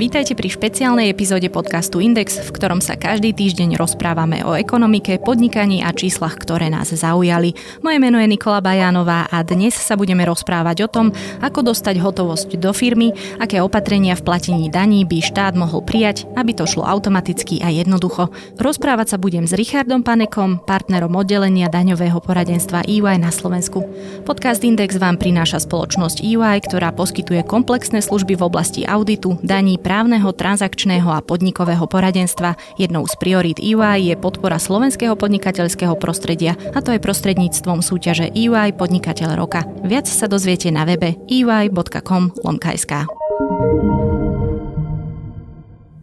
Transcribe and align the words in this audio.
Vítajte 0.00 0.32
pri 0.32 0.48
špeciálnej 0.48 1.12
epizóde 1.12 1.52
podcastu 1.52 2.00
Index, 2.00 2.40
v 2.40 2.56
ktorom 2.56 2.80
sa 2.80 2.96
každý 2.96 3.36
týždeň 3.36 3.76
rozprávame 3.76 4.40
o 4.48 4.56
ekonomike, 4.56 5.20
podnikaní 5.20 5.84
a 5.84 5.92
číslach, 5.92 6.40
ktoré 6.40 6.72
nás 6.72 6.88
zaujali. 6.88 7.52
Moje 7.84 8.00
meno 8.00 8.16
je 8.16 8.24
Nikola 8.24 8.64
Bajánová 8.64 9.28
a 9.28 9.44
dnes 9.44 9.76
sa 9.76 10.00
budeme 10.00 10.24
rozprávať 10.24 10.76
o 10.80 10.88
tom, 10.88 11.12
ako 11.44 11.68
dostať 11.68 12.00
hotovosť 12.00 12.56
do 12.56 12.72
firmy, 12.72 13.12
aké 13.44 13.60
opatrenia 13.60 14.16
v 14.16 14.24
platení 14.24 14.72
daní 14.72 15.04
by 15.04 15.20
štát 15.20 15.52
mohol 15.52 15.84
prijať, 15.84 16.24
aby 16.32 16.56
to 16.56 16.64
šlo 16.64 16.88
automaticky 16.88 17.60
a 17.60 17.68
jednoducho. 17.68 18.32
Rozprávať 18.56 19.12
sa 19.12 19.18
budem 19.20 19.44
s 19.44 19.52
Richardom 19.52 20.00
Panekom, 20.00 20.64
partnerom 20.64 21.12
oddelenia 21.12 21.68
daňového 21.68 22.24
poradenstva 22.24 22.88
EY 22.88 23.20
na 23.20 23.28
Slovensku. 23.28 23.84
Podcast 24.24 24.64
Index 24.64 24.96
vám 24.96 25.20
prináša 25.20 25.60
spoločnosť 25.60 26.24
EY, 26.24 26.64
ktorá 26.64 26.88
poskytuje 26.96 27.44
komplexné 27.44 28.00
služby 28.00 28.40
v 28.40 28.48
oblasti 28.48 28.88
auditu, 28.88 29.36
daní, 29.44 29.76
právneho, 29.90 30.30
transakčného 30.30 31.10
a 31.10 31.18
podnikového 31.18 31.82
poradenstva. 31.90 32.54
Jednou 32.78 33.10
z 33.10 33.14
priorít 33.18 33.58
EY 33.58 34.06
je 34.06 34.14
podpora 34.14 34.62
slovenského 34.62 35.18
podnikateľského 35.18 35.98
prostredia 35.98 36.54
a 36.70 36.78
to 36.78 36.94
je 36.94 37.02
prostredníctvom 37.02 37.82
súťaže 37.82 38.30
EY 38.30 38.78
Podnikateľ 38.78 39.34
roka. 39.34 39.66
Viac 39.82 40.06
sa 40.06 40.30
dozviete 40.30 40.70
na 40.70 40.86
webe 40.86 41.18
ey.com.sk. 41.26 42.92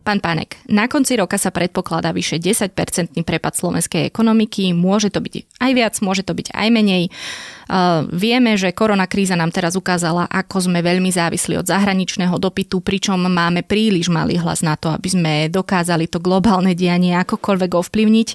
Pán 0.08 0.24
Pánek, 0.24 0.56
na 0.72 0.88
konci 0.88 1.20
roka 1.20 1.36
sa 1.36 1.52
predpokladá 1.52 2.16
vyše 2.16 2.40
10-percentný 2.40 3.28
prepad 3.28 3.60
slovenskej 3.60 4.08
ekonomiky. 4.08 4.72
Môže 4.72 5.12
to 5.12 5.20
byť 5.20 5.60
aj 5.60 5.72
viac, 5.76 6.00
môže 6.00 6.24
to 6.24 6.32
byť 6.32 6.56
aj 6.56 6.68
menej. 6.72 7.12
Uh, 7.68 8.08
vieme, 8.16 8.56
že 8.56 8.72
korona 8.72 9.04
kríza 9.04 9.36
nám 9.36 9.52
teraz 9.52 9.76
ukázala, 9.76 10.24
ako 10.32 10.72
sme 10.72 10.80
veľmi 10.80 11.12
závisli 11.12 11.60
od 11.60 11.68
zahraničného 11.68 12.40
dopytu, 12.40 12.80
pričom 12.80 13.20
máme 13.20 13.68
príliš 13.68 14.08
malý 14.08 14.40
hlas 14.40 14.64
na 14.64 14.80
to, 14.80 14.88
aby 14.96 15.12
sme 15.12 15.34
dokázali 15.52 16.08
to 16.08 16.24
globálne 16.24 16.72
dianie 16.72 17.12
akokoľvek 17.12 17.72
ovplyvniť. 17.76 18.30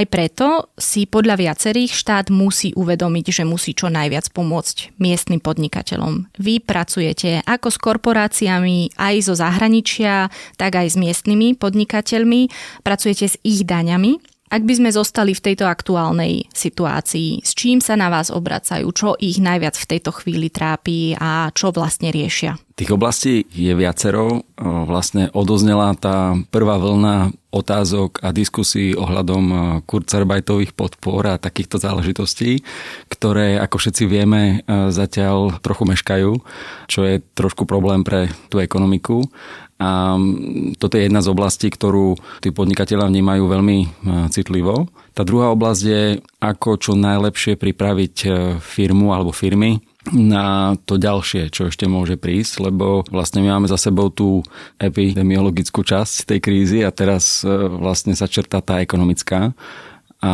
Aj 0.00 0.08
preto 0.08 0.72
si 0.80 1.04
podľa 1.04 1.36
viacerých 1.36 1.92
štát 1.92 2.32
musí 2.32 2.72
uvedomiť, 2.72 3.36
že 3.36 3.44
musí 3.44 3.76
čo 3.76 3.92
najviac 3.92 4.32
pomôcť 4.32 4.96
miestnym 4.96 5.44
podnikateľom. 5.44 6.24
Vy 6.40 6.64
pracujete 6.64 7.44
ako 7.44 7.68
s 7.68 7.76
korporáciami 7.76 8.96
aj 8.96 9.14
zo 9.28 9.36
zahraničia, 9.36 10.32
tak 10.56 10.80
aj 10.80 10.88
s 10.88 10.96
miestnymi 10.96 11.52
podnikateľmi, 11.52 12.48
pracujete 12.80 13.28
s 13.28 13.36
ich 13.44 13.68
daňami. 13.68 14.16
Ak 14.50 14.66
by 14.66 14.82
sme 14.82 14.90
zostali 14.90 15.30
v 15.30 15.46
tejto 15.46 15.70
aktuálnej 15.70 16.50
situácii, 16.50 17.38
s 17.46 17.54
čím 17.54 17.78
sa 17.78 17.94
na 17.94 18.10
vás 18.10 18.34
obracajú, 18.34 18.90
čo 18.90 19.14
ich 19.14 19.38
najviac 19.38 19.78
v 19.78 19.88
tejto 19.94 20.10
chvíli 20.10 20.50
trápi 20.50 21.14
a 21.14 21.54
čo 21.54 21.70
vlastne 21.70 22.10
riešia? 22.10 22.58
Tých 22.74 22.90
oblastí 22.90 23.46
je 23.54 23.70
viacero. 23.78 24.42
Vlastne 24.58 25.30
odoznela 25.38 25.94
tá 25.94 26.34
prvá 26.50 26.82
vlna 26.82 27.30
otázok 27.54 28.26
a 28.26 28.34
diskusí 28.34 28.90
ohľadom 28.98 29.44
kurzarbeitových 29.86 30.74
podpor 30.74 31.30
a 31.30 31.38
takýchto 31.38 31.78
záležitostí, 31.78 32.66
ktoré, 33.06 33.54
ako 33.62 33.78
všetci 33.78 34.02
vieme, 34.10 34.66
zatiaľ 34.90 35.62
trochu 35.62 35.86
meškajú, 35.86 36.30
čo 36.90 37.00
je 37.06 37.22
trošku 37.38 37.70
problém 37.70 38.02
pre 38.02 38.34
tú 38.50 38.58
ekonomiku. 38.58 39.30
A 39.80 40.20
toto 40.76 41.00
je 41.00 41.08
jedna 41.08 41.24
z 41.24 41.32
oblastí, 41.32 41.72
ktorú 41.72 42.20
tí 42.44 42.52
podnikatelia 42.52 43.08
vnímajú 43.08 43.48
veľmi 43.48 43.78
e, 43.80 43.88
citlivo. 44.28 44.92
Tá 45.16 45.24
druhá 45.24 45.48
oblasť 45.56 45.82
je, 45.88 46.02
ako 46.36 46.70
čo 46.76 46.92
najlepšie 47.00 47.56
pripraviť 47.56 48.14
e, 48.24 48.28
firmu 48.60 49.16
alebo 49.16 49.32
firmy 49.32 49.80
na 50.12 50.76
to 50.84 50.96
ďalšie, 50.96 51.52
čo 51.52 51.68
ešte 51.68 51.84
môže 51.88 52.16
prísť, 52.16 52.68
lebo 52.68 53.04
vlastne 53.08 53.44
my 53.44 53.56
máme 53.56 53.68
za 53.68 53.76
sebou 53.76 54.08
tú 54.08 54.44
epidemiologickú 54.80 55.84
časť 55.84 56.28
tej 56.28 56.38
krízy 56.40 56.78
a 56.84 56.92
teraz 56.92 57.40
e, 57.40 57.48
vlastne 57.68 58.12
sa 58.12 58.28
črtá 58.28 58.60
tá 58.60 58.84
ekonomická 58.84 59.56
a 60.20 60.32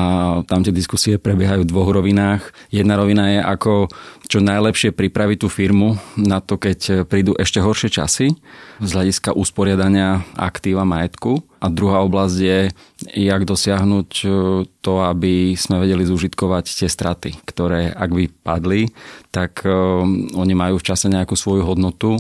tam 0.51 0.67
tie 0.67 0.75
diskusie 0.75 1.15
prebiehajú 1.15 1.63
v 1.63 1.71
dvoch 1.71 1.91
rovinách. 1.95 2.51
Jedna 2.75 2.99
rovina 2.99 3.31
je, 3.31 3.39
ako 3.39 3.87
čo 4.27 4.43
najlepšie 4.43 4.91
pripraviť 4.91 5.47
tú 5.47 5.49
firmu 5.49 5.95
na 6.19 6.43
to, 6.43 6.59
keď 6.59 7.07
prídu 7.07 7.39
ešte 7.39 7.63
horšie 7.63 7.95
časy 7.95 8.35
z 8.83 8.91
hľadiska 8.91 9.31
usporiadania 9.39 10.27
aktíva 10.35 10.83
majetku. 10.83 11.47
A 11.63 11.71
druhá 11.71 12.03
oblasť 12.03 12.37
je, 12.43 12.59
jak 13.05 13.45
dosiahnuť 13.45 14.11
e, 14.25 14.29
to, 14.81 14.95
aby 15.05 15.53
sme 15.53 15.85
vedeli 15.85 16.09
zúžitkovať 16.09 16.65
tie 16.65 16.89
straty, 16.89 17.37
ktoré 17.45 17.93
ak 17.93 18.11
by 18.11 18.25
padli, 18.41 18.89
tak 19.29 19.69
e, 19.69 19.71
oni 20.33 20.55
majú 20.57 20.81
v 20.81 20.87
čase 20.87 21.13
nejakú 21.13 21.37
svoju 21.37 21.61
hodnotu 21.69 22.17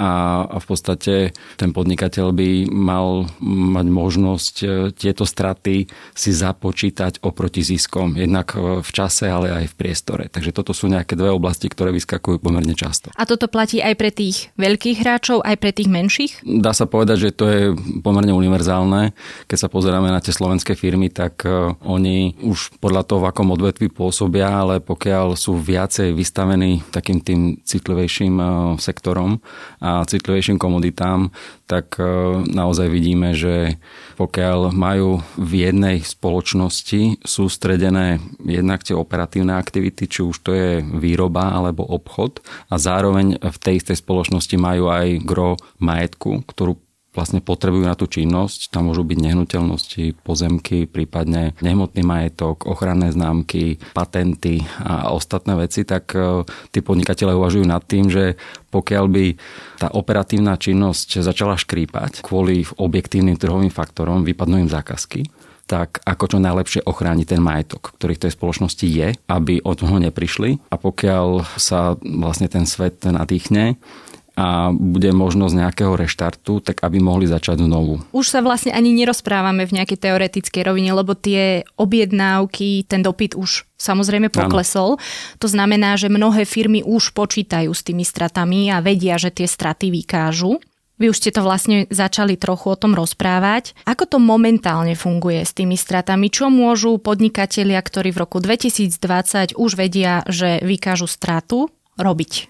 a, 0.00 0.42
a 0.48 0.56
v 0.58 0.66
podstate 0.66 1.36
ten 1.60 1.70
podnikateľ 1.76 2.32
by 2.32 2.50
mal 2.72 3.28
mať 3.44 3.86
možnosť 3.92 4.54
e, 4.64 4.66
tieto 4.96 5.28
straty 5.28 5.92
si 6.16 6.30
započítať 6.32 7.20
oproti 7.20 7.60
ziskom, 7.60 8.16
jednak 8.16 8.56
v 8.56 8.90
čase, 8.96 9.28
ale 9.28 9.52
aj 9.52 9.64
v 9.70 9.74
priestore. 9.76 10.24
Takže 10.32 10.56
toto 10.56 10.72
sú 10.72 10.88
nejaké 10.88 11.20
dve 11.20 11.36
oblasti, 11.36 11.68
ktoré 11.68 11.92
vyskakujú 11.92 12.40
pomerne 12.40 12.72
často. 12.72 13.12
A 13.12 13.28
toto 13.28 13.44
platí 13.44 13.84
aj 13.84 13.94
pre 14.00 14.08
tých 14.08 14.48
veľkých 14.56 15.04
hráčov, 15.04 15.44
aj 15.44 15.56
pre 15.60 15.70
tých 15.76 15.92
menších? 15.92 16.32
Dá 16.42 16.72
sa 16.72 16.88
povedať, 16.88 17.28
že 17.28 17.30
to 17.36 17.44
je 17.44 17.62
pomerne 18.00 18.32
univerzálne. 18.32 19.12
Keď 19.46 19.58
sa 19.60 19.68
pozeráme 19.68 20.13
na 20.14 20.22
tie 20.22 20.30
slovenské 20.30 20.78
firmy, 20.78 21.10
tak 21.10 21.42
e, 21.42 21.74
oni 21.82 22.38
už 22.46 22.78
podľa 22.78 23.02
toho, 23.02 23.26
v 23.26 23.28
akom 23.34 23.50
odvetví 23.50 23.90
pôsobia, 23.90 24.46
ale 24.46 24.78
pokiaľ 24.78 25.34
sú 25.34 25.58
viacej 25.58 26.14
vystavení 26.14 26.86
takým 26.94 27.18
tým 27.18 27.58
citlivejším 27.66 28.34
e, 28.38 28.46
sektorom 28.78 29.42
a 29.82 30.06
citlivejším 30.06 30.62
komoditám, 30.62 31.34
tak 31.66 31.98
e, 31.98 32.06
naozaj 32.46 32.86
vidíme, 32.86 33.34
že 33.34 33.82
pokiaľ 34.14 34.70
majú 34.70 35.18
v 35.34 35.66
jednej 35.66 36.06
spoločnosti 36.06 37.26
sústredené 37.26 38.22
jednak 38.46 38.86
tie 38.86 38.94
operatívne 38.94 39.58
aktivity, 39.58 40.06
či 40.06 40.22
už 40.22 40.36
to 40.46 40.54
je 40.54 40.70
výroba 40.84 41.50
alebo 41.50 41.82
obchod 41.82 42.38
a 42.70 42.78
zároveň 42.78 43.42
v 43.42 43.58
tej 43.58 43.82
istej 43.82 43.98
spoločnosti 43.98 44.54
majú 44.54 44.92
aj 44.92 45.24
gro 45.26 45.58
majetku, 45.82 46.46
ktorú 46.46 46.83
vlastne 47.14 47.38
potrebujú 47.38 47.86
na 47.86 47.94
tú 47.94 48.10
činnosť. 48.10 48.74
Tam 48.74 48.90
môžu 48.90 49.06
byť 49.06 49.18
nehnuteľnosti, 49.22 50.18
pozemky, 50.26 50.90
prípadne 50.90 51.54
nehmotný 51.62 52.02
majetok, 52.02 52.66
ochranné 52.66 53.14
známky, 53.14 53.78
patenty 53.94 54.66
a 54.82 55.14
ostatné 55.14 55.54
veci, 55.54 55.86
tak 55.86 56.10
e, 56.12 56.42
tí 56.74 56.82
podnikatelia 56.82 57.38
uvažujú 57.38 57.64
nad 57.64 57.86
tým, 57.86 58.10
že 58.10 58.34
pokiaľ 58.74 59.04
by 59.06 59.24
tá 59.78 59.88
operatívna 59.94 60.58
činnosť 60.58 61.22
začala 61.22 61.54
škrípať 61.54 62.26
kvôli 62.26 62.66
objektívnym 62.76 63.38
trhovým 63.38 63.70
faktorom, 63.70 64.26
vypadnú 64.26 64.66
im 64.66 64.70
zákazky, 64.70 65.30
tak 65.64 66.04
ako 66.04 66.36
čo 66.36 66.38
najlepšie 66.44 66.84
ochrániť 66.84 67.26
ten 67.36 67.40
majetok, 67.40 67.96
ktorý 67.96 68.20
v 68.20 68.22
tej 68.28 68.32
spoločnosti 68.36 68.84
je, 68.84 69.16
aby 69.32 69.64
od 69.64 69.80
toho 69.80 69.96
neprišli. 69.96 70.60
A 70.68 70.76
pokiaľ 70.76 71.56
sa 71.56 71.96
vlastne 72.04 72.52
ten 72.52 72.68
svet 72.68 73.00
nadýchne, 73.00 73.80
a 74.34 74.74
bude 74.74 75.14
možnosť 75.14 75.54
nejakého 75.54 75.94
reštartu, 75.94 76.58
tak 76.58 76.82
aby 76.82 76.98
mohli 76.98 77.30
začať 77.30 77.62
znovu. 77.62 78.02
Už 78.10 78.26
sa 78.26 78.42
vlastne 78.42 78.74
ani 78.74 78.90
nerozprávame 78.90 79.62
v 79.62 79.78
nejakej 79.78 80.10
teoretickej 80.10 80.62
rovine, 80.66 80.90
lebo 80.90 81.14
tie 81.14 81.62
objednávky, 81.78 82.90
ten 82.90 82.98
dopyt 82.98 83.38
už 83.38 83.62
samozrejme 83.78 84.34
poklesol. 84.34 84.98
Ano. 84.98 85.02
To 85.38 85.46
znamená, 85.46 85.94
že 85.94 86.10
mnohé 86.10 86.42
firmy 86.50 86.82
už 86.82 87.14
počítajú 87.14 87.70
s 87.70 87.86
tými 87.86 88.02
stratami 88.02 88.74
a 88.74 88.82
vedia, 88.82 89.14
že 89.22 89.30
tie 89.30 89.46
straty 89.46 89.94
vykážu. 89.94 90.58
Vy 90.94 91.10
už 91.10 91.18
ste 91.18 91.34
to 91.34 91.42
vlastne 91.42 91.90
začali 91.90 92.38
trochu 92.38 92.70
o 92.70 92.78
tom 92.78 92.94
rozprávať. 92.94 93.74
Ako 93.82 94.06
to 94.06 94.18
momentálne 94.22 94.94
funguje 94.94 95.42
s 95.42 95.50
tými 95.50 95.74
stratami? 95.74 96.30
Čo 96.30 96.54
môžu 96.54 97.02
podnikatelia, 97.02 97.82
ktorí 97.82 98.14
v 98.14 98.22
roku 98.22 98.38
2020 98.38 99.58
už 99.58 99.70
vedia, 99.74 100.22
že 100.30 100.62
vykážu 100.62 101.10
stratu, 101.10 101.66
robiť? 101.98 102.46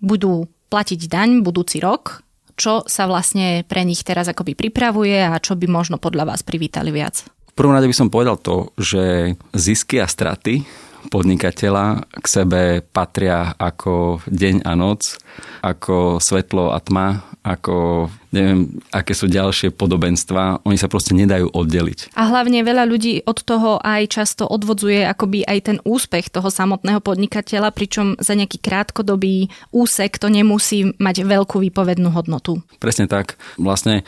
Budú 0.00 0.48
platiť 0.72 1.04
daň 1.04 1.44
budúci 1.44 1.84
rok, 1.84 2.24
čo 2.56 2.80
sa 2.88 3.04
vlastne 3.04 3.60
pre 3.68 3.84
nich 3.84 4.00
teraz 4.00 4.24
akoby 4.24 4.56
pripravuje 4.56 5.20
a 5.20 5.36
čo 5.36 5.52
by 5.52 5.68
možno 5.68 6.00
podľa 6.00 6.32
vás 6.32 6.40
privítali 6.40 6.88
viac? 6.88 7.28
V 7.52 7.58
prvom 7.60 7.76
rade 7.76 7.84
by 7.84 7.96
som 7.96 8.08
povedal 8.08 8.40
to, 8.40 8.72
že 8.80 9.36
zisky 9.52 10.00
a 10.00 10.08
straty 10.08 10.64
podnikateľa 11.12 12.08
k 12.08 12.26
sebe 12.26 12.60
patria 12.80 13.52
ako 13.60 14.24
deň 14.24 14.64
a 14.64 14.72
noc, 14.72 15.20
ako 15.60 16.16
svetlo 16.16 16.72
a 16.72 16.80
tma, 16.80 17.20
ako 17.44 18.08
neviem, 18.32 18.80
aké 18.90 19.12
sú 19.12 19.28
ďalšie 19.28 19.76
podobenstva, 19.76 20.64
oni 20.64 20.80
sa 20.80 20.88
proste 20.88 21.12
nedajú 21.12 21.52
oddeliť. 21.52 22.16
A 22.16 22.32
hlavne 22.32 22.64
veľa 22.64 22.88
ľudí 22.88 23.22
od 23.28 23.38
toho 23.44 23.78
aj 23.84 24.08
často 24.08 24.48
odvodzuje 24.48 25.04
akoby 25.04 25.44
aj 25.44 25.58
ten 25.62 25.78
úspech 25.84 26.32
toho 26.32 26.48
samotného 26.48 27.04
podnikateľa, 27.04 27.70
pričom 27.76 28.16
za 28.18 28.32
nejaký 28.32 28.58
krátkodobý 28.58 29.52
úsek 29.70 30.16
to 30.16 30.32
nemusí 30.32 30.96
mať 30.96 31.28
veľkú 31.28 31.60
výpovednú 31.60 32.10
hodnotu. 32.10 32.64
Presne 32.80 33.06
tak. 33.06 33.36
Vlastne 33.60 34.02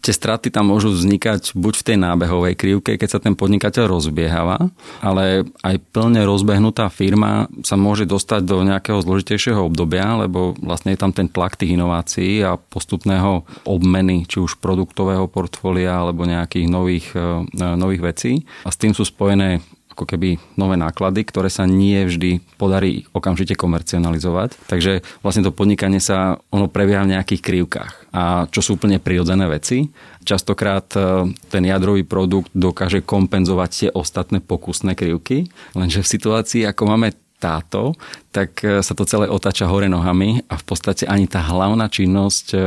tie 0.00 0.14
straty 0.14 0.48
tam 0.48 0.70
môžu 0.70 0.94
vznikať 0.94 1.52
buď 1.54 1.74
v 1.78 1.86
tej 1.86 1.96
nábehovej 1.98 2.54
krivke, 2.54 2.96
keď 2.96 3.08
sa 3.08 3.20
ten 3.22 3.34
podnikateľ 3.34 3.98
rozbiehava, 3.98 4.70
ale 5.02 5.46
aj 5.62 5.76
plne 5.92 6.22
rozbehnutá 6.24 6.88
firma 6.88 7.50
sa 7.62 7.74
môže 7.74 8.06
dostať 8.06 8.42
do 8.46 8.62
nejakého 8.64 9.02
zložitejšieho 9.02 9.68
obdobia, 9.68 10.18
lebo 10.18 10.54
vlastne 10.58 10.94
je 10.94 11.00
tam 11.00 11.12
ten 11.14 11.28
tlak 11.28 11.58
tých 11.58 11.74
inovácií 11.74 12.42
a 12.42 12.56
postupného 12.56 13.44
obmeny, 13.66 14.24
či 14.26 14.42
už 14.42 14.58
produktového 14.58 15.26
portfólia 15.26 16.02
alebo 16.02 16.26
nejakých 16.26 16.66
nových, 16.66 17.06
e, 17.14 17.44
nových 17.76 18.02
vecí. 18.02 18.32
A 18.64 18.70
s 18.72 18.80
tým 18.80 18.94
sú 18.94 19.04
spojené 19.06 19.60
ako 19.98 20.06
keby 20.06 20.38
nové 20.54 20.78
náklady, 20.78 21.26
ktoré 21.26 21.50
sa 21.50 21.66
nie 21.66 22.06
vždy 22.06 22.38
podarí 22.54 23.10
okamžite 23.10 23.58
komercionalizovať. 23.58 24.54
Takže 24.70 25.02
vlastne 25.26 25.42
to 25.42 25.50
podnikanie 25.50 25.98
sa 25.98 26.38
ono 26.54 26.70
prebieha 26.70 27.02
v 27.02 27.18
nejakých 27.18 27.42
krivkách. 27.42 27.92
A 28.14 28.46
čo 28.54 28.62
sú 28.62 28.78
úplne 28.78 29.02
prirodzené 29.02 29.50
veci. 29.50 29.90
Častokrát 30.22 30.86
e, 30.94 31.34
ten 31.50 31.66
jadrový 31.66 32.06
produkt 32.06 32.54
dokáže 32.54 33.02
kompenzovať 33.02 33.70
tie 33.74 33.90
ostatné 33.90 34.38
pokusné 34.38 34.94
krivky, 34.94 35.50
lenže 35.74 36.06
v 36.06 36.12
situácii, 36.14 36.62
ako 36.62 36.82
máme 36.86 37.10
táto, 37.42 37.94
tak 38.30 38.62
e, 38.62 38.82
sa 38.86 38.94
to 38.94 39.02
celé 39.02 39.26
otáča 39.26 39.66
hore 39.66 39.90
nohami 39.90 40.46
a 40.46 40.54
v 40.58 40.64
podstate 40.66 41.10
ani 41.10 41.26
tá 41.26 41.42
hlavná 41.42 41.90
činnosť 41.90 42.46
e, 42.54 42.58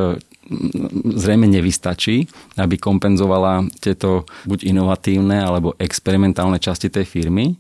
zrejme 1.16 1.48
nevystačí, 1.48 2.28
aby 2.60 2.76
kompenzovala 2.76 3.66
tieto 3.80 4.28
buď 4.46 4.68
inovatívne 4.68 5.40
alebo 5.40 5.74
experimentálne 5.80 6.60
časti 6.60 6.92
tej 6.92 7.08
firmy 7.08 7.56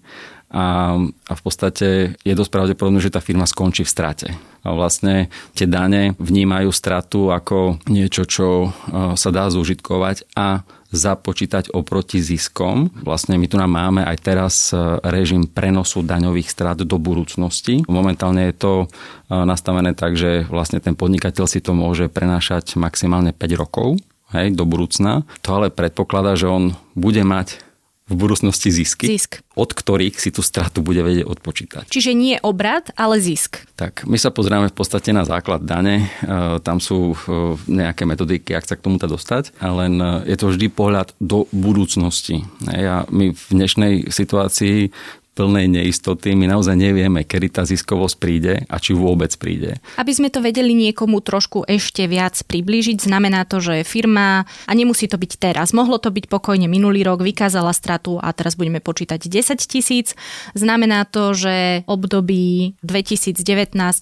a, 0.51 0.99
a 0.99 1.33
v 1.33 1.41
podstate 1.41 2.19
je 2.19 2.33
dosť 2.35 2.51
pravdepodobné, 2.51 2.99
že 2.99 3.15
tá 3.15 3.23
firma 3.23 3.47
skončí 3.47 3.87
v 3.87 3.93
strate. 3.95 4.27
A 4.67 4.75
vlastne 4.75 5.31
tie 5.55 5.63
dane 5.63 6.13
vnímajú 6.19 6.69
stratu 6.75 7.31
ako 7.31 7.79
niečo, 7.87 8.27
čo 8.27 8.47
e, 8.67 8.69
sa 9.15 9.29
dá 9.31 9.47
zúžitkovať 9.47 10.27
a 10.35 10.67
započítať 10.91 11.71
oproti 11.71 12.19
ziskom. 12.19 12.91
Vlastne 13.01 13.39
my 13.39 13.47
tu 13.47 13.55
nám 13.55 13.71
máme 13.71 14.03
aj 14.03 14.17
teraz 14.19 14.55
e, 14.69 14.77
režim 15.07 15.47
prenosu 15.47 16.03
daňových 16.03 16.51
strát 16.51 16.77
do 16.77 16.97
budúcnosti. 16.99 17.87
Momentálne 17.87 18.51
je 18.51 18.55
to 18.59 18.73
e, 18.83 18.85
nastavené 19.31 19.95
tak, 19.95 20.19
že 20.19 20.45
vlastne 20.51 20.83
ten 20.83 20.93
podnikateľ 20.93 21.47
si 21.47 21.63
to 21.63 21.71
môže 21.71 22.11
prenášať 22.11 22.75
maximálne 22.75 23.31
5 23.31 23.61
rokov 23.61 23.97
hej, 24.35 24.51
do 24.51 24.67
budúcna. 24.67 25.23
To 25.47 25.49
ale 25.63 25.71
predpokladá, 25.71 26.35
že 26.35 26.51
on 26.51 26.75
bude 26.93 27.23
mať 27.23 27.70
v 28.11 28.15
budúcnosti 28.19 28.67
zisky, 28.67 29.07
zisk. 29.07 29.39
od 29.55 29.71
ktorých 29.71 30.19
si 30.19 30.35
tú 30.35 30.43
stratu 30.43 30.83
bude 30.83 30.99
vedieť 30.99 31.23
odpočítať. 31.23 31.85
Čiže 31.87 32.11
nie 32.11 32.35
obrad, 32.43 32.91
ale 32.99 33.23
zisk. 33.23 33.63
Tak, 33.79 34.03
my 34.03 34.19
sa 34.19 34.35
pozrieme 34.35 34.67
v 34.67 34.75
podstate 34.75 35.15
na 35.15 35.23
základ 35.23 35.63
dane. 35.63 36.11
E, 36.21 36.59
tam 36.59 36.83
sú 36.83 37.15
e, 37.15 37.55
nejaké 37.71 38.03
metodiky, 38.03 38.51
ak 38.51 38.67
sa 38.67 38.75
k 38.75 38.83
tomuto 38.83 39.07
dostať, 39.07 39.55
ale 39.63 39.87
e, 39.87 39.95
je 40.27 40.35
to 40.35 40.51
vždy 40.51 40.67
pohľad 40.67 41.15
do 41.23 41.47
budúcnosti. 41.55 42.43
A 42.67 43.07
my 43.07 43.31
v 43.31 43.43
dnešnej 43.49 43.93
situácii 44.11 44.91
plnej 45.31 45.71
neistoty. 45.71 46.35
My 46.35 46.51
naozaj 46.51 46.75
nevieme, 46.75 47.23
kedy 47.23 47.47
tá 47.49 47.63
ziskovosť 47.63 48.15
príde 48.19 48.53
a 48.67 48.75
či 48.77 48.91
vôbec 48.91 49.31
príde. 49.39 49.79
Aby 49.95 50.11
sme 50.11 50.29
to 50.29 50.43
vedeli 50.43 50.75
niekomu 50.75 51.23
trošku 51.23 51.63
ešte 51.65 52.05
viac 52.05 52.35
priblížiť, 52.45 53.01
znamená 53.01 53.47
to, 53.47 53.63
že 53.63 53.87
firma, 53.87 54.43
a 54.67 54.71
nemusí 54.75 55.07
to 55.07 55.15
byť 55.15 55.31
teraz, 55.39 55.71
mohlo 55.71 55.97
to 55.97 56.11
byť 56.11 56.27
pokojne 56.27 56.67
minulý 56.67 57.07
rok, 57.07 57.23
vykázala 57.23 57.71
stratu 57.71 58.19
a 58.19 58.29
teraz 58.35 58.59
budeme 58.59 58.83
počítať 58.83 59.23
10 59.23 59.57
tisíc. 59.65 60.13
Znamená 60.53 61.07
to, 61.07 61.31
že 61.31 61.87
období 61.87 62.75
2019 62.83 63.41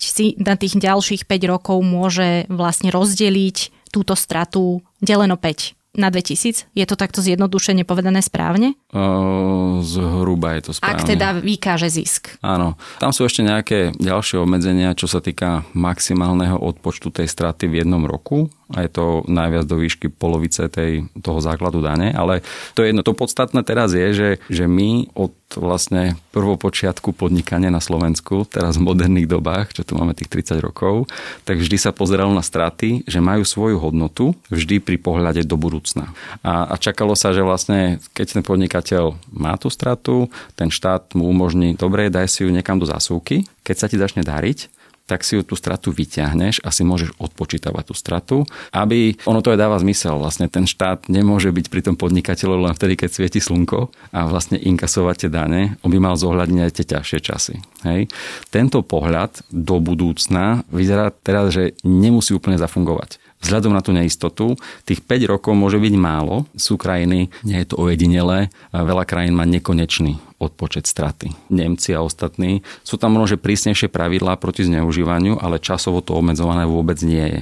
si 0.01 0.33
na 0.41 0.57
tých 0.57 0.75
ďalších 0.81 1.29
5 1.29 1.51
rokov 1.51 1.77
môže 1.85 2.49
vlastne 2.49 2.89
rozdeliť 2.89 3.89
túto 3.89 4.13
stratu 4.13 4.85
deleno 5.01 5.33
5 5.33 5.78
na 5.99 6.09
2000? 6.09 6.71
Je 6.71 6.85
to 6.87 6.95
takto 6.95 7.19
zjednodušene 7.19 7.83
povedané 7.83 8.23
správne? 8.23 8.79
Uh, 8.89 9.83
zhruba 9.83 10.55
je 10.57 10.61
to 10.65 10.71
správne. 10.79 10.95
Ak 10.95 11.05
teda 11.05 11.27
vykáže 11.37 11.91
zisk. 11.91 12.39
Áno. 12.39 12.79
Tam 13.03 13.11
sú 13.11 13.27
ešte 13.27 13.43
nejaké 13.43 13.91
ďalšie 13.99 14.39
obmedzenia, 14.39 14.95
čo 14.95 15.11
sa 15.11 15.19
týka 15.19 15.67
maximálneho 15.75 16.55
odpočtu 16.55 17.11
tej 17.11 17.27
straty 17.27 17.67
v 17.67 17.83
jednom 17.83 18.07
roku 18.07 18.47
a 18.69 18.85
je 18.85 18.89
to 18.93 19.25
najviac 19.25 19.65
do 19.65 19.81
výšky 19.81 20.13
polovice 20.13 20.69
tej, 20.69 21.09
toho 21.25 21.41
základu 21.41 21.81
dane, 21.81 22.13
ale 22.13 22.45
to 22.77 22.85
jedno. 22.85 23.01
To 23.01 23.17
podstatné 23.17 23.65
teraz 23.65 23.97
je, 23.97 24.07
že, 24.13 24.29
že 24.45 24.69
my 24.69 25.09
od 25.17 25.33
vlastne 25.57 26.13
prvopočiatku 26.29 27.17
podnikania 27.17 27.73
na 27.73 27.81
Slovensku, 27.81 28.45
teraz 28.45 28.77
v 28.77 28.85
moderných 28.85 29.25
dobách, 29.25 29.73
čo 29.73 29.81
tu 29.81 29.97
máme 29.97 30.13
tých 30.13 30.29
30 30.29 30.61
rokov, 30.61 31.09
tak 31.41 31.57
vždy 31.57 31.77
sa 31.81 31.89
pozeralo 31.89 32.29
na 32.29 32.45
straty, 32.45 33.09
že 33.09 33.17
majú 33.17 33.41
svoju 33.41 33.81
hodnotu 33.81 34.37
vždy 34.53 34.77
pri 34.77 35.01
pohľade 35.01 35.41
do 35.49 35.57
budúcna. 35.57 36.13
A, 36.45 36.69
a 36.69 36.75
čakalo 36.77 37.17
sa, 37.17 37.33
že 37.33 37.41
vlastne 37.41 37.97
keď 38.13 38.37
ten 38.37 38.43
podnikateľ 38.45 39.17
má 39.33 39.57
tú 39.57 39.73
stratu, 39.73 40.29
ten 40.53 40.69
štát 40.69 41.17
mu 41.17 41.25
umožní, 41.33 41.73
dobre, 41.73 42.13
daj 42.13 42.29
si 42.29 42.45
ju 42.45 42.53
niekam 42.53 42.77
do 42.77 42.85
zásuvky, 42.85 43.49
keď 43.65 43.75
sa 43.75 43.89
ti 43.89 43.97
začne 43.97 44.21
dariť, 44.21 44.78
tak 45.09 45.25
si 45.25 45.33
ju 45.33 45.41
tú 45.41 45.57
stratu 45.57 45.89
vyťahneš 45.89 46.61
a 46.61 46.69
si 46.69 46.85
môžeš 46.85 47.17
odpočítavať 47.17 47.83
tú 47.89 47.95
stratu, 47.97 48.37
aby 48.69 49.17
ono 49.25 49.41
to 49.41 49.49
aj 49.49 49.57
dáva 49.57 49.81
zmysel. 49.81 50.21
Vlastne 50.21 50.45
ten 50.45 50.69
štát 50.69 51.09
nemôže 51.09 51.49
byť 51.49 51.65
pri 51.65 51.81
tom 51.81 51.97
podnikateľu 51.97 52.69
len 52.69 52.77
vtedy, 52.77 52.93
keď 52.93 53.09
svieti 53.09 53.41
slnko 53.41 53.89
a 54.13 54.29
vlastne 54.29 54.61
inkasovať 54.61 55.33
dane. 55.33 55.81
On 55.81 55.89
by 55.89 55.97
mal 55.97 56.13
zohľadniť 56.13 56.61
aj 56.61 56.73
tie 56.77 56.85
ťažšie 56.93 57.19
časy. 57.25 57.55
Hej. 57.89 58.13
Tento 58.53 58.85
pohľad 58.85 59.49
do 59.49 59.81
budúcna 59.81 60.61
vyzerá 60.69 61.09
teraz, 61.09 61.57
že 61.57 61.73
nemusí 61.81 62.37
úplne 62.37 62.61
zafungovať 62.61 63.17
vzhľadom 63.43 63.71
na 63.71 63.81
tú 63.83 63.91
neistotu, 63.95 64.59
tých 64.83 65.03
5 65.03 65.31
rokov 65.31 65.53
môže 65.55 65.79
byť 65.79 65.93
málo. 65.95 66.45
Sú 66.55 66.75
krajiny, 66.75 67.31
nie 67.43 67.57
je 67.59 67.67
to 67.67 67.79
ojedinelé, 67.79 68.51
veľa 68.71 69.03
krajín 69.07 69.35
má 69.35 69.47
nekonečný 69.47 70.19
odpočet 70.39 70.87
straty. 70.87 71.35
Nemci 71.51 71.91
a 71.91 71.99
ostatní. 71.99 72.63
Sú 72.87 72.95
tam 72.95 73.19
možno 73.19 73.35
prísnejšie 73.35 73.91
pravidlá 73.91 74.39
proti 74.39 74.63
zneužívaniu, 74.63 75.39
ale 75.39 75.59
časovo 75.59 75.99
to 75.99 76.15
obmedzované 76.15 76.63
vôbec 76.63 76.99
nie 77.03 77.39
je. 77.39 77.41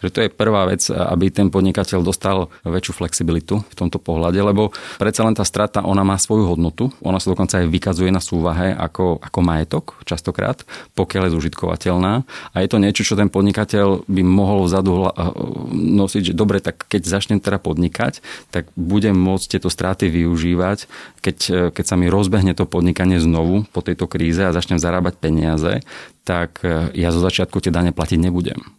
Takže 0.00 0.12
to 0.12 0.20
je 0.24 0.28
prvá 0.30 0.68
vec, 0.68 0.82
aby 0.90 1.32
ten 1.32 1.48
podnikateľ 1.48 2.04
dostal 2.04 2.52
väčšiu 2.62 2.92
flexibilitu 3.02 3.62
v 3.62 3.74
tomto 3.74 3.96
pohľade, 3.98 4.38
lebo 4.38 4.70
predsa 5.00 5.24
len 5.24 5.34
tá 5.34 5.42
strata, 5.42 5.82
ona 5.82 6.04
má 6.04 6.20
svoju 6.20 6.52
hodnotu, 6.52 6.92
ona 7.00 7.18
sa 7.18 7.32
dokonca 7.32 7.62
aj 7.62 7.66
vykazuje 7.70 8.10
na 8.12 8.20
súvahe 8.20 8.76
ako, 8.76 9.18
ako 9.22 9.38
majetok 9.40 9.84
častokrát, 10.04 10.62
pokiaľ 10.94 11.28
je 11.28 11.34
zužitkovateľná. 11.40 12.12
A 12.52 12.56
je 12.60 12.68
to 12.68 12.78
niečo, 12.82 13.02
čo 13.02 13.18
ten 13.18 13.32
podnikateľ 13.32 14.04
by 14.06 14.22
mohol 14.22 14.68
vzadu 14.68 15.10
nosiť, 15.72 16.32
že 16.32 16.38
dobre, 16.38 16.60
tak 16.60 16.84
keď 16.86 17.02
začnem 17.08 17.40
teda 17.40 17.58
podnikať, 17.58 18.20
tak 18.52 18.68
budem 18.76 19.16
môcť 19.16 19.56
tieto 19.56 19.72
straty 19.72 20.12
využívať, 20.12 20.86
keď, 21.24 21.36
keď 21.72 21.84
sa 21.84 21.96
mi 21.96 22.06
rozbehne 22.12 22.52
to 22.52 22.68
podnikanie 22.68 23.18
znovu 23.18 23.64
po 23.72 23.80
tejto 23.80 24.06
kríze 24.06 24.44
a 24.44 24.54
začnem 24.54 24.78
zarábať 24.78 25.18
peniaze, 25.18 25.80
tak 26.26 26.62
ja 26.92 27.08
zo 27.14 27.22
začiatku 27.22 27.62
tie 27.62 27.70
dane 27.70 27.94
platiť 27.94 28.18
nebudem 28.18 28.75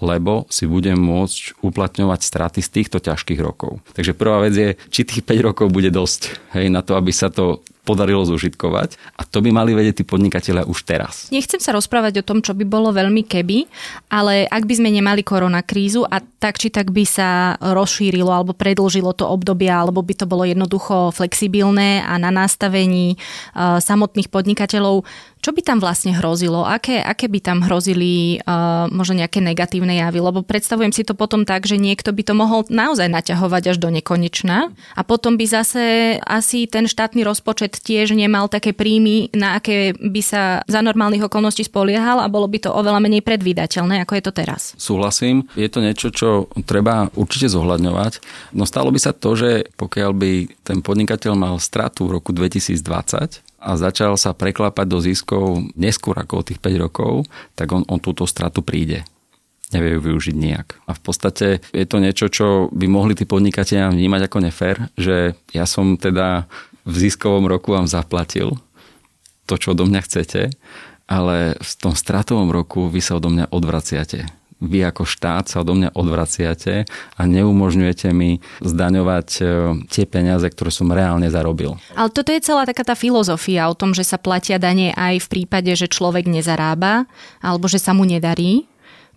lebo 0.00 0.48
si 0.48 0.64
budem 0.66 0.96
môcť 0.96 1.60
uplatňovať 1.64 2.20
straty 2.20 2.60
z 2.60 2.68
týchto 2.80 2.98
ťažkých 3.00 3.40
rokov. 3.40 3.80
Takže 3.96 4.16
prvá 4.16 4.44
vec 4.44 4.54
je, 4.56 4.68
či 4.88 5.06
tých 5.06 5.22
5 5.24 5.48
rokov 5.52 5.66
bude 5.72 5.92
dosť 5.92 6.52
hej, 6.56 6.72
na 6.72 6.80
to, 6.80 6.96
aby 6.96 7.12
sa 7.12 7.32
to 7.32 7.60
podarilo 7.90 8.22
zužitkovať 8.22 8.94
a 9.16 9.26
to 9.26 9.40
by 9.40 9.50
mali 9.50 9.72
vedieť 9.72 9.98
tí 9.98 10.04
podnikatelia 10.06 10.68
už 10.68 10.84
teraz. 10.84 11.32
Nechcem 11.32 11.58
sa 11.58 11.72
rozprávať 11.72 12.20
o 12.20 12.26
tom, 12.26 12.44
čo 12.44 12.52
by 12.52 12.62
bolo 12.62 12.92
veľmi 12.92 13.24
keby, 13.24 13.66
ale 14.12 14.44
ak 14.46 14.68
by 14.68 14.74
sme 14.78 14.92
nemali 14.92 15.24
koronakrízu 15.24 16.04
a 16.04 16.20
tak 16.20 16.60
či 16.60 16.68
tak 16.68 16.92
by 16.92 17.04
sa 17.08 17.56
rozšírilo 17.58 18.28
alebo 18.28 18.52
predlžilo 18.52 19.16
to 19.16 19.26
obdobie, 19.26 19.72
alebo 19.72 20.04
by 20.04 20.14
to 20.14 20.28
bolo 20.28 20.44
jednoducho 20.44 21.10
flexibilné 21.16 22.04
a 22.04 22.20
na 22.20 22.28
nastavení 22.28 23.16
uh, 23.16 23.80
samotných 23.80 24.28
podnikateľov, 24.28 25.02
čo 25.40 25.56
by 25.56 25.60
tam 25.64 25.78
vlastne 25.80 26.12
hrozilo? 26.12 26.68
Aké, 26.68 27.00
aké 27.00 27.24
by 27.24 27.40
tam 27.40 27.58
hrozili 27.64 28.44
uh, 28.44 28.86
možno 28.92 29.24
nejaké 29.24 29.40
negatívne 29.40 29.96
javy? 29.96 30.20
Lebo 30.20 30.44
predstavujem 30.44 30.92
si 30.92 31.02
to 31.02 31.16
potom 31.16 31.48
tak, 31.48 31.64
že 31.64 31.80
niekto 31.80 32.12
by 32.12 32.22
to 32.22 32.36
mohol 32.36 32.60
naozaj 32.68 33.08
naťahovať 33.08 33.72
až 33.72 33.76
do 33.80 33.88
nekonečna 33.88 34.68
a 34.92 35.00
potom 35.00 35.40
by 35.40 35.46
zase 35.48 36.16
asi 36.20 36.68
ten 36.68 36.84
štátny 36.84 37.24
rozpočet 37.24 37.80
tiež 37.80 38.12
nemal 38.12 38.52
také 38.52 38.76
príjmy, 38.76 39.32
na 39.32 39.56
aké 39.56 39.96
by 39.96 40.20
sa 40.20 40.60
za 40.68 40.80
normálnych 40.84 41.24
okolností 41.24 41.64
spoliehal 41.64 42.20
a 42.20 42.28
bolo 42.28 42.44
by 42.44 42.68
to 42.68 42.70
oveľa 42.70 43.00
menej 43.00 43.24
predvídateľné, 43.24 44.04
ako 44.04 44.20
je 44.20 44.24
to 44.28 44.32
teraz. 44.36 44.76
Súhlasím, 44.76 45.48
je 45.56 45.68
to 45.72 45.80
niečo, 45.80 46.12
čo 46.12 46.28
treba 46.68 47.08
určite 47.16 47.48
zohľadňovať. 47.48 48.12
No 48.52 48.68
stalo 48.68 48.92
by 48.92 49.00
sa 49.00 49.16
to, 49.16 49.32
že 49.32 49.72
pokiaľ 49.80 50.10
by 50.12 50.32
ten 50.68 50.84
podnikateľ 50.84 51.32
mal 51.32 51.56
stratu 51.56 52.04
v 52.04 52.20
roku 52.20 52.36
2020, 52.36 53.49
a 53.60 53.76
začal 53.76 54.16
sa 54.16 54.32
preklapať 54.32 54.86
do 54.88 54.98
ziskov 54.98 55.60
neskôr 55.76 56.16
ako 56.16 56.42
tých 56.42 56.58
5 56.58 56.84
rokov, 56.84 57.28
tak 57.52 57.70
on, 57.70 57.84
on 57.86 58.00
túto 58.00 58.24
stratu 58.24 58.64
príde 58.64 59.04
nevie 59.70 59.94
ju 59.94 60.00
využiť 60.02 60.34
nejak. 60.34 60.68
A 60.90 60.98
v 60.98 61.00
podstate 61.00 61.46
je 61.70 61.86
to 61.86 62.02
niečo, 62.02 62.26
čo 62.26 62.66
by 62.74 62.90
mohli 62.90 63.14
tí 63.14 63.22
podnikatelia 63.22 63.94
vnímať 63.94 64.26
ako 64.26 64.38
nefér, 64.42 64.76
že 64.98 65.38
ja 65.54 65.62
som 65.62 65.94
teda 65.94 66.50
v 66.82 66.94
ziskovom 67.06 67.46
roku 67.46 67.78
vám 67.78 67.86
zaplatil 67.86 68.58
to, 69.46 69.54
čo 69.54 69.78
odo 69.78 69.86
mňa 69.86 70.02
chcete, 70.02 70.50
ale 71.06 71.54
v 71.58 71.72
tom 71.78 71.94
stratovom 71.94 72.50
roku 72.50 72.90
vy 72.90 72.98
sa 72.98 73.18
odo 73.18 73.30
mňa 73.30 73.50
odvraciate 73.54 74.39
vy 74.60 74.84
ako 74.84 75.08
štát 75.08 75.48
sa 75.48 75.64
odo 75.64 75.72
mňa 75.72 75.96
odvraciate 75.96 76.84
a 77.16 77.22
neumožňujete 77.24 78.12
mi 78.12 78.44
zdaňovať 78.60 79.28
e, 79.40 79.42
tie 79.88 80.04
peniaze, 80.04 80.44
ktoré 80.44 80.68
som 80.68 80.92
reálne 80.92 81.32
zarobil. 81.32 81.80
Ale 81.96 82.12
toto 82.12 82.30
je 82.30 82.44
celá 82.44 82.68
taká 82.68 82.84
tá 82.84 82.92
filozofia 82.92 83.66
o 83.72 83.74
tom, 83.74 83.96
že 83.96 84.04
sa 84.04 84.20
platia 84.20 84.60
dane 84.60 84.92
aj 84.92 85.24
v 85.24 85.30
prípade, 85.32 85.72
že 85.72 85.88
človek 85.88 86.28
nezarába 86.28 87.08
alebo 87.40 87.66
že 87.66 87.80
sa 87.80 87.96
mu 87.96 88.04
nedarí 88.04 88.68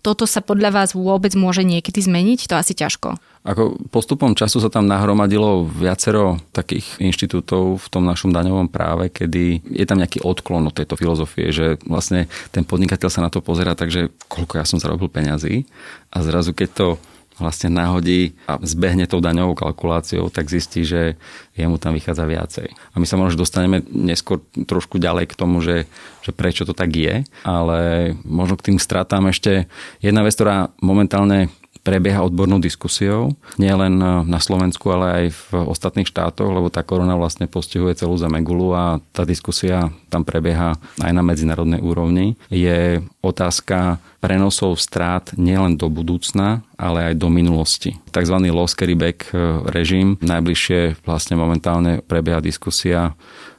toto 0.04 0.28
sa 0.28 0.44
podľa 0.44 0.68
vás 0.68 0.92
vôbec 0.92 1.32
môže 1.32 1.64
niekedy 1.64 2.04
zmeniť? 2.04 2.52
To 2.52 2.60
asi 2.60 2.76
ťažko. 2.76 3.16
Ako 3.44 3.88
postupom 3.88 4.36
času 4.36 4.60
sa 4.60 4.68
tam 4.68 4.84
nahromadilo 4.84 5.64
viacero 5.64 6.36
takých 6.52 7.00
inštitútov 7.00 7.80
v 7.80 7.86
tom 7.88 8.04
našom 8.04 8.28
daňovom 8.28 8.68
práve, 8.68 9.08
kedy 9.08 9.64
je 9.64 9.84
tam 9.88 10.00
nejaký 10.00 10.20
odklon 10.20 10.68
od 10.68 10.76
tejto 10.76 11.00
filozofie, 11.00 11.48
že 11.52 11.80
vlastne 11.88 12.28
ten 12.52 12.68
podnikateľ 12.68 13.08
sa 13.08 13.24
na 13.24 13.32
to 13.32 13.40
pozera 13.40 13.72
takže 13.72 14.12
koľko 14.28 14.60
ja 14.60 14.64
som 14.68 14.80
zarobil 14.80 15.08
peňazí 15.08 15.64
a 16.12 16.20
zrazu 16.20 16.52
keď 16.52 16.68
to 16.72 16.86
vlastne 17.38 17.70
nahodí 17.72 18.38
a 18.46 18.62
zbehne 18.62 19.10
tou 19.10 19.18
daňovou 19.18 19.58
kalkuláciou, 19.58 20.30
tak 20.30 20.46
zistí, 20.46 20.86
že 20.86 21.18
jemu 21.58 21.78
tam 21.82 21.94
vychádza 21.94 22.24
viacej. 22.26 22.68
A 22.70 22.96
my 23.02 23.06
sa 23.06 23.18
možno 23.18 23.42
dostaneme 23.42 23.82
neskôr 23.90 24.42
trošku 24.66 25.02
ďalej 25.02 25.34
k 25.34 25.38
tomu, 25.38 25.58
že, 25.58 25.90
že 26.22 26.30
prečo 26.30 26.62
to 26.62 26.76
tak 26.76 26.94
je, 26.94 27.26
ale 27.42 28.12
možno 28.22 28.54
k 28.54 28.70
tým 28.70 28.78
stratám 28.78 29.30
ešte 29.30 29.66
jedna 29.98 30.22
vec, 30.22 30.34
ktorá 30.38 30.70
momentálne 30.78 31.50
prebieha 31.84 32.24
odbornou 32.24 32.56
diskusiou, 32.58 33.36
nielen 33.60 34.00
na 34.24 34.40
Slovensku, 34.40 34.88
ale 34.88 35.06
aj 35.12 35.24
v 35.36 35.68
ostatných 35.68 36.08
štátoch, 36.08 36.48
lebo 36.48 36.72
tá 36.72 36.80
korona 36.80 37.12
vlastne 37.14 37.44
postihuje 37.44 37.92
celú 38.00 38.16
Zemegulu 38.16 38.72
a 38.72 39.04
tá 39.12 39.28
diskusia 39.28 39.92
tam 40.08 40.24
prebieha 40.24 40.80
aj 41.04 41.12
na 41.12 41.20
medzinárodnej 41.20 41.84
úrovni, 41.84 42.40
je 42.48 43.04
otázka 43.20 44.00
prenosov 44.24 44.80
strát 44.80 45.36
nielen 45.36 45.76
do 45.76 45.92
budúcna, 45.92 46.64
ale 46.80 47.12
aj 47.12 47.20
do 47.20 47.28
minulosti. 47.28 48.00
Takzvaný 48.08 48.48
loss 48.48 48.72
carryback 48.72 49.28
režim. 49.68 50.16
Najbližšie 50.24 51.04
vlastne 51.04 51.36
momentálne 51.36 52.00
prebieha 52.00 52.40
diskusia 52.40 53.12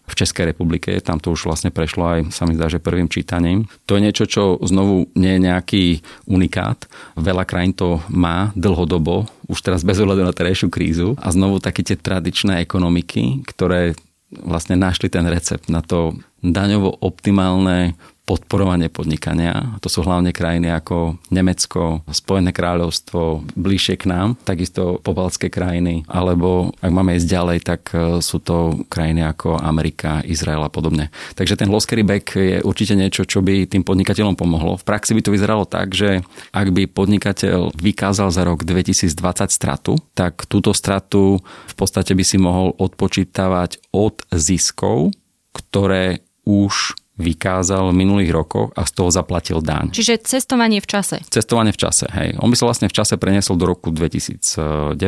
v 0.06 0.14
Českej 0.14 0.54
republike. 0.54 0.94
Tam 1.02 1.18
to 1.18 1.34
už 1.34 1.50
vlastne 1.50 1.74
prešlo 1.74 2.04
aj, 2.06 2.20
sa 2.30 2.46
mi 2.46 2.54
zdá, 2.54 2.70
že 2.70 2.82
prvým 2.82 3.10
čítaním. 3.10 3.66
To 3.90 3.98
je 3.98 4.06
niečo, 4.06 4.26
čo 4.30 4.62
znovu 4.62 5.10
nie 5.18 5.38
je 5.38 5.46
nejaký 5.50 5.84
unikát. 6.30 6.86
Veľa 7.18 7.44
krajín 7.46 7.74
to 7.74 8.02
má 8.14 8.54
dlhodobo, 8.54 9.26
už 9.50 9.60
teraz 9.66 9.82
bez 9.82 9.98
ohľadu 9.98 10.22
na 10.26 10.34
terajšiu 10.34 10.70
krízu. 10.70 11.18
A 11.18 11.34
znovu 11.34 11.58
také 11.58 11.82
tie 11.82 11.98
tradičné 11.98 12.62
ekonomiky, 12.62 13.46
ktoré 13.50 13.98
vlastne 14.30 14.76
našli 14.76 15.08
ten 15.08 15.26
recept 15.30 15.70
na 15.70 15.86
to 15.86 16.18
daňovo 16.42 17.02
optimálne 17.02 17.98
podporovanie 18.25 18.89
podnikania. 18.89 19.77
To 19.86 19.88
sú 19.88 20.01
hlavne 20.01 20.34
krajiny 20.34 20.74
ako 20.74 21.22
Nemecko, 21.29 22.01
Spojené 22.10 22.50
kráľovstvo, 22.50 23.46
bližšie 23.53 24.01
k 24.01 24.10
nám, 24.10 24.34
takisto 24.41 24.98
pobaltské 25.05 25.53
krajiny, 25.53 26.01
alebo 26.10 26.74
ak 26.82 26.89
máme 26.89 27.13
ísť 27.13 27.29
ďalej, 27.29 27.58
tak 27.62 27.82
e, 27.94 28.20
sú 28.25 28.41
to 28.41 28.82
krajiny 28.89 29.22
ako 29.22 29.62
Amerika, 29.62 30.25
Izrael 30.25 30.65
a 30.65 30.74
podobne. 30.74 31.13
Takže 31.38 31.62
ten 31.62 31.70
loss 31.70 31.86
back 31.86 32.25
je 32.34 32.65
určite 32.65 32.98
niečo, 32.98 33.29
čo 33.29 33.46
by 33.46 33.70
tým 33.70 33.86
podnikateľom 33.86 34.34
pomohlo. 34.34 34.82
V 34.82 34.88
praxi 34.89 35.13
by 35.13 35.22
to 35.22 35.34
vyzeralo 35.34 35.70
tak, 35.70 35.94
že 35.94 36.25
ak 36.50 36.67
by 36.74 36.89
podnikateľ 36.89 37.77
vykázal 37.77 38.34
za 38.34 38.41
rok 38.41 38.65
2020 38.65 39.13
stratu, 39.53 40.01
tak 40.17 40.50
túto 40.50 40.74
stratu 40.74 41.38
v 41.70 41.75
podstate 41.77 42.17
by 42.17 42.25
si 42.25 42.41
mohol 42.41 42.74
odpočítavať 42.82 43.94
od 43.94 44.25
ziskov, 44.34 45.13
ktoré 45.53 46.25
už 46.46 47.05
vykázal 47.16 47.92
v 47.92 47.96
minulých 47.96 48.32
rokoch 48.36 48.76
a 48.76 48.84
z 48.84 48.92
toho 48.92 49.10
zaplatil 49.12 49.64
daň. 49.64 49.96
Čiže 49.96 50.20
cestovanie 50.24 50.84
v 50.84 50.88
čase. 50.88 51.24
Cestovanie 51.32 51.72
v 51.72 51.80
čase, 51.80 52.12
hej. 52.12 52.36
On 52.44 52.52
by 52.52 52.56
sa 52.60 52.68
vlastne 52.68 52.92
v 52.92 52.96
čase 52.96 53.16
preniesol 53.16 53.56
do 53.56 53.72
roku 53.72 53.88
2019, 53.92 55.00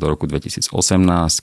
do 0.00 0.06
roku 0.08 0.24
2018, 0.24 0.72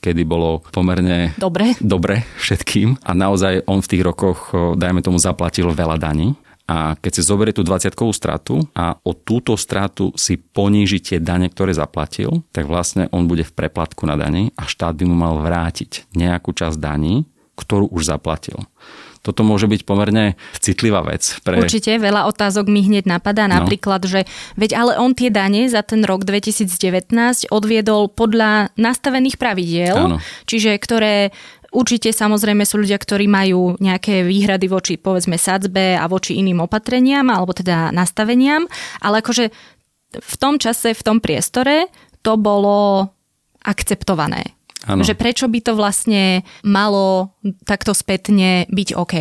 kedy 0.02 0.22
bolo 0.26 0.66
pomerne 0.74 1.38
dobre, 1.38 1.78
dobre 1.78 2.26
všetkým 2.42 3.06
a 3.06 3.12
naozaj 3.14 3.70
on 3.70 3.86
v 3.86 3.90
tých 3.94 4.04
rokoch, 4.04 4.50
dajme 4.74 5.06
tomu, 5.06 5.22
zaplatil 5.22 5.70
veľa 5.70 6.02
daní. 6.02 6.34
A 6.68 7.00
keď 7.00 7.12
si 7.16 7.22
zoberie 7.24 7.56
tú 7.56 7.64
20 7.64 7.96
stratu 8.12 8.60
a 8.76 9.00
o 9.08 9.16
túto 9.16 9.56
stratu 9.56 10.12
si 10.20 10.36
poníži 10.36 11.00
tie 11.00 11.18
dane, 11.24 11.48
ktoré 11.48 11.72
zaplatil, 11.72 12.44
tak 12.52 12.68
vlastne 12.68 13.08
on 13.16 13.24
bude 13.24 13.48
v 13.48 13.56
preplatku 13.56 14.04
na 14.04 14.20
dani 14.20 14.52
a 14.60 14.68
štát 14.68 14.92
by 15.00 15.08
mu 15.08 15.16
mal 15.16 15.40
vrátiť 15.40 16.12
nejakú 16.12 16.52
časť 16.52 16.76
daní, 16.76 17.24
ktorú 17.56 17.88
už 17.88 18.12
zaplatil 18.12 18.68
toto 19.28 19.44
môže 19.44 19.68
byť 19.68 19.84
pomerne 19.84 20.40
citlivá 20.56 21.04
vec. 21.04 21.36
Pre... 21.44 21.60
Určite, 21.60 22.00
veľa 22.00 22.32
otázok 22.32 22.72
mi 22.72 22.88
hneď 22.88 23.04
napadá, 23.04 23.52
no. 23.52 23.60
napríklad, 23.60 24.08
že 24.08 24.24
veď 24.56 24.72
ale 24.80 24.94
on 24.96 25.12
tie 25.12 25.28
dane 25.28 25.68
za 25.68 25.84
ten 25.84 26.08
rok 26.08 26.24
2019 26.24 26.72
odviedol 27.52 28.08
podľa 28.08 28.72
nastavených 28.80 29.36
pravidiel, 29.36 29.98
Áno. 29.98 30.18
čiže 30.48 30.80
ktoré 30.80 31.36
Určite 31.68 32.16
samozrejme 32.16 32.64
sú 32.64 32.80
ľudia, 32.80 32.96
ktorí 32.96 33.28
majú 33.28 33.76
nejaké 33.84 34.24
výhrady 34.24 34.72
voči 34.72 34.96
povedzme 34.96 35.36
sadzbe 35.36 36.00
a 36.00 36.08
voči 36.08 36.40
iným 36.40 36.64
opatreniam 36.64 37.28
alebo 37.28 37.52
teda 37.52 37.92
nastaveniam, 37.92 38.64
ale 39.04 39.20
akože 39.20 39.52
v 40.16 40.36
tom 40.40 40.56
čase, 40.58 40.96
v 40.96 41.06
tom 41.06 41.20
priestore 41.20 41.92
to 42.24 42.40
bolo 42.40 43.12
akceptované. 43.68 44.57
Ano. 44.88 45.04
Že 45.04 45.20
prečo 45.20 45.46
by 45.52 45.60
to 45.60 45.76
vlastne 45.76 46.48
malo 46.64 47.36
takto 47.68 47.92
spätne 47.92 48.66
byť 48.72 48.90
OK? 48.96 49.16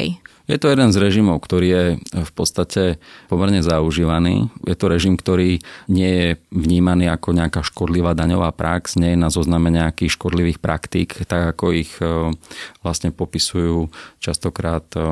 Je 0.47 0.63
to 0.63 0.71
jeden 0.71 0.95
z 0.95 1.03
režimov, 1.03 1.43
ktorý 1.43 1.67
je 1.67 1.85
v 2.23 2.31
podstate 2.31 3.03
pomerne 3.27 3.67
zaužívaný. 3.67 4.47
Je 4.63 4.79
to 4.79 4.87
režim, 4.87 5.19
ktorý 5.19 5.59
nie 5.91 6.11
je 6.15 6.29
vnímaný 6.55 7.11
ako 7.11 7.35
nejaká 7.35 7.67
škodlivá 7.67 8.15
daňová 8.15 8.55
prax, 8.55 8.95
nie 8.95 9.19
je 9.19 9.19
na 9.19 9.27
zozname 9.27 9.75
nejakých 9.75 10.15
škodlivých 10.15 10.63
praktík, 10.63 11.27
tak 11.27 11.51
ako 11.51 11.75
ich 11.75 11.91
e, 11.99 12.31
vlastne 12.87 13.11
popisujú 13.11 13.91
častokrát 14.23 14.87
e, 14.95 15.03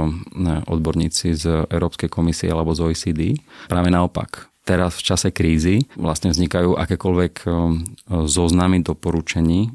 odborníci 0.70 1.34
z 1.34 1.66
Európskej 1.66 2.06
komisie 2.06 2.54
alebo 2.54 2.70
z 2.70 2.86
OECD. 2.86 3.34
Práve 3.66 3.90
naopak, 3.90 4.46
teraz 4.62 5.02
v 5.02 5.02
čase 5.02 5.34
krízy 5.34 5.90
vlastne 5.98 6.30
vznikajú 6.30 6.78
akékoľvek 6.78 7.34
e, 7.42 7.46
zoznamy 8.30 8.86
doporučení, 8.86 9.74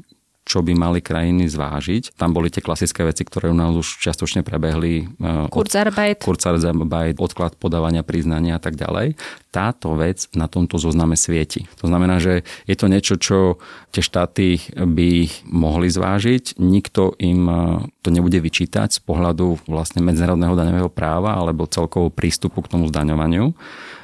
čo 0.50 0.66
by 0.66 0.74
mali 0.74 0.98
krajiny 0.98 1.46
zvážiť. 1.46 2.18
Tam 2.18 2.34
boli 2.34 2.50
tie 2.50 2.58
klasické 2.58 3.06
veci, 3.06 3.22
ktoré 3.22 3.46
u 3.46 3.54
nás 3.54 3.70
už 3.70 4.02
čiastočne 4.02 4.42
prebehli. 4.42 5.06
Eh, 5.06 5.46
Kurzarbeit. 5.46 6.26
Kurzarbeit, 6.26 7.22
odklad 7.22 7.54
podávania 7.54 8.02
priznania 8.02 8.58
a 8.58 8.62
tak 8.62 8.74
ďalej. 8.74 9.14
Táto 9.54 9.94
vec 9.94 10.26
na 10.34 10.50
tomto 10.50 10.82
zozname 10.82 11.14
svieti. 11.14 11.70
To 11.78 11.86
znamená, 11.86 12.18
že 12.18 12.42
je 12.66 12.74
to 12.74 12.90
niečo, 12.90 13.14
čo 13.14 13.62
tie 13.94 14.02
štáty 14.02 14.58
by 14.74 15.30
mohli 15.46 15.86
zvážiť. 15.86 16.58
Nikto 16.58 17.14
im 17.22 17.40
eh, 17.46 17.56
to 18.02 18.10
nebude 18.10 18.42
vyčítať 18.42 18.90
z 18.90 19.00
pohľadu 19.06 19.70
vlastne 19.70 20.02
medzinárodného 20.02 20.58
daňového 20.58 20.90
práva 20.90 21.38
alebo 21.38 21.70
celkovo 21.70 22.10
prístupu 22.10 22.66
k 22.66 22.74
tomu 22.74 22.90
zdaňovaniu. 22.90 23.54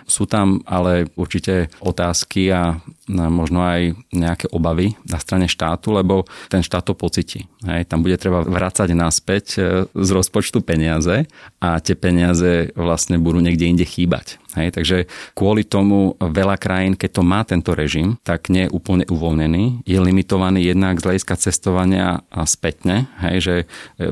Sú 0.07 0.31
tam 0.31 0.63
ale 0.65 1.11
určite 1.19 1.69
otázky 1.83 2.51
a 2.55 2.79
možno 3.11 3.63
aj 3.63 3.95
nejaké 4.11 4.47
obavy 4.51 4.99
na 5.07 5.23
strane 5.23 5.47
štátu, 5.47 5.95
lebo 5.95 6.27
ten 6.51 6.63
štát 6.63 6.87
to 6.87 6.95
pocíti. 6.99 7.47
Hej, 7.63 7.87
tam 7.87 8.03
bude 8.03 8.19
treba 8.19 8.43
vrácať 8.43 8.95
naspäť 8.95 9.45
e, 9.55 9.61
z 9.91 10.09
rozpočtu 10.11 10.63
peniaze 10.63 11.27
a 11.63 11.79
tie 11.79 11.95
peniaze 11.95 12.75
vlastne 12.75 13.19
budú 13.23 13.39
niekde 13.39 13.71
inde 13.71 13.87
chýbať. 13.87 14.43
Hej, 14.59 14.73
takže 14.73 14.99
kvôli 15.37 15.69
tomu 15.69 16.17
veľa 16.17 16.57
krajín, 16.57 16.97
keď 16.97 17.11
to 17.21 17.23
má 17.23 17.45
tento 17.45 17.77
režim, 17.77 18.17
tak 18.25 18.49
nie 18.49 18.67
je 18.67 18.73
úplne 18.73 19.05
uvoľnený. 19.05 19.85
Je 19.85 19.99
limitovaný 20.01 20.65
jednak 20.65 20.97
z 20.99 21.07
hľadiska 21.13 21.35
cestovania 21.37 22.25
a 22.33 22.43
spätne, 22.49 23.07
hej, 23.23 23.37
že 23.39 23.55
e, 23.63 23.65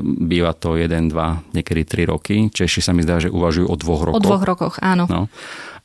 býva 0.03 0.55
to 0.55 0.79
1, 0.79 1.11
2, 1.11 1.55
niekedy 1.55 1.81
3 1.83 2.11
roky. 2.11 2.35
Češi 2.47 2.79
sa 2.79 2.95
mi 2.95 3.03
zdá, 3.03 3.19
že 3.19 3.33
uvažujú 3.33 3.67
o 3.67 3.75
dvoch 3.75 4.01
rokoch. 4.07 4.19
O 4.19 4.23
dvoch 4.23 4.43
rokoch, 4.45 4.75
áno. 4.79 5.03
No 5.11 5.27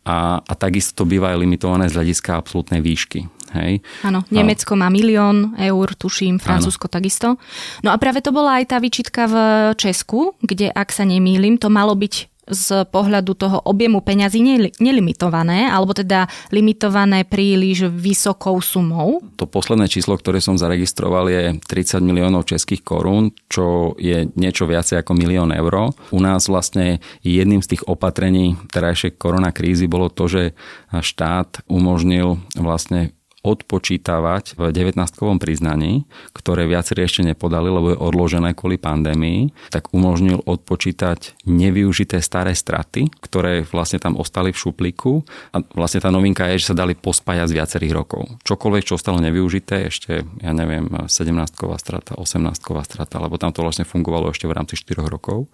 a, 0.04 0.40
a 0.40 0.52
takisto 0.57 1.04
to 1.04 1.04
býva 1.04 1.33
aj 1.33 1.40
limitované 1.40 1.88
z 1.88 1.97
hľadiska 2.00 2.37
absolútnej 2.37 2.80
výšky. 2.80 3.28
Hej. 3.50 3.83
Áno, 4.07 4.23
Nemecko 4.30 4.78
má 4.78 4.87
milión 4.87 5.59
eur, 5.59 5.90
tuším, 5.99 6.38
Francúzsko 6.38 6.87
Áno. 6.87 6.95
takisto. 7.02 7.28
No 7.83 7.90
a 7.90 7.99
práve 7.99 8.23
to 8.23 8.30
bola 8.30 8.62
aj 8.62 8.71
tá 8.71 8.76
výčitka 8.78 9.26
v 9.26 9.37
Česku, 9.75 10.38
kde, 10.38 10.71
ak 10.71 10.95
sa 10.95 11.02
nemýlim, 11.02 11.59
to 11.59 11.66
malo 11.66 11.99
byť 11.99 12.30
z 12.50 12.85
pohľadu 12.90 13.33
toho 13.38 13.59
objemu 13.64 14.02
peňazí 14.02 14.42
nelimitované, 14.83 15.71
alebo 15.71 15.95
teda 15.95 16.26
limitované 16.50 17.23
príliš 17.23 17.87
vysokou 17.87 18.59
sumou? 18.59 19.23
To 19.38 19.47
posledné 19.47 19.87
číslo, 19.87 20.19
ktoré 20.19 20.42
som 20.42 20.59
zaregistroval, 20.59 21.30
je 21.30 21.42
30 21.64 22.02
miliónov 22.02 22.50
českých 22.50 22.83
korún, 22.83 23.30
čo 23.47 23.95
je 23.97 24.26
niečo 24.35 24.66
viacej 24.66 25.00
ako 25.00 25.14
milión 25.14 25.54
eur. 25.54 25.95
U 26.11 26.19
nás 26.19 26.50
vlastne 26.50 26.99
jedným 27.23 27.62
z 27.62 27.78
tých 27.78 27.87
opatrení 27.87 28.59
terajšej 28.75 29.14
koronakrízy 29.16 29.87
bolo 29.87 30.11
to, 30.11 30.26
že 30.26 30.42
štát 30.90 31.62
umožnil 31.71 32.42
vlastne 32.59 33.14
odpočítavať 33.40 34.61
v 34.61 34.61
19-kovom 34.68 35.40
priznaní, 35.40 36.04
ktoré 36.37 36.68
viacerí 36.68 37.09
ešte 37.09 37.25
nepodali, 37.25 37.73
lebo 37.73 37.92
je 37.92 37.99
odložené 37.99 38.52
kvôli 38.52 38.76
pandémii, 38.76 39.73
tak 39.73 39.88
umožnil 39.97 40.44
odpočítať 40.44 41.40
nevyužité 41.49 42.20
staré 42.20 42.52
straty, 42.52 43.09
ktoré 43.25 43.64
vlastne 43.64 43.97
tam 43.97 44.20
ostali 44.20 44.52
v 44.52 44.61
šuplíku. 44.61 45.25
A 45.56 45.64
vlastne 45.73 46.04
tá 46.04 46.12
novinka 46.12 46.44
je, 46.52 46.61
že 46.61 46.73
sa 46.73 46.76
dali 46.76 46.92
pospájať 46.92 47.49
z 47.49 47.56
viacerých 47.56 47.92
rokov. 47.97 48.28
Čokoľvek, 48.44 48.85
čo 48.85 49.00
ostalo 49.00 49.25
nevyužité, 49.25 49.88
ešte, 49.88 50.23
ja 50.44 50.52
neviem, 50.52 50.88
17-ková 51.09 51.80
strata, 51.80 52.16
18-ková 52.20 52.85
strata, 52.85 53.16
lebo 53.16 53.40
tam 53.40 53.56
to 53.56 53.64
vlastne 53.64 53.88
fungovalo 53.88 54.30
ešte 54.30 54.44
v 54.44 54.56
rámci 54.56 54.76
4 54.76 55.00
rokov 55.09 55.49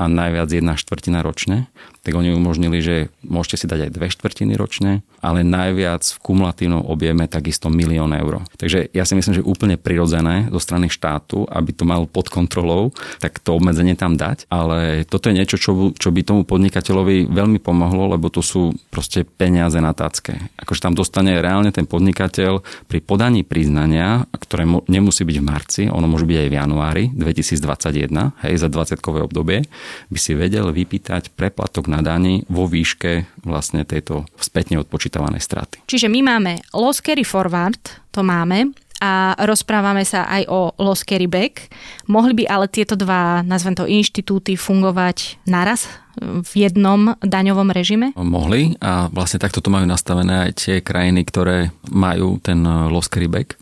a 0.00 0.08
najviac 0.08 0.48
jedna 0.48 0.80
štvrtina 0.80 1.20
ročne, 1.20 1.68
tak 2.00 2.16
oni 2.16 2.32
umožnili, 2.32 2.80
že 2.80 3.12
môžete 3.20 3.56
si 3.60 3.66
dať 3.68 3.80
aj 3.84 3.90
dve 3.92 4.08
štvrtiny 4.08 4.56
ročne, 4.56 5.04
ale 5.20 5.44
najviac 5.44 6.00
v 6.00 6.18
kumulatívnom 6.24 6.88
objeme 6.88 7.28
takisto 7.28 7.68
milión 7.68 8.16
eur. 8.16 8.40
Takže 8.56 8.88
ja 8.96 9.04
si 9.04 9.12
myslím, 9.12 9.36
že 9.36 9.44
úplne 9.44 9.76
prirodzené 9.76 10.48
zo 10.48 10.56
strany 10.56 10.88
štátu, 10.88 11.44
aby 11.44 11.76
to 11.76 11.84
mal 11.84 12.08
pod 12.08 12.32
kontrolou, 12.32 12.96
tak 13.20 13.36
to 13.44 13.52
obmedzenie 13.52 13.92
tam 13.92 14.16
dať, 14.16 14.48
ale 14.48 15.04
toto 15.04 15.28
je 15.28 15.36
niečo, 15.36 15.60
čo, 15.60 15.92
čo 15.92 16.08
by 16.08 16.24
tomu 16.24 16.48
podnikateľovi 16.48 17.28
veľmi 17.28 17.60
pomohlo, 17.60 18.16
lebo 18.16 18.32
to 18.32 18.40
sú 18.40 18.72
proste 18.88 19.28
peniaze 19.28 19.76
na 19.76 19.92
tácke. 19.92 20.40
Akože 20.56 20.80
tam 20.80 20.96
dostane 20.96 21.36
reálne 21.36 21.68
ten 21.68 21.84
podnikateľ 21.84 22.64
pri 22.88 23.04
podaní 23.04 23.44
priznania, 23.44 24.24
ktoré 24.32 24.64
nemusí 24.88 25.28
byť 25.28 25.36
v 25.36 25.44
marci, 25.44 25.82
ono 25.92 26.08
môže 26.08 26.24
byť 26.24 26.38
aj 26.40 26.48
v 26.48 26.56
januári 26.56 27.04
2021, 27.12 28.48
hej, 28.48 28.54
za 28.56 28.72
20-kové 28.72 29.20
obdobie, 29.20 29.68
by 30.08 30.18
si 30.18 30.32
vedel 30.36 30.70
vypýtať 30.70 31.34
preplatok 31.34 31.90
na 31.90 32.00
daní 32.04 32.44
vo 32.46 32.66
výške 32.66 33.42
vlastne 33.46 33.82
tejto 33.84 34.26
spätne 34.38 34.80
odpočítavanej 34.80 35.42
straty. 35.42 35.76
Čiže 35.86 36.08
my 36.08 36.20
máme 36.22 36.52
loss 36.74 37.02
carry 37.02 37.26
forward, 37.26 37.80
to 38.10 38.20
máme, 38.24 38.74
a 39.00 39.32
rozprávame 39.48 40.04
sa 40.04 40.28
aj 40.28 40.44
o 40.52 40.76
loss 40.76 41.08
carry 41.08 41.24
back. 41.24 41.72
Mohli 42.04 42.44
by 42.44 42.52
ale 42.52 42.66
tieto 42.68 42.92
dva, 43.00 43.40
nazvem 43.40 43.72
to, 43.72 43.88
inštitúty 43.88 44.60
fungovať 44.60 45.40
naraz 45.48 45.88
v 46.18 46.52
jednom 46.54 47.14
daňovom 47.22 47.70
režime? 47.70 48.12
Mohli 48.18 48.78
a 48.82 49.06
vlastne 49.12 49.38
takto 49.38 49.62
to 49.62 49.70
majú 49.70 49.86
nastavené 49.86 50.48
aj 50.48 50.50
tie 50.58 50.76
krajiny, 50.82 51.22
ktoré 51.26 51.70
majú 51.88 52.42
ten 52.42 52.62
loss 52.64 53.06
carry 53.06 53.30
back 53.30 53.60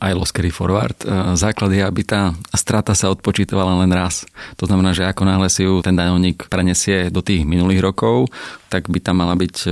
aj 0.00 0.16
loss 0.16 0.32
carry 0.32 0.48
forward. 0.48 0.96
E, 1.04 1.36
základ 1.36 1.70
je, 1.72 1.84
aby 1.84 2.02
tá 2.02 2.32
strata 2.56 2.96
sa 2.96 3.12
odpočítovala 3.12 3.84
len 3.84 3.92
raz. 3.92 4.24
To 4.56 4.64
znamená, 4.64 4.96
že 4.96 5.04
ako 5.04 5.22
náhle 5.28 5.48
si 5.52 5.68
ju 5.68 5.84
ten 5.84 5.94
daňovník 5.94 6.48
prenesie 6.48 7.12
do 7.12 7.20
tých 7.20 7.44
minulých 7.44 7.84
rokov, 7.84 8.32
tak 8.72 8.88
by 8.88 8.98
tam 8.98 9.20
mala 9.20 9.36
byť 9.36 9.56
e, 9.66 9.70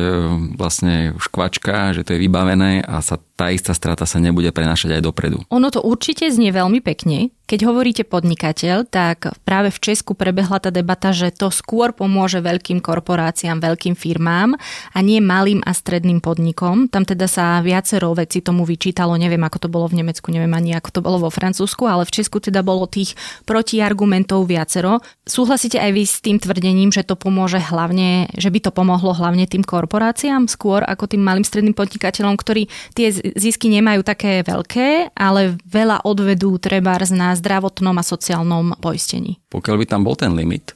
vlastne 0.54 1.16
škvačka, 1.16 1.96
že 1.96 2.04
to 2.04 2.14
je 2.14 2.22
vybavené 2.22 2.84
a 2.84 3.00
sa 3.00 3.16
tá 3.38 3.48
istá 3.54 3.72
strata 3.72 4.04
sa 4.04 4.18
nebude 4.18 4.50
prenášať 4.52 4.98
aj 4.98 5.02
dopredu. 5.02 5.38
Ono 5.48 5.68
to 5.70 5.80
určite 5.80 6.26
znie 6.28 6.50
veľmi 6.50 6.82
pekne. 6.82 7.30
Keď 7.48 7.64
hovoríte 7.64 8.04
podnikateľ, 8.04 8.92
tak 8.92 9.32
práve 9.40 9.72
v 9.72 9.80
Česku 9.80 10.12
prebehla 10.12 10.60
tá 10.60 10.68
debata, 10.68 11.16
že 11.16 11.32
to 11.32 11.48
skôr 11.48 11.96
pomôže 11.96 12.44
veľkým 12.44 12.84
korporáciám, 12.84 13.64
veľkým 13.64 13.96
firmám 13.96 14.52
a 14.92 14.98
nie 15.00 15.16
malým 15.24 15.64
a 15.64 15.72
stredným 15.72 16.20
podnikom. 16.20 16.92
Tam 16.92 17.08
teda 17.08 17.24
sa 17.24 17.64
viacero 17.64 18.12
veci 18.12 18.44
tomu 18.44 18.68
vyčítalo, 18.68 19.16
neviem 19.16 19.40
ako 19.40 19.64
to 19.64 19.68
bolo 19.72 19.88
v 19.88 20.04
Nemecku, 20.04 20.28
neviem 20.28 20.52
ani 20.52 20.76
ako 20.76 20.92
to 20.92 21.00
bolo 21.00 21.24
vo 21.24 21.32
Francúzsku, 21.32 21.88
ale 21.88 22.04
v 22.04 22.20
Česku 22.20 22.36
teda 22.36 22.60
bolo 22.60 22.84
tých 22.84 23.16
protiargumentov 23.48 24.44
viacero. 24.44 25.00
Súhlasíte 25.24 25.80
aj 25.80 25.90
vy 25.96 26.04
s 26.04 26.20
tým 26.20 26.36
tvrdením, 26.36 26.92
že 26.92 27.00
to 27.00 27.16
pomôže 27.16 27.64
hlavne, 27.64 28.28
že 28.36 28.52
by 28.52 28.60
to 28.60 28.76
pomohlo 28.76 29.16
hlavne 29.16 29.48
tým 29.48 29.64
korporáciám 29.64 30.52
skôr 30.52 30.84
ako 30.84 31.16
tým 31.16 31.24
malým 31.24 31.48
stredným 31.48 31.72
podnikateľom, 31.72 32.36
ktorí 32.36 32.68
tie 32.92 33.08
zisky 33.40 33.72
nemajú 33.72 34.04
také 34.04 34.44
veľké, 34.44 35.16
ale 35.16 35.56
veľa 35.64 36.04
odvedú 36.04 36.60
treba 36.60 36.92
z 37.00 37.16
nás 37.16 37.37
zdravotnom 37.38 37.94
a 37.94 38.04
sociálnom 38.04 38.74
poistení. 38.82 39.38
Pokiaľ 39.48 39.76
by 39.78 39.86
tam 39.86 40.02
bol 40.02 40.18
ten 40.18 40.34
limit, 40.34 40.74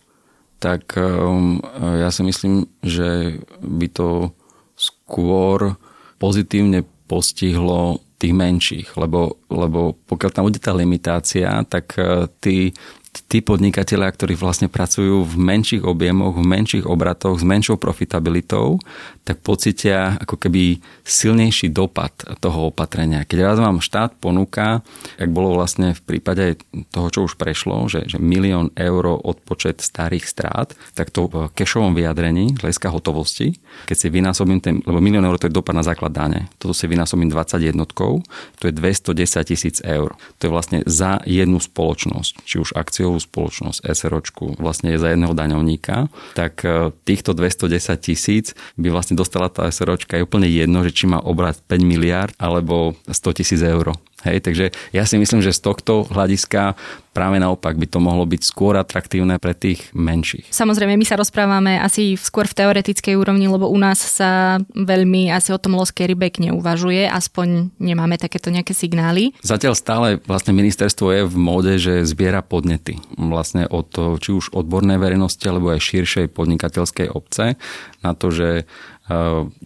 tak 0.63 0.95
um, 0.95 1.59
ja 1.79 2.09
si 2.15 2.23
myslím, 2.23 2.71
že 2.87 3.43
by 3.59 3.87
to 3.91 4.31
skôr 4.79 5.75
pozitívne 6.23 6.87
postihlo 7.11 7.99
tých 8.23 8.31
menších, 8.31 8.89
lebo, 8.95 9.43
lebo 9.51 9.99
pokiaľ 10.07 10.31
tam 10.31 10.47
bude 10.47 10.63
tá 10.63 10.71
limitácia, 10.71 11.51
tak 11.67 11.99
uh, 11.99 12.31
tí 12.39 12.71
tí 13.13 13.45
podnikatelia, 13.45 14.09
ktorí 14.09 14.41
vlastne 14.41 14.73
pracujú 14.73 15.25
v 15.29 15.35
menších 15.37 15.85
objemoch, 15.85 16.33
v 16.37 16.49
menších 16.49 16.85
obratoch, 16.89 17.37
s 17.37 17.45
menšou 17.45 17.77
profitabilitou, 17.77 18.81
tak 19.29 19.45
pocitia 19.45 20.17
ako 20.17 20.41
keby 20.41 20.81
silnejší 21.05 21.69
dopad 21.69 22.13
toho 22.41 22.73
opatrenia. 22.73 23.29
Keď 23.29 23.39
raz 23.45 23.59
vám 23.61 23.85
štát 23.85 24.17
ponúka, 24.17 24.81
jak 25.21 25.29
bolo 25.29 25.53
vlastne 25.53 25.93
v 25.93 26.01
prípade 26.01 26.57
toho, 26.89 27.09
čo 27.13 27.21
už 27.29 27.37
prešlo, 27.37 27.85
že, 27.93 28.09
že 28.09 28.17
milión 28.17 28.73
eur 28.81 29.21
odpočet 29.21 29.85
starých 29.85 30.25
strát, 30.25 30.73
tak 30.97 31.13
to 31.13 31.29
v 31.29 31.53
kešovom 31.53 31.93
vyjadrení, 31.93 32.57
hľadiska 32.65 32.89
hotovosti, 32.89 33.61
keď 33.89 33.97
si 33.97 34.09
vynásobím 34.09 34.61
ten, 34.65 34.81
lebo 34.89 35.05
milión 35.05 35.29
eur 35.29 35.37
to 35.37 35.53
je 35.53 35.57
dopad 35.57 35.77
na 35.77 35.85
základ 35.85 36.17
dane, 36.17 36.49
toto 36.57 36.73
si 36.73 36.89
vynásobím 36.89 37.29
20 37.29 37.61
jednotkou, 37.61 38.25
to 38.57 38.65
je 38.69 38.73
210 38.73 39.45
tisíc 39.45 39.77
eur. 39.85 40.17
To 40.41 40.49
je 40.49 40.51
vlastne 40.51 40.79
za 40.89 41.21
jednu 41.29 41.61
spoločnosť, 41.61 42.33
či 42.49 42.57
už 42.57 42.73
akciu 42.73 43.02
akciovú 43.03 43.19
spoločnosť 43.19 43.83
SROčku 43.83 44.63
vlastne 44.63 44.95
je 44.95 45.03
za 45.03 45.11
jedného 45.11 45.35
daňovníka, 45.35 46.07
tak 46.39 46.63
e, 46.63 46.95
týchto 47.03 47.35
210 47.35 47.99
tisíc 47.99 48.55
by 48.79 48.95
vlastne 48.95 49.19
dostala 49.19 49.51
tá 49.51 49.67
SROčka 49.67 50.15
je 50.15 50.23
úplne 50.23 50.47
jedno, 50.47 50.87
že 50.87 50.95
či 50.95 51.11
má 51.11 51.19
obrať 51.19 51.67
5 51.67 51.83
miliard 51.83 52.31
alebo 52.39 52.95
100 53.11 53.39
tisíc 53.43 53.59
eur. 53.59 53.99
Hej, 54.23 54.47
takže 54.47 54.71
ja 54.95 55.03
si 55.03 55.19
myslím, 55.19 55.43
že 55.43 55.51
z 55.51 55.61
tohto 55.67 56.07
hľadiska 56.07 56.79
práve 57.13 57.37
naopak 57.37 57.77
by 57.77 57.87
to 57.91 57.99
mohlo 58.01 58.25
byť 58.25 58.41
skôr 58.41 58.79
atraktívne 58.79 59.37
pre 59.37 59.53
tých 59.53 59.93
menších. 59.93 60.49
Samozrejme, 60.49 60.97
my 60.97 61.05
sa 61.05 61.21
rozprávame 61.21 61.77
asi 61.77 62.17
skôr 62.17 62.49
v 62.49 62.57
teoretickej 62.57 63.19
úrovni, 63.19 63.51
lebo 63.51 63.69
u 63.69 63.77
nás 63.77 64.01
sa 64.01 64.63
veľmi 64.73 65.29
asi 65.29 65.53
o 65.53 65.61
tom 65.61 65.77
loss 65.77 65.93
carryback 65.93 66.41
neuvažuje, 66.41 67.05
aspoň 67.05 67.75
nemáme 67.83 68.17
takéto 68.17 68.49
nejaké 68.49 68.73
signály. 68.73 69.37
Zatiaľ 69.45 69.77
stále 69.77 70.09
vlastne 70.25 70.57
ministerstvo 70.57 71.07
je 71.13 71.23
v 71.29 71.37
móde, 71.37 71.77
že 71.77 72.09
zbiera 72.09 72.41
podnety 72.41 72.97
vlastne 73.19 73.69
od 73.69 73.93
či 74.23 74.33
už 74.33 74.57
odbornej 74.57 74.97
verejnosti 74.97 75.45
alebo 75.45 75.75
aj 75.75 75.85
širšej 75.85 76.33
podnikateľskej 76.33 77.13
obce 77.13 77.61
na 78.01 78.13
to, 78.17 78.33
že 78.33 78.65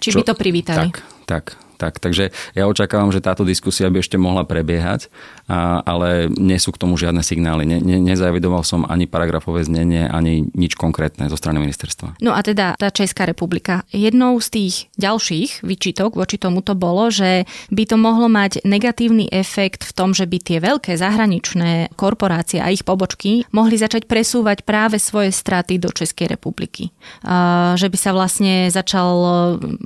či 0.02 0.08
čo, 0.10 0.18
by 0.18 0.32
to 0.32 0.34
privítali. 0.34 0.90
Tak, 0.90 0.94
tak. 1.28 1.44
Tak, 1.76 2.00
takže 2.00 2.32
ja 2.56 2.64
očakávam, 2.64 3.12
že 3.12 3.20
táto 3.20 3.44
diskusia 3.44 3.92
by 3.92 4.00
ešte 4.00 4.16
mohla 4.16 4.48
prebiehať, 4.48 5.12
a, 5.46 5.84
ale 5.84 6.32
nie 6.32 6.56
sú 6.56 6.72
k 6.72 6.80
tomu 6.80 6.96
žiadne 6.96 7.20
signály. 7.20 7.68
Ne, 7.68 7.78
ne, 7.84 8.00
nezavidoval 8.00 8.64
som 8.64 8.88
ani 8.88 9.04
paragrafové 9.04 9.62
znenie, 9.62 10.08
ani 10.08 10.48
nič 10.56 10.74
konkrétne 10.74 11.28
zo 11.28 11.36
strany 11.36 11.60
ministerstva. 11.60 12.16
No 12.24 12.32
a 12.32 12.40
teda 12.40 12.74
tá 12.80 12.88
Česká 12.88 13.28
republika. 13.28 13.84
Jednou 13.92 14.40
z 14.40 14.48
tých 14.48 14.74
ďalších 14.96 15.60
výčitok 15.60 16.16
voči 16.16 16.40
tomu 16.40 16.64
to 16.64 16.72
bolo, 16.72 17.12
že 17.12 17.44
by 17.68 17.84
to 17.84 17.96
mohlo 18.00 18.26
mať 18.32 18.64
negatívny 18.64 19.28
efekt 19.28 19.84
v 19.84 19.92
tom, 19.92 20.16
že 20.16 20.24
by 20.24 20.38
tie 20.40 20.58
veľké 20.58 20.96
zahraničné 20.96 21.92
korporácie 21.94 22.58
a 22.64 22.72
ich 22.72 22.82
pobočky 22.82 23.44
mohli 23.52 23.76
začať 23.76 24.08
presúvať 24.08 24.64
práve 24.64 24.96
svoje 24.96 25.30
straty 25.30 25.76
do 25.76 25.92
Českej 25.92 26.32
republiky. 26.32 26.90
A, 27.20 27.76
že 27.76 27.92
by 27.92 27.98
sa 28.00 28.10
vlastne 28.16 28.72
začal 28.72 29.08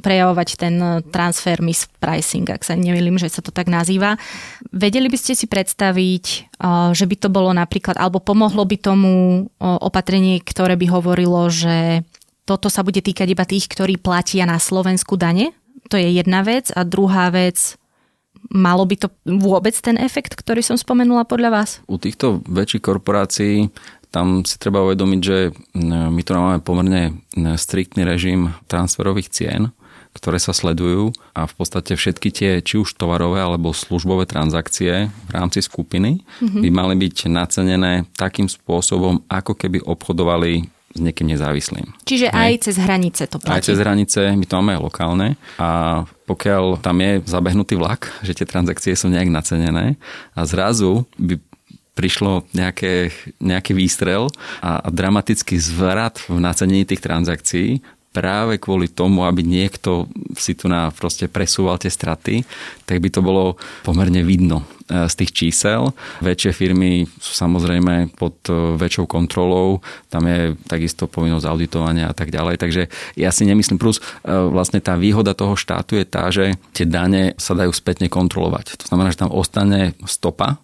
prejavovať 0.00 0.48
ten 0.54 0.74
transfer 1.10 1.58
pricing, 2.00 2.48
ak 2.50 2.66
sa 2.66 2.74
nemýlim, 2.74 3.16
že 3.16 3.30
sa 3.30 3.40
to 3.40 3.54
tak 3.54 3.70
nazýva. 3.70 4.18
Vedeli 4.74 5.06
by 5.06 5.18
ste 5.20 5.38
si 5.38 5.46
predstaviť, 5.46 6.24
že 6.92 7.04
by 7.06 7.16
to 7.16 7.28
bolo 7.30 7.54
napríklad, 7.54 7.96
alebo 7.96 8.18
pomohlo 8.20 8.66
by 8.66 8.76
tomu 8.76 9.46
opatrenie, 9.60 10.42
ktoré 10.42 10.74
by 10.76 10.86
hovorilo, 10.90 11.48
že 11.48 12.04
toto 12.44 12.66
sa 12.66 12.82
bude 12.82 12.98
týkať 12.98 13.28
iba 13.30 13.46
tých, 13.46 13.70
ktorí 13.70 14.00
platia 14.00 14.42
na 14.42 14.58
Slovensku 14.58 15.14
dane? 15.14 15.54
To 15.88 15.94
je 15.94 16.18
jedna 16.18 16.42
vec. 16.42 16.74
A 16.74 16.82
druhá 16.82 17.30
vec, 17.30 17.78
malo 18.50 18.82
by 18.82 19.06
to 19.06 19.08
vôbec 19.22 19.76
ten 19.78 19.94
efekt, 19.94 20.34
ktorý 20.34 20.58
som 20.64 20.74
spomenula 20.74 21.22
podľa 21.22 21.50
vás? 21.54 21.70
U 21.86 21.94
týchto 22.00 22.42
väčších 22.50 22.82
korporácií 22.82 23.70
tam 24.10 24.42
si 24.42 24.58
treba 24.58 24.82
uvedomiť, 24.82 25.20
že 25.22 25.54
my 25.86 26.18
tu 26.26 26.30
máme 26.34 26.58
pomerne 26.58 27.22
striktný 27.54 28.02
režim 28.02 28.50
transferových 28.66 29.30
cien 29.30 29.70
ktoré 30.10 30.42
sa 30.42 30.50
sledujú 30.50 31.14
a 31.32 31.46
v 31.46 31.54
podstate 31.54 31.94
všetky 31.94 32.28
tie, 32.34 32.50
či 32.60 32.82
už 32.82 32.98
tovarové 32.98 33.38
alebo 33.38 33.70
službové 33.70 34.26
transakcie 34.26 35.06
v 35.06 35.30
rámci 35.30 35.62
skupiny 35.62 36.20
mm-hmm. 36.20 36.62
by 36.66 36.68
mali 36.74 36.94
byť 36.98 37.16
nacenené 37.30 38.04
takým 38.18 38.50
spôsobom, 38.50 39.22
ako 39.30 39.54
keby 39.54 39.78
obchodovali 39.86 40.66
s 40.90 40.98
niekým 40.98 41.30
nezávislým. 41.30 41.86
Čiže 42.02 42.34
aj 42.34 42.66
cez 42.66 42.76
hranice 42.82 43.22
to 43.30 43.38
platí? 43.38 43.54
Aj 43.54 43.62
cez 43.62 43.78
hranice, 43.78 44.34
my 44.34 44.42
to 44.42 44.58
máme 44.58 44.74
aj 44.74 44.82
lokálne 44.82 45.28
a 45.54 46.02
pokiaľ 46.26 46.82
tam 46.82 46.98
je 46.98 47.22
zabehnutý 47.30 47.78
vlak, 47.78 48.10
že 48.26 48.34
tie 48.34 48.46
transakcie 48.46 48.98
sú 48.98 49.06
nejak 49.06 49.30
nacenené 49.30 49.94
a 50.34 50.42
zrazu 50.42 51.06
by 51.14 51.38
prišlo 51.94 52.48
nejaké, 52.56 53.12
nejaký 53.38 53.76
výstrel 53.76 54.30
a, 54.62 54.80
a 54.82 54.88
dramatický 54.88 55.58
zvrat 55.60 56.22
v 56.26 56.38
nacenení 56.40 56.88
tých 56.88 57.02
transakcií, 57.02 57.84
práve 58.10 58.58
kvôli 58.58 58.90
tomu, 58.90 59.22
aby 59.22 59.46
niekto 59.46 60.10
si 60.34 60.58
tu 60.58 60.66
na 60.66 60.90
proste 60.90 61.30
presúval 61.30 61.78
tie 61.78 61.90
straty, 61.90 62.42
tak 62.82 62.98
by 62.98 63.08
to 63.10 63.22
bolo 63.22 63.54
pomerne 63.86 64.26
vidno 64.26 64.66
e, 64.90 65.06
z 65.06 65.14
tých 65.14 65.30
čísel. 65.30 65.94
Väčšie 66.18 66.50
firmy 66.50 67.06
sú 67.06 67.32
samozrejme 67.38 68.10
pod 68.18 68.42
e, 68.50 68.74
väčšou 68.74 69.06
kontrolou, 69.06 69.78
tam 70.10 70.26
je 70.26 70.58
takisto 70.66 71.06
povinnosť 71.06 71.46
auditovania 71.46 72.10
a 72.10 72.14
tak 72.14 72.34
ďalej. 72.34 72.58
Takže 72.58 72.82
ja 73.14 73.30
si 73.30 73.46
nemyslím, 73.46 73.78
plus 73.78 74.02
e, 74.02 74.30
vlastne 74.30 74.82
tá 74.82 74.98
výhoda 74.98 75.30
toho 75.30 75.54
štátu 75.54 75.94
je 75.94 76.06
tá, 76.06 76.26
že 76.34 76.58
tie 76.74 76.90
dane 76.90 77.38
sa 77.38 77.54
dajú 77.54 77.70
spätne 77.70 78.10
kontrolovať. 78.10 78.74
To 78.82 78.86
znamená, 78.90 79.14
že 79.14 79.22
tam 79.22 79.30
ostane 79.30 79.94
stopa 80.02 80.58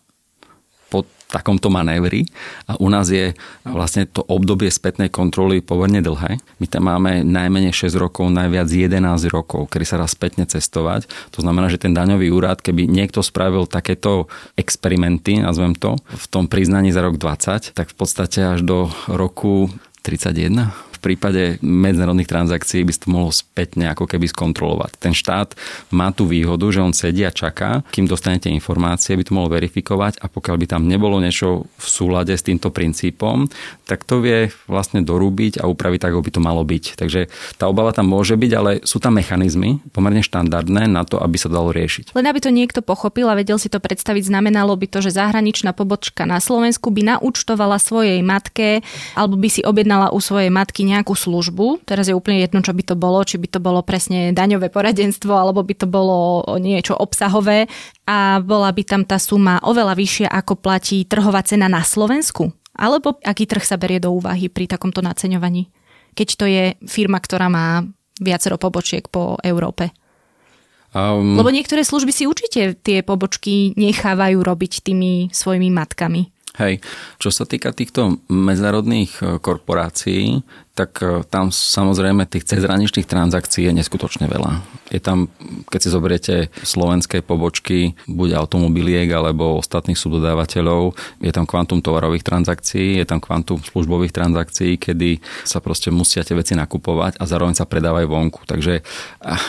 takomto 1.26 1.68
manévri 1.68 2.26
a 2.70 2.78
u 2.78 2.86
nás 2.86 3.10
je 3.10 3.34
vlastne 3.66 4.06
to 4.06 4.22
obdobie 4.22 4.70
spätnej 4.70 5.10
kontroly 5.10 5.58
pomerne 5.58 5.98
dlhé. 5.98 6.38
My 6.62 6.66
tam 6.70 6.86
máme 6.86 7.26
najmenej 7.26 7.74
6 7.74 7.98
rokov, 7.98 8.30
najviac 8.30 8.70
11 8.70 9.02
rokov, 9.34 9.66
kedy 9.66 9.84
sa 9.84 9.98
dá 9.98 10.06
spätne 10.06 10.46
cestovať. 10.46 11.10
To 11.34 11.42
znamená, 11.42 11.66
že 11.66 11.82
ten 11.82 11.90
daňový 11.90 12.30
úrad, 12.30 12.62
keby 12.62 12.86
niekto 12.86 13.26
spravil 13.26 13.66
takéto 13.66 14.30
experimenty, 14.54 15.42
nazvem 15.42 15.74
to, 15.74 15.98
v 15.98 16.26
tom 16.30 16.46
priznaní 16.46 16.94
za 16.94 17.02
rok 17.02 17.18
20, 17.18 17.74
tak 17.74 17.90
v 17.90 17.96
podstate 17.98 18.46
až 18.46 18.62
do 18.62 18.86
roku 19.10 19.66
31 20.06 20.70
prípade 21.02 21.42
medzinárodných 21.62 22.30
transakcií 22.30 22.84
by 22.84 22.92
to 22.96 23.08
mohlo 23.10 23.30
spätne 23.32 23.90
ako 23.92 24.04
keby 24.08 24.26
skontrolovať. 24.30 24.98
Ten 24.98 25.12
štát 25.12 25.54
má 25.92 26.10
tú 26.10 26.28
výhodu, 26.28 26.66
že 26.72 26.80
on 26.82 26.94
sedí 26.96 27.22
a 27.24 27.32
čaká, 27.32 27.82
kým 27.92 28.08
dostanete 28.08 28.50
informácie, 28.50 29.16
by 29.16 29.24
to 29.24 29.36
mohol 29.36 29.50
verifikovať 29.52 30.20
a 30.20 30.26
pokiaľ 30.26 30.56
by 30.62 30.66
tam 30.66 30.82
nebolo 30.88 31.18
niečo 31.18 31.66
v 31.66 31.86
súlade 31.86 32.32
s 32.34 32.44
týmto 32.44 32.72
princípom, 32.72 33.48
tak 33.86 34.02
to 34.02 34.20
vie 34.20 34.50
vlastne 34.66 35.02
dorúbiť 35.02 35.62
a 35.62 35.68
upraviť 35.70 36.00
tak, 36.02 36.12
ako 36.14 36.24
by 36.26 36.32
to 36.32 36.40
malo 36.42 36.62
byť. 36.66 36.84
Takže 36.98 37.20
tá 37.56 37.70
obava 37.70 37.94
tam 37.94 38.10
môže 38.10 38.34
byť, 38.34 38.52
ale 38.56 38.70
sú 38.82 38.98
tam 38.98 39.16
mechanizmy 39.16 39.78
pomerne 39.94 40.24
štandardné 40.24 40.90
na 40.90 41.02
to, 41.06 41.20
aby 41.22 41.36
sa 41.38 41.52
dalo 41.52 41.70
riešiť. 41.70 42.12
Len 42.16 42.26
aby 42.26 42.40
to 42.42 42.50
niekto 42.50 42.80
pochopil 42.82 43.30
a 43.30 43.38
vedel 43.38 43.60
si 43.60 43.70
to 43.70 43.78
predstaviť, 43.78 44.26
znamenalo 44.26 44.74
by 44.74 44.86
to, 44.90 44.98
že 45.04 45.16
zahraničná 45.16 45.70
pobočka 45.76 46.24
na 46.24 46.42
Slovensku 46.42 46.90
by 46.90 47.16
naúčtovala 47.16 47.78
svojej 47.78 48.20
matke 48.20 48.82
alebo 49.14 49.38
by 49.38 49.48
si 49.48 49.62
objednala 49.62 50.10
u 50.10 50.18
svojej 50.18 50.50
matky 50.50 50.82
nejakú 50.96 51.12
službu, 51.12 51.84
teraz 51.84 52.08
je 52.08 52.16
úplne 52.16 52.40
jedno, 52.40 52.64
čo 52.64 52.72
by 52.72 52.82
to 52.82 52.96
bolo, 52.96 53.20
či 53.22 53.36
by 53.36 53.48
to 53.52 53.60
bolo 53.60 53.84
presne 53.84 54.32
daňové 54.32 54.72
poradenstvo, 54.72 55.36
alebo 55.36 55.60
by 55.60 55.74
to 55.76 55.86
bolo 55.86 56.42
niečo 56.56 56.96
obsahové 56.96 57.68
a 58.08 58.40
bola 58.40 58.72
by 58.72 58.82
tam 58.82 59.02
tá 59.04 59.20
suma 59.20 59.60
oveľa 59.60 59.92
vyššia, 59.92 60.28
ako 60.32 60.56
platí 60.56 61.04
trhová 61.04 61.44
cena 61.44 61.68
na 61.68 61.84
Slovensku? 61.84 62.50
Alebo 62.76 63.20
aký 63.24 63.48
trh 63.48 63.64
sa 63.64 63.80
berie 63.80 64.00
do 64.00 64.12
úvahy 64.12 64.48
pri 64.48 64.68
takomto 64.68 65.00
naceňovaní? 65.00 65.68
Keď 66.16 66.28
to 66.36 66.44
je 66.48 66.64
firma, 66.88 67.20
ktorá 67.20 67.48
má 67.52 67.84
viacero 68.20 68.56
pobočiek 68.56 69.04
po 69.08 69.36
Európe. 69.44 69.92
Um, 70.96 71.36
Lebo 71.36 71.52
niektoré 71.52 71.84
služby 71.84 72.08
si 72.08 72.24
určite 72.24 72.72
tie 72.80 73.04
pobočky 73.04 73.76
nechávajú 73.76 74.40
robiť 74.40 74.80
tými 74.80 75.28
svojimi 75.28 75.68
matkami. 75.68 76.32
Hej, 76.56 76.80
čo 77.20 77.28
sa 77.28 77.44
týka 77.44 77.68
týchto 77.76 78.24
medzinárodných 78.32 79.12
e, 79.20 79.24
korporácií, 79.44 80.40
tak 80.76 81.00
e, 81.00 81.24
tam 81.32 81.48
samozrejme 81.48 82.28
tých 82.28 82.44
cezhraničných 82.44 83.08
transakcií 83.08 83.64
je 83.64 83.72
neskutočne 83.72 84.28
veľa. 84.28 84.60
Je 84.92 85.00
tam, 85.00 85.32
keď 85.72 85.80
si 85.80 85.88
zoberiete 85.88 86.34
slovenské 86.62 87.24
pobočky, 87.24 87.96
buď 88.06 88.36
automobiliek 88.36 89.08
alebo 89.10 89.58
ostatných 89.58 89.96
subdodávateľov, 89.96 90.94
je 91.24 91.32
tam 91.32 91.48
kvantum 91.48 91.80
tovarových 91.80 92.22
transakcií, 92.22 93.00
je 93.00 93.06
tam 93.08 93.18
kvantum 93.18 93.58
službových 93.64 94.12
transakcií, 94.12 94.76
kedy 94.76 95.18
sa 95.42 95.64
proste 95.64 95.88
musia 95.88 96.22
tie 96.22 96.36
veci 96.36 96.52
nakupovať 96.54 97.18
a 97.18 97.24
zároveň 97.24 97.56
sa 97.56 97.66
predávajú 97.66 98.06
vonku. 98.06 98.44
Takže 98.44 98.84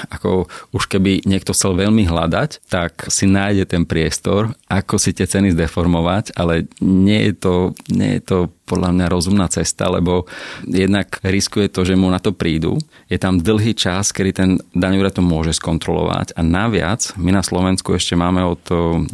ako 0.09 0.47
už 0.73 0.83
keby 0.87 1.27
niekto 1.27 1.51
chcel 1.51 1.75
veľmi 1.75 2.07
hľadať, 2.07 2.71
tak 2.71 3.11
si 3.11 3.27
nájde 3.27 3.67
ten 3.67 3.83
priestor, 3.83 4.55
ako 4.71 4.95
si 4.95 5.11
tie 5.11 5.27
ceny 5.27 5.53
zdeformovať, 5.53 6.33
ale 6.39 6.71
nie 6.81 7.29
je 7.29 7.33
to, 7.35 7.55
nie 7.91 8.17
je 8.17 8.21
to 8.23 8.37
podľa 8.67 8.91
mňa 8.91 9.07
rozumná 9.07 9.47
cesta, 9.47 9.87
lebo 9.87 10.27
jednak 10.67 11.16
riskuje 11.23 11.71
to, 11.71 11.86
že 11.86 11.97
mu 11.97 12.10
na 12.10 12.21
to 12.21 12.34
prídu. 12.34 12.77
Je 13.10 13.17
tam 13.17 13.41
dlhý 13.41 13.73
čas, 13.73 14.13
kedy 14.13 14.32
ten 14.34 14.49
daňový 14.75 15.10
to 15.13 15.23
môže 15.23 15.58
skontrolovať 15.58 16.36
a 16.38 16.41
naviac 16.43 17.13
my 17.17 17.34
na 17.34 17.41
Slovensku 17.41 17.95
ešte 17.95 18.13
máme 18.13 18.43
od 18.43 18.62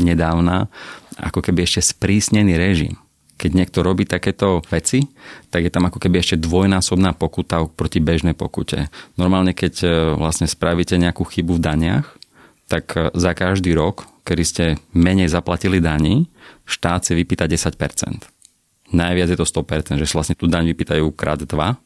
nedávna 0.02 0.68
ako 1.20 1.46
keby 1.46 1.64
ešte 1.64 1.94
sprísnený 1.94 2.58
režim 2.58 2.98
keď 3.34 3.52
niekto 3.60 3.84
robí 3.84 4.08
takéto 4.08 4.64
veci, 4.72 5.04
tak 5.52 5.68
je 5.68 5.72
tam 5.74 5.92
ako 5.92 6.00
keby 6.00 6.22
ešte 6.24 6.40
dvojnásobná 6.40 7.12
pokuta 7.12 7.60
proti 7.68 8.00
bežnej 8.00 8.32
pokute. 8.32 8.88
Normálne, 9.20 9.52
keď 9.52 9.74
e, 9.84 9.88
vlastne 10.16 10.48
spravíte 10.48 10.96
nejakú 10.96 11.28
chybu 11.28 11.60
v 11.60 11.64
daniach, 11.66 12.08
tak 12.72 12.96
e, 12.96 13.12
za 13.12 13.36
každý 13.36 13.76
rok, 13.76 14.08
kedy 14.24 14.44
ste 14.48 14.66
menej 14.96 15.28
zaplatili 15.28 15.84
daní, 15.84 16.32
štát 16.64 17.04
si 17.04 17.20
vypýta 17.20 17.44
10% 17.44 18.32
najviac 18.94 19.34
je 19.34 19.38
to 19.38 19.44
100%, 19.50 19.98
že 19.98 20.14
vlastne 20.14 20.38
tú 20.38 20.46
daň 20.46 20.70
vypýtajú 20.72 21.10
krát 21.18 21.42
dva. 21.44 21.82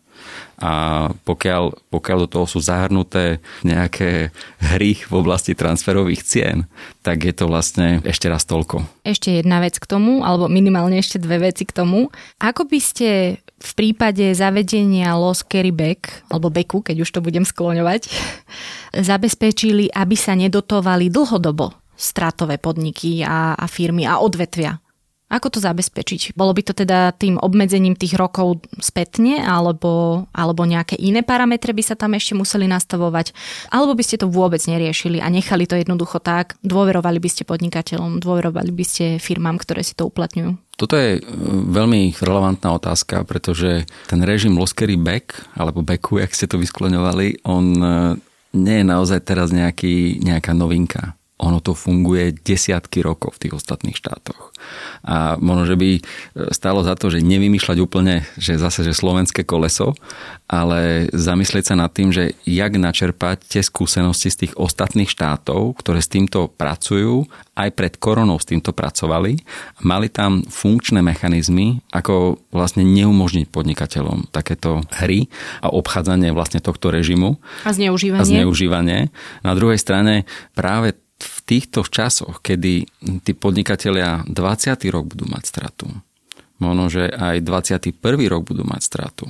A 0.58 1.06
pokiaľ, 1.22 1.94
pokiaľ 1.94 2.18
do 2.26 2.30
toho 2.34 2.46
sú 2.50 2.58
zahrnuté 2.58 3.38
nejaké 3.62 4.34
hry 4.58 4.98
v 4.98 5.14
oblasti 5.14 5.54
transferových 5.54 6.26
cien, 6.26 6.58
tak 7.06 7.30
je 7.30 7.34
to 7.38 7.46
vlastne 7.46 8.02
ešte 8.02 8.26
raz 8.26 8.42
toľko. 8.50 8.82
Ešte 9.06 9.38
jedna 9.38 9.62
vec 9.62 9.78
k 9.78 9.86
tomu, 9.86 10.26
alebo 10.26 10.50
minimálne 10.50 10.98
ešte 10.98 11.22
dve 11.22 11.54
veci 11.54 11.62
k 11.62 11.78
tomu. 11.78 12.10
Ako 12.42 12.66
by 12.66 12.80
ste 12.82 13.38
v 13.58 13.72
prípade 13.78 14.34
zavedenia 14.34 15.14
loss 15.14 15.46
carry 15.46 15.70
back, 15.70 16.26
alebo 16.34 16.50
beku, 16.50 16.82
keď 16.82 17.06
už 17.06 17.10
to 17.14 17.22
budem 17.22 17.46
skloňovať, 17.46 18.10
zabezpečili, 19.10 19.94
aby 19.94 20.16
sa 20.18 20.34
nedotovali 20.34 21.14
dlhodobo 21.14 21.74
stratové 21.98 22.58
podniky 22.62 23.22
a, 23.22 23.54
a 23.54 23.66
firmy 23.70 24.10
a 24.10 24.22
odvetvia? 24.22 24.78
Ako 25.28 25.52
to 25.52 25.60
zabezpečiť? 25.60 26.40
Bolo 26.40 26.56
by 26.56 26.64
to 26.64 26.72
teda 26.72 27.12
tým 27.12 27.36
obmedzením 27.36 28.00
tých 28.00 28.16
rokov 28.16 28.64
spätne, 28.80 29.44
alebo, 29.44 30.24
alebo 30.32 30.64
nejaké 30.64 30.96
iné 30.96 31.20
parametre 31.20 31.76
by 31.76 31.84
sa 31.84 32.00
tam 32.00 32.16
ešte 32.16 32.32
museli 32.32 32.64
nastavovať? 32.64 33.36
Alebo 33.68 33.92
by 33.92 34.04
ste 34.08 34.24
to 34.24 34.32
vôbec 34.32 34.64
neriešili 34.64 35.20
a 35.20 35.28
nechali 35.28 35.68
to 35.68 35.76
jednoducho 35.76 36.24
tak? 36.24 36.56
Dôverovali 36.64 37.20
by 37.20 37.28
ste 37.28 37.44
podnikateľom, 37.44 38.24
dôverovali 38.24 38.72
by 38.72 38.86
ste 38.88 39.06
firmám, 39.20 39.60
ktoré 39.60 39.84
si 39.84 40.00
to 40.00 40.08
uplatňujú? 40.08 40.80
Toto 40.80 40.96
je 40.96 41.20
e, 41.20 41.22
veľmi 41.76 42.16
relevantná 42.24 42.72
otázka, 42.80 43.28
pretože 43.28 43.84
ten 44.08 44.24
režim 44.24 44.56
Loskery 44.56 44.96
Back, 44.96 45.44
alebo 45.60 45.84
Backu, 45.84 46.24
jak 46.24 46.32
ste 46.32 46.48
to 46.48 46.56
vyskloňovali, 46.56 47.44
on 47.44 47.66
e, 47.76 47.92
nie 48.56 48.80
je 48.80 48.86
naozaj 48.88 49.28
teraz 49.28 49.52
nejaký, 49.52 50.24
nejaká 50.24 50.56
novinka 50.56 51.17
ono 51.38 51.62
to 51.62 51.78
funguje 51.78 52.34
desiatky 52.34 53.06
rokov 53.06 53.38
v 53.38 53.42
tých 53.48 53.54
ostatných 53.62 53.94
štátoch. 53.94 54.50
A 55.06 55.38
možno, 55.38 55.70
že 55.70 55.78
by 55.78 55.90
e, 55.94 56.02
stalo 56.50 56.82
za 56.82 56.98
to, 56.98 57.14
že 57.14 57.22
nevymýšľať 57.22 57.78
úplne, 57.78 58.26
že 58.42 58.58
zase, 58.58 58.82
že 58.82 58.98
slovenské 58.98 59.46
koleso, 59.46 59.94
ale 60.50 61.06
zamyslieť 61.14 61.74
sa 61.74 61.76
nad 61.78 61.94
tým, 61.94 62.10
že 62.10 62.34
jak 62.42 62.74
načerpať 62.74 63.46
tie 63.46 63.62
skúsenosti 63.62 64.34
z 64.34 64.38
tých 64.48 64.54
ostatných 64.58 65.14
štátov, 65.14 65.78
ktoré 65.78 66.02
s 66.02 66.10
týmto 66.10 66.50
pracujú, 66.50 67.30
aj 67.54 67.70
pred 67.74 67.94
koronou 68.02 68.42
s 68.42 68.50
týmto 68.50 68.74
pracovali. 68.74 69.38
Mali 69.86 70.08
tam 70.10 70.42
funkčné 70.42 71.06
mechanizmy, 71.06 71.86
ako 71.94 72.42
vlastne 72.50 72.82
neumožniť 72.82 73.46
podnikateľom 73.50 74.34
takéto 74.34 74.82
hry 74.98 75.30
a 75.62 75.70
obchádzanie 75.70 76.34
vlastne 76.34 76.62
tohto 76.62 76.90
režimu. 76.90 77.38
A 77.62 77.74
zneužívanie. 77.74 78.22
A 78.22 78.26
zneužívanie. 78.26 79.00
Na 79.46 79.54
druhej 79.54 79.78
strane 79.78 80.30
práve 80.58 80.98
v 81.18 81.38
týchto 81.50 81.82
časoch, 81.82 82.42
kedy 82.46 82.86
tí 83.26 83.32
podnikatelia 83.34 84.22
20. 84.30 84.78
rok 84.94 85.06
budú 85.18 85.26
mať 85.26 85.44
stratu, 85.50 85.90
možno, 86.62 86.90
že 86.94 87.10
aj 87.10 87.42
21. 87.42 87.98
rok 88.30 88.42
budú 88.46 88.64
mať 88.66 88.82
stratu, 88.86 89.26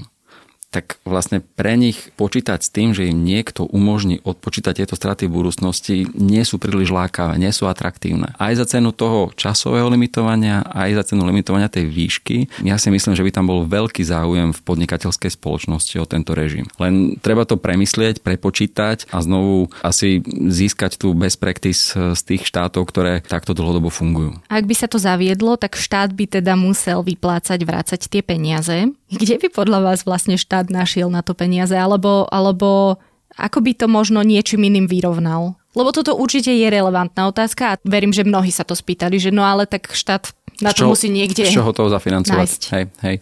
tak 0.77 1.01
vlastne 1.09 1.41
pre 1.41 1.73
nich 1.73 2.13
počítať 2.13 2.61
s 2.61 2.69
tým, 2.69 2.93
že 2.93 3.09
im 3.09 3.25
niekto 3.25 3.65
umožní 3.65 4.21
odpočítať 4.21 4.85
tieto 4.85 4.93
straty 4.93 5.25
v 5.25 5.41
budúcnosti, 5.41 6.05
nie 6.13 6.45
sú 6.45 6.61
príliš 6.61 6.93
lákavé, 6.93 7.41
nie 7.41 7.49
sú 7.49 7.65
atraktívne. 7.65 8.37
Aj 8.37 8.53
za 8.53 8.69
cenu 8.69 8.93
toho 8.93 9.33
časového 9.33 9.89
limitovania, 9.89 10.61
aj 10.69 11.01
za 11.01 11.03
cenu 11.09 11.25
limitovania 11.25 11.65
tej 11.65 11.89
výšky, 11.89 12.61
ja 12.61 12.77
si 12.77 12.93
myslím, 12.93 13.17
že 13.17 13.25
by 13.25 13.31
tam 13.33 13.49
bol 13.49 13.65
veľký 13.65 14.05
záujem 14.05 14.53
v 14.53 14.59
podnikateľskej 14.61 15.33
spoločnosti 15.33 15.97
o 15.97 16.05
tento 16.05 16.37
režim. 16.37 16.69
Len 16.77 17.17
treba 17.25 17.49
to 17.49 17.57
premyslieť, 17.57 18.21
prepočítať 18.21 19.09
a 19.09 19.17
znovu 19.25 19.73
asi 19.81 20.21
získať 20.29 21.01
tú 21.01 21.17
best 21.17 21.41
practice 21.41 21.97
z 21.97 22.21
tých 22.21 22.45
štátov, 22.45 22.85
ktoré 22.85 23.25
takto 23.25 23.57
dlhodobo 23.57 23.89
fungujú. 23.89 24.37
Ak 24.45 24.69
by 24.69 24.75
sa 24.77 24.85
to 24.85 25.01
zaviedlo, 25.01 25.57
tak 25.57 25.73
štát 25.73 26.13
by 26.13 26.37
teda 26.37 26.53
musel 26.53 27.01
vyplácať, 27.01 27.57
vrácať 27.65 28.05
tie 28.05 28.21
peniaze. 28.21 28.93
Kde 29.07 29.39
by 29.39 29.47
podľa 29.55 29.79
vás 29.87 30.03
vlastne 30.03 30.35
štát 30.35 30.66
štát 30.67 30.75
našiel 30.75 31.07
na 31.07 31.23
to 31.23 31.31
peniaze, 31.31 31.71
alebo, 31.71 32.27
alebo 32.27 32.99
ako 33.39 33.63
by 33.63 33.71
to 33.71 33.87
možno 33.87 34.19
niečím 34.19 34.67
iným 34.67 34.91
vyrovnal? 34.91 35.55
Lebo 35.77 35.93
toto 35.93 36.17
určite 36.17 36.51
je 36.51 36.67
relevantná 36.67 37.29
otázka 37.29 37.63
a 37.71 37.79
verím, 37.85 38.11
že 38.11 38.25
mnohí 38.25 38.51
sa 38.51 38.65
to 38.65 38.73
spýtali, 38.73 39.21
že 39.21 39.29
no 39.29 39.45
ale 39.45 39.69
tak 39.69 39.93
štát 39.93 40.33
Na 40.57 40.73
to 40.73 40.89
musí 40.89 41.05
niekde 41.05 41.45
Z 41.45 41.53
čoho 41.53 41.69
toho 41.69 41.85
zafinancovať? 41.93 42.49
Hej, 42.73 42.83
hej. 43.05 43.15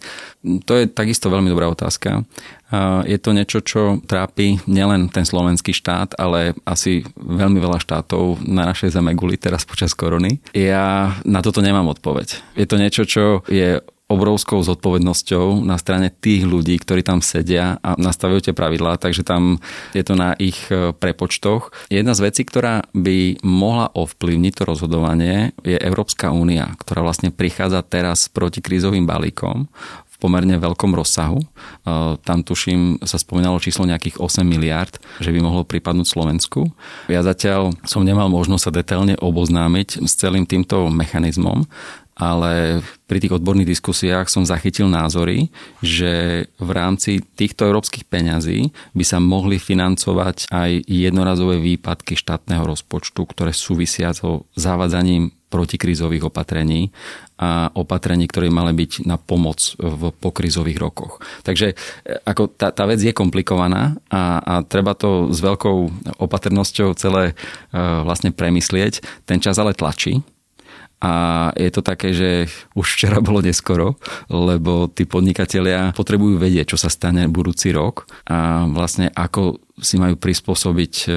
To 0.64 0.72
je 0.72 0.88
takisto 0.88 1.28
veľmi 1.28 1.52
dobrá 1.52 1.68
otázka. 1.68 2.24
Je 3.04 3.18
to 3.20 3.36
niečo, 3.36 3.60
čo 3.60 4.00
trápi 4.08 4.56
nielen 4.64 5.12
ten 5.12 5.28
slovenský 5.28 5.76
štát, 5.76 6.16
ale 6.16 6.56
asi 6.64 7.04
veľmi 7.20 7.60
veľa 7.60 7.76
štátov 7.76 8.40
na 8.40 8.72
našej 8.72 8.96
zeme 8.96 9.12
guli 9.12 9.36
teraz 9.36 9.68
počas 9.68 9.92
korony. 9.92 10.40
Ja 10.56 11.12
na 11.28 11.44
toto 11.44 11.60
nemám 11.60 11.92
odpoveď. 11.92 12.56
Je 12.56 12.64
to 12.64 12.80
niečo, 12.80 13.04
čo 13.04 13.44
je 13.52 13.84
obrovskou 14.06 14.62
zodpovednosťou 14.62 15.66
na 15.66 15.74
strane 15.82 16.14
tých 16.14 16.46
ľudí, 16.46 16.78
ktorí 16.78 17.02
tam 17.02 17.18
sedia 17.18 17.82
a 17.82 17.98
nastavujú 17.98 18.50
tie 18.50 18.54
pravidlá, 18.54 19.02
takže 19.02 19.26
tam 19.26 19.58
je 19.98 20.02
to 20.06 20.14
na 20.14 20.38
ich 20.38 20.70
e, 20.70 20.94
prepočtoch. 20.94 21.74
Jedna 21.90 22.14
z 22.14 22.30
vecí, 22.30 22.46
ktorá 22.46 22.86
by 22.94 23.42
mohla 23.42 23.90
ovplyvniť 23.90 24.52
to 24.54 24.62
rozhodovanie, 24.62 25.50
je 25.66 25.74
Európska 25.74 26.30
únia, 26.30 26.78
ktorá 26.78 27.02
vlastne 27.02 27.34
prichádza 27.34 27.82
teraz 27.82 28.30
s 28.30 28.32
protikrízovým 28.32 29.10
balíkom 29.10 29.66
v 30.06 30.16
pomerne 30.22 30.54
veľkom 30.54 30.94
rozsahu. 30.94 31.42
E, 31.42 31.46
tam 32.22 32.46
tuším 32.46 33.02
sa 33.02 33.18
spomínalo 33.18 33.58
číslo 33.58 33.90
nejakých 33.90 34.22
8 34.22 34.46
miliard, 34.46 35.02
že 35.18 35.34
by 35.34 35.42
mohlo 35.42 35.66
pripadnúť 35.66 36.06
Slovensku. 36.06 36.70
Ja 37.10 37.26
zatiaľ 37.26 37.74
som 37.82 38.06
nemal 38.06 38.30
možnosť 38.30 38.70
sa 38.70 38.72
detailne 38.72 39.18
oboznámiť 39.18 40.06
s 40.06 40.14
celým 40.14 40.46
týmto 40.46 40.86
mechanizmom, 40.94 41.66
ale 42.16 42.80
pri 43.04 43.20
tých 43.20 43.36
odborných 43.36 43.76
diskusiách 43.76 44.32
som 44.32 44.48
zachytil 44.48 44.88
názory, 44.88 45.52
že 45.84 46.44
v 46.56 46.70
rámci 46.72 47.20
týchto 47.20 47.68
európskych 47.68 48.08
peňazí 48.08 48.72
by 48.96 49.04
sa 49.04 49.20
mohli 49.20 49.60
financovať 49.60 50.48
aj 50.48 50.88
jednorazové 50.88 51.60
výpadky 51.60 52.16
štátneho 52.16 52.64
rozpočtu, 52.64 53.20
ktoré 53.20 53.52
súvisia 53.52 54.16
so 54.16 54.48
zavádzaním 54.56 55.36
protikrízových 55.46 56.26
opatrení 56.26 56.90
a 57.38 57.70
opatrení, 57.76 58.26
ktoré 58.26 58.50
mali 58.50 58.74
byť 58.74 59.06
na 59.06 59.14
pomoc 59.20 59.78
v 59.78 60.10
pokrizových 60.10 60.80
rokoch. 60.80 61.22
Takže 61.46 61.72
e, 61.72 61.74
ako 62.26 62.50
tá, 62.50 62.74
tá 62.74 62.82
vec 62.88 62.98
je 62.98 63.14
komplikovaná 63.14 63.94
a, 64.10 64.42
a 64.42 64.54
treba 64.66 64.98
to 64.98 65.30
s 65.30 65.38
veľkou 65.38 65.76
opatrnosťou 66.18 66.98
celé 66.98 67.30
e, 67.30 67.34
vlastne 67.78 68.34
premyslieť. 68.34 69.04
Ten 69.22 69.38
čas 69.38 69.60
ale 69.62 69.76
tlačí 69.76 70.26
a 70.96 71.12
je 71.52 71.68
to 71.68 71.84
také, 71.84 72.16
že 72.16 72.48
už 72.72 72.86
včera 72.96 73.20
bolo 73.20 73.44
neskoro, 73.44 74.00
lebo 74.32 74.88
tí 74.88 75.04
podnikatelia 75.04 75.92
potrebujú 75.92 76.40
vedieť, 76.40 76.72
čo 76.72 76.78
sa 76.80 76.88
stane 76.88 77.28
budúci 77.28 77.68
rok 77.76 78.08
a 78.24 78.64
vlastne 78.64 79.12
ako 79.12 79.60
si 79.76 80.00
majú 80.00 80.16
prispôsobiť 80.16 80.94
e, 81.04 81.08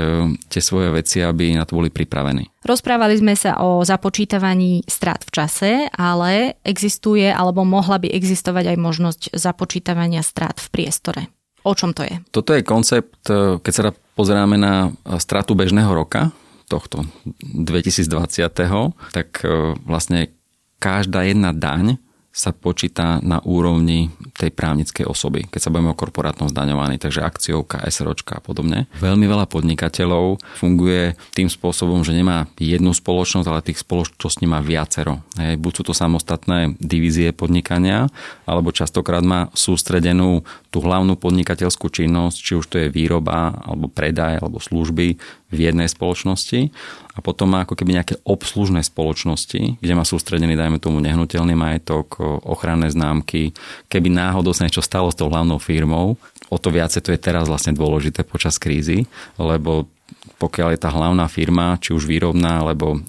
tie 0.52 0.60
svoje 0.60 0.92
veci, 0.92 1.24
aby 1.24 1.56
na 1.56 1.64
to 1.64 1.80
boli 1.80 1.88
pripravení. 1.88 2.52
Rozprávali 2.68 3.16
sme 3.16 3.32
sa 3.40 3.56
o 3.64 3.88
započítavaní 3.88 4.84
strát 4.84 5.24
v 5.24 5.32
čase, 5.32 5.72
ale 5.96 6.60
existuje 6.68 7.32
alebo 7.32 7.64
mohla 7.64 8.04
by 8.04 8.12
existovať 8.12 8.76
aj 8.76 8.78
možnosť 8.78 9.22
započítavania 9.32 10.20
strát 10.20 10.60
v 10.60 10.68
priestore. 10.76 11.22
O 11.64 11.72
čom 11.72 11.96
to 11.96 12.04
je? 12.04 12.20
Toto 12.36 12.52
je 12.52 12.68
koncept, 12.68 13.32
e, 13.32 13.64
keď 13.64 13.72
sa 13.72 13.96
pozeráme 14.20 14.60
na 14.60 14.92
stratu 15.24 15.56
bežného 15.56 15.96
roka, 15.96 16.36
tohto 16.70 17.04
2020, 17.42 18.06
tak 19.10 19.30
e, 19.42 19.74
vlastne 19.84 20.30
každá 20.78 21.26
jedna 21.26 21.52
daň 21.52 21.98
sa 22.30 22.54
počíta 22.54 23.18
na 23.26 23.42
úrovni 23.42 24.14
tej 24.38 24.54
právnickej 24.54 25.04
osoby, 25.04 25.50
keď 25.50 25.60
sa 25.60 25.72
budeme 25.74 25.92
o 25.92 25.98
korporátnom 25.98 26.48
zdaňovaní, 26.48 27.02
takže 27.02 27.26
akciovka, 27.26 27.84
SROčka 27.90 28.38
a 28.38 28.42
podobne. 28.42 28.86
Veľmi 29.02 29.26
veľa 29.26 29.50
podnikateľov 29.50 30.40
funguje 30.62 31.18
tým 31.34 31.50
spôsobom, 31.50 32.06
že 32.06 32.14
nemá 32.14 32.46
jednu 32.56 32.94
spoločnosť, 32.94 33.48
ale 33.50 33.66
tých 33.66 33.82
spoločností 33.82 34.46
má 34.46 34.62
viacero. 34.62 35.26
Hej, 35.36 35.58
buď 35.58 35.72
sú 35.74 35.84
to 35.90 35.94
samostatné 35.98 36.80
divízie 36.80 37.34
podnikania, 37.34 38.08
alebo 38.46 38.72
častokrát 38.72 39.26
má 39.26 39.50
sústredenú 39.58 40.46
tú 40.70 40.86
hlavnú 40.86 41.18
podnikateľskú 41.18 41.90
činnosť, 41.90 42.38
či 42.38 42.54
už 42.54 42.66
to 42.70 42.76
je 42.78 42.94
výroba, 42.94 43.58
alebo 43.66 43.90
predaj, 43.90 44.38
alebo 44.38 44.62
služby 44.62 45.18
v 45.50 45.58
jednej 45.58 45.90
spoločnosti 45.90 46.70
a 47.18 47.20
potom 47.26 47.52
má 47.52 47.66
ako 47.66 47.74
keby 47.74 48.00
nejaké 48.00 48.16
obslužné 48.22 48.86
spoločnosti, 48.86 49.82
kde 49.82 49.94
má 49.98 50.06
sústredený, 50.06 50.54
dajme 50.54 50.78
tomu, 50.78 51.02
nehnuteľný 51.02 51.58
majetok, 51.58 52.22
ochranné 52.46 52.94
známky. 52.94 53.52
Keby 53.90 54.14
náhodou 54.14 54.54
sa 54.54 54.70
niečo 54.70 54.86
stalo 54.86 55.10
s 55.10 55.18
tou 55.18 55.28
hlavnou 55.28 55.58
firmou, 55.58 56.22
o 56.48 56.58
to 56.62 56.70
viacej 56.70 57.02
to 57.02 57.10
je 57.12 57.20
teraz 57.20 57.50
vlastne 57.50 57.74
dôležité 57.74 58.24
počas 58.24 58.62
krízy, 58.62 59.10
lebo 59.36 59.90
pokiaľ 60.40 60.74
je 60.74 60.80
tá 60.80 60.90
hlavná 60.90 61.28
firma, 61.28 61.78
či 61.84 61.92
už 61.92 62.08
výrobná 62.08 62.64
alebo, 62.64 63.04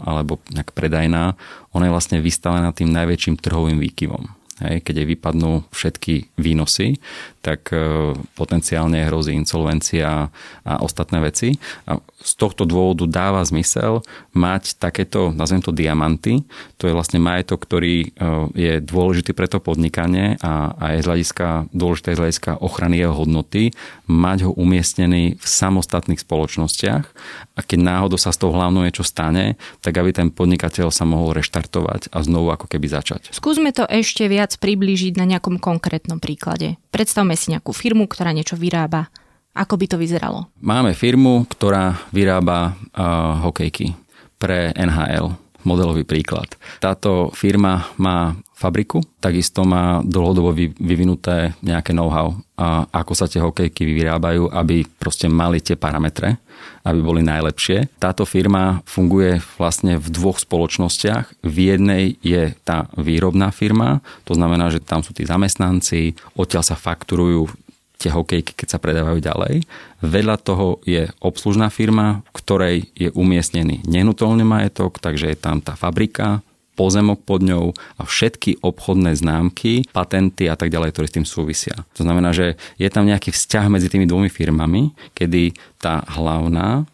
alebo 0.00 0.40
predajná, 0.72 1.36
ona 1.76 1.84
je 1.86 1.94
vlastne 1.94 2.18
vystavená 2.18 2.72
tým 2.72 2.90
najväčším 2.90 3.36
trhovým 3.38 3.76
výkyvom. 3.78 4.39
Hej, 4.60 4.84
keď 4.84 4.94
jej 5.00 5.08
vypadnú 5.16 5.64
všetky 5.72 6.36
výnosy, 6.36 7.00
tak 7.40 7.72
e, 7.72 8.12
potenciálne 8.36 9.08
hrozí 9.08 9.32
insolvencia 9.32 10.28
a 10.64 10.72
ostatné 10.84 11.24
veci. 11.24 11.56
A 11.88 11.96
z 12.20 12.32
tohto 12.36 12.68
dôvodu 12.68 13.08
dáva 13.08 13.40
zmysel 13.40 14.04
mať 14.36 14.76
takéto, 14.76 15.32
nazvem 15.32 15.64
to 15.64 15.72
diamanty. 15.72 16.44
To 16.76 16.84
je 16.84 16.92
vlastne 16.92 17.16
majetok, 17.16 17.64
ktorý 17.64 17.96
e, 18.04 18.08
je 18.52 18.72
dôležitý 18.84 19.32
pre 19.32 19.48
to 19.48 19.56
podnikanie 19.56 20.36
a, 20.44 20.76
a 20.76 20.84
je 20.92 21.00
z 21.00 21.08
hľadiska, 21.08 21.72
dôležité 21.72 22.12
z 22.12 22.20
hľadiska 22.20 22.50
ochrany 22.60 23.00
jeho 23.00 23.16
hodnoty, 23.16 23.72
mať 24.04 24.44
ho 24.44 24.52
umiestnený 24.52 25.40
v 25.40 25.46
samostatných 25.46 26.20
spoločnostiach 26.20 27.04
a 27.56 27.60
keď 27.60 27.78
náhodou 27.80 28.16
sa 28.16 28.32
s 28.32 28.40
tou 28.40 28.48
hlavnou 28.52 28.84
niečo 28.84 29.04
stane, 29.04 29.60
tak 29.84 29.96
aby 30.00 30.16
ten 30.16 30.28
podnikateľ 30.32 30.88
sa 30.88 31.04
mohol 31.04 31.36
reštartovať 31.36 32.08
a 32.08 32.24
znovu 32.24 32.48
ako 32.48 32.64
keby 32.64 32.88
začať. 32.88 33.32
Skúsme 33.36 33.72
to 33.76 33.84
ešte 33.84 34.24
viac 34.32 34.49
priblížiť 34.56 35.20
na 35.20 35.28
nejakom 35.28 35.60
konkrétnom 35.60 36.18
príklade. 36.18 36.80
Predstavme 36.90 37.36
si 37.36 37.52
nejakú 37.52 37.70
firmu, 37.70 38.08
ktorá 38.08 38.32
niečo 38.34 38.56
vyrába 38.58 39.12
ako 39.50 39.74
by 39.76 39.86
to 39.90 39.96
vyzeralo? 39.98 40.46
Máme 40.62 40.94
firmu, 40.94 41.42
ktorá 41.50 41.98
vyrába 42.14 42.78
uh, 42.94 43.42
hokejky 43.42 43.98
pre 44.38 44.70
NHL. 44.78 45.34
Modelový 45.60 46.08
príklad. 46.08 46.56
Táto 46.80 47.28
firma 47.36 47.84
má 48.00 48.32
fabriku, 48.60 49.00
takisto 49.24 49.64
má 49.64 50.04
dlhodobo 50.04 50.52
vyvinuté 50.76 51.56
nejaké 51.64 51.96
know-how, 51.96 52.36
a 52.60 52.84
ako 52.92 53.12
sa 53.16 53.24
tie 53.24 53.40
hokejky 53.40 53.88
vyrábajú, 53.88 54.52
aby 54.52 54.84
proste 55.00 55.32
mali 55.32 55.64
tie 55.64 55.80
parametre, 55.80 56.36
aby 56.84 57.00
boli 57.00 57.24
najlepšie. 57.24 57.96
Táto 57.96 58.28
firma 58.28 58.84
funguje 58.84 59.40
vlastne 59.56 59.96
v 59.96 60.12
dvoch 60.12 60.36
spoločnostiach. 60.36 61.40
V 61.40 61.56
jednej 61.56 62.20
je 62.20 62.52
tá 62.60 62.92
výrobná 63.00 63.48
firma, 63.48 64.04
to 64.28 64.36
znamená, 64.36 64.68
že 64.68 64.84
tam 64.84 65.00
sú 65.00 65.16
tí 65.16 65.24
zamestnanci, 65.24 66.20
odtiaľ 66.36 66.60
sa 66.60 66.76
fakturujú 66.76 67.48
tie 68.00 68.12
hokejky, 68.12 68.56
keď 68.56 68.68
sa 68.76 68.80
predávajú 68.80 69.20
ďalej. 69.20 69.64
Vedľa 70.00 70.36
toho 70.40 70.80
je 70.88 71.08
obslužná 71.20 71.68
firma, 71.68 72.24
v 72.28 72.32
ktorej 72.32 72.76
je 72.96 73.08
umiestnený 73.12 73.84
nenutolný 73.84 74.44
majetok, 74.44 75.00
takže 75.00 75.32
je 75.32 75.36
tam 75.36 75.60
tá 75.60 75.76
fabrika, 75.76 76.40
pozemok 76.80 77.20
pod 77.28 77.44
ňou 77.44 77.76
a 78.00 78.08
všetky 78.08 78.64
obchodné 78.64 79.12
známky, 79.12 79.84
patenty 79.92 80.48
a 80.48 80.56
tak 80.56 80.72
ďalej, 80.72 80.96
ktoré 80.96 81.06
s 81.12 81.16
tým 81.20 81.28
súvisia. 81.28 81.76
To 82.00 82.08
znamená, 82.08 82.32
že 82.32 82.56
je 82.80 82.88
tam 82.88 83.04
nejaký 83.04 83.36
vzťah 83.36 83.68
medzi 83.68 83.92
tými 83.92 84.08
dvomi 84.08 84.32
firmami, 84.32 84.96
kedy 85.12 85.52
tá 85.76 86.00
hlavná 86.16 86.88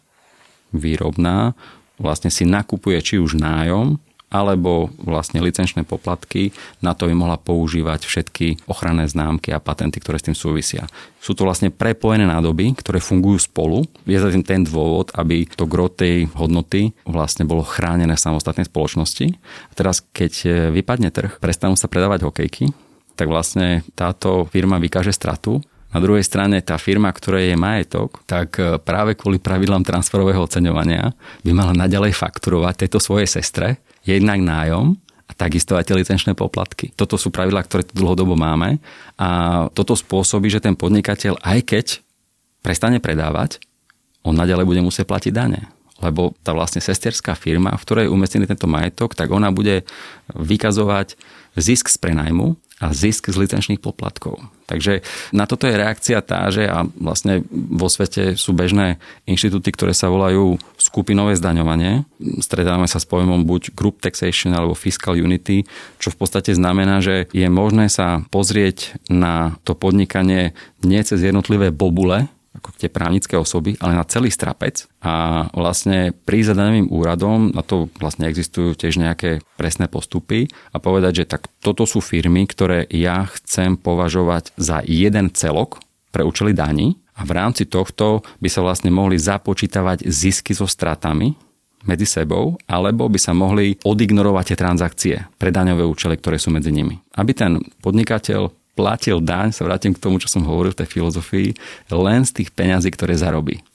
výrobná 0.75 1.55
vlastne 1.95 2.27
si 2.27 2.43
nakupuje 2.43 2.99
či 2.99 3.15
už 3.15 3.39
nájom, 3.39 3.95
alebo 4.27 4.91
vlastne 4.99 5.39
licenčné 5.39 5.87
poplatky, 5.87 6.51
na 6.83 6.91
to 6.91 7.07
by 7.07 7.15
mohla 7.15 7.39
používať 7.39 8.03
všetky 8.03 8.67
ochranné 8.67 9.07
známky 9.07 9.55
a 9.55 9.63
patenty, 9.63 10.03
ktoré 10.03 10.19
s 10.19 10.27
tým 10.27 10.35
súvisia. 10.35 10.83
Sú 11.23 11.31
to 11.31 11.47
vlastne 11.47 11.71
prepojené 11.71 12.27
nádoby, 12.27 12.75
ktoré 12.75 12.99
fungujú 12.99 13.47
spolu. 13.47 13.87
Je 14.03 14.19
za 14.19 14.27
tým 14.27 14.43
ten 14.43 14.67
dôvod, 14.67 15.15
aby 15.15 15.47
to 15.47 15.63
gro 15.63 15.87
tej 15.87 16.27
hodnoty 16.35 16.91
vlastne 17.07 17.47
bolo 17.47 17.63
chránené 17.63 18.19
v 18.19 18.23
samostatnej 18.27 18.67
spoločnosti. 18.67 19.31
A 19.71 19.73
teraz, 19.75 20.03
keď 20.03 20.33
e, 20.43 20.47
vypadne 20.75 21.07
trh, 21.07 21.39
prestanú 21.39 21.79
sa 21.79 21.87
predávať 21.87 22.27
hokejky, 22.27 22.71
tak 23.15 23.31
vlastne 23.31 23.87
táto 23.95 24.45
firma 24.51 24.75
vykáže 24.77 25.15
stratu 25.15 25.63
na 25.87 26.03
druhej 26.03 26.21
strane 26.21 26.59
tá 26.59 26.75
firma, 26.75 27.07
ktorej 27.15 27.55
je 27.55 27.57
majetok, 27.57 28.19
tak 28.27 28.59
e, 28.59 28.75
práve 28.75 29.15
kvôli 29.15 29.39
pravidlám 29.39 29.87
transferového 29.87 30.43
oceňovania 30.43 31.15
by 31.47 31.51
mala 31.55 31.71
naďalej 31.71 32.11
fakturovať 32.11 32.85
tejto 32.85 32.99
svojej 32.99 33.39
sestre 33.39 33.79
jednak 34.07 34.39
nájom 34.39 34.95
a 35.27 35.31
takisto 35.35 35.75
aj 35.75 35.91
tie 35.91 35.99
licenčné 35.99 36.31
poplatky. 36.33 36.95
Toto 36.95 37.19
sú 37.19 37.27
pravidlá, 37.29 37.67
ktoré 37.67 37.83
tu 37.83 37.99
dlhodobo 37.99 38.39
máme 38.39 38.79
a 39.19 39.27
toto 39.75 39.93
spôsobí, 39.93 40.47
že 40.47 40.63
ten 40.63 40.73
podnikateľ, 40.73 41.43
aj 41.43 41.59
keď 41.67 41.85
prestane 42.63 43.03
predávať, 43.03 43.59
on 44.23 44.35
naďalej 44.35 44.65
bude 44.67 44.81
musieť 44.83 45.07
platiť 45.07 45.31
dane. 45.35 45.67
Lebo 46.01 46.37
tá 46.45 46.53
vlastne 46.53 46.81
sesterská 46.83 47.33
firma, 47.33 47.73
v 47.73 47.83
ktorej 47.83 48.03
je 48.05 48.13
umiestnený 48.13 48.45
tento 48.45 48.69
majetok, 48.69 49.17
tak 49.17 49.33
ona 49.33 49.49
bude 49.49 49.83
vykazovať 50.33 51.17
zisk 51.57 51.89
z 51.89 51.97
prenajmu 51.97 52.53
a 52.77 52.93
zisk 52.93 53.33
z 53.33 53.41
licenčných 53.41 53.81
poplatkov. 53.81 54.37
Takže 54.69 55.01
na 55.33 55.49
toto 55.49 55.65
je 55.65 55.79
reakcia 55.79 56.21
tá, 56.21 56.45
že 56.53 56.69
a 56.69 56.85
vlastne 56.99 57.41
vo 57.49 57.89
svete 57.89 58.37
sú 58.37 58.53
bežné 58.53 59.01
inštitúty, 59.25 59.73
ktoré 59.73 59.97
sa 59.97 60.13
volajú 60.13 60.61
skupinové 60.77 61.33
zdaňovanie. 61.33 62.05
Stretávame 62.43 62.85
sa 62.85 63.01
s 63.01 63.09
pojmom 63.09 63.47
buď 63.47 63.73
group 63.73 63.97
taxation 64.03 64.53
alebo 64.53 64.77
fiscal 64.77 65.17
unity, 65.17 65.65
čo 65.97 66.13
v 66.13 66.19
podstate 66.21 66.53
znamená, 66.53 67.01
že 67.01 67.25
je 67.33 67.47
možné 67.49 67.89
sa 67.89 68.21
pozrieť 68.29 69.01
na 69.09 69.57
to 69.65 69.73
podnikanie 69.73 70.53
nie 70.85 71.01
cez 71.01 71.25
jednotlivé 71.25 71.73
bobule, 71.73 72.29
ako 72.57 72.73
tie 72.75 72.89
právnické 72.89 73.37
osoby, 73.37 73.77
ale 73.79 73.93
na 73.93 74.05
celý 74.05 74.33
strapec 74.33 74.89
a 74.99 75.45
vlastne 75.53 76.11
prísť 76.13 76.53
za 76.53 76.55
daným 76.57 76.89
úradom, 76.89 77.53
na 77.53 77.61
to 77.61 77.87
vlastne 78.01 78.25
existujú 78.25 78.73
tiež 78.73 78.97
nejaké 78.97 79.45
presné 79.55 79.85
postupy 79.85 80.49
a 80.73 80.81
povedať, 80.81 81.23
že 81.23 81.29
tak 81.37 81.47
toto 81.61 81.85
sú 81.85 82.01
firmy, 82.01 82.49
ktoré 82.49 82.89
ja 82.89 83.29
chcem 83.37 83.77
považovať 83.77 84.57
za 84.57 84.81
jeden 84.83 85.29
celok 85.31 85.79
pre 86.09 86.25
účely 86.25 86.57
daní 86.57 86.97
a 87.17 87.25
v 87.25 87.31
rámci 87.33 87.65
tohto 87.65 88.21
by 88.41 88.49
sa 88.49 88.61
vlastne 88.61 88.93
mohli 88.93 89.17
započítavať 89.17 90.05
zisky 90.05 90.53
so 90.53 90.69
stratami 90.69 91.33
medzi 91.87 92.03
sebou, 92.03 92.59
alebo 92.67 93.07
by 93.07 93.19
sa 93.21 93.31
mohli 93.31 93.79
odignorovať 93.81 94.53
tie 94.53 94.57
transakcie 94.59 95.15
pre 95.39 95.49
daňové 95.55 95.87
účely, 95.87 96.19
ktoré 96.19 96.35
sú 96.35 96.51
medzi 96.51 96.69
nimi. 96.69 96.99
Aby 97.15 97.31
ten 97.31 97.51
podnikateľ 97.79 98.51
platil 98.77 99.17
daň, 99.17 99.49
sa 99.49 99.65
vrátim 99.65 99.97
k 99.97 100.01
tomu, 100.01 100.21
čo 100.21 100.29
som 100.29 100.45
hovoril 100.45 100.77
v 100.77 100.85
tej 100.85 101.01
filozofii, 101.01 101.49
len 101.89 102.21
z 102.21 102.31
tých 102.37 102.53
peňazí, 102.53 102.93
ktoré 102.93 103.17
zarobí 103.17 103.65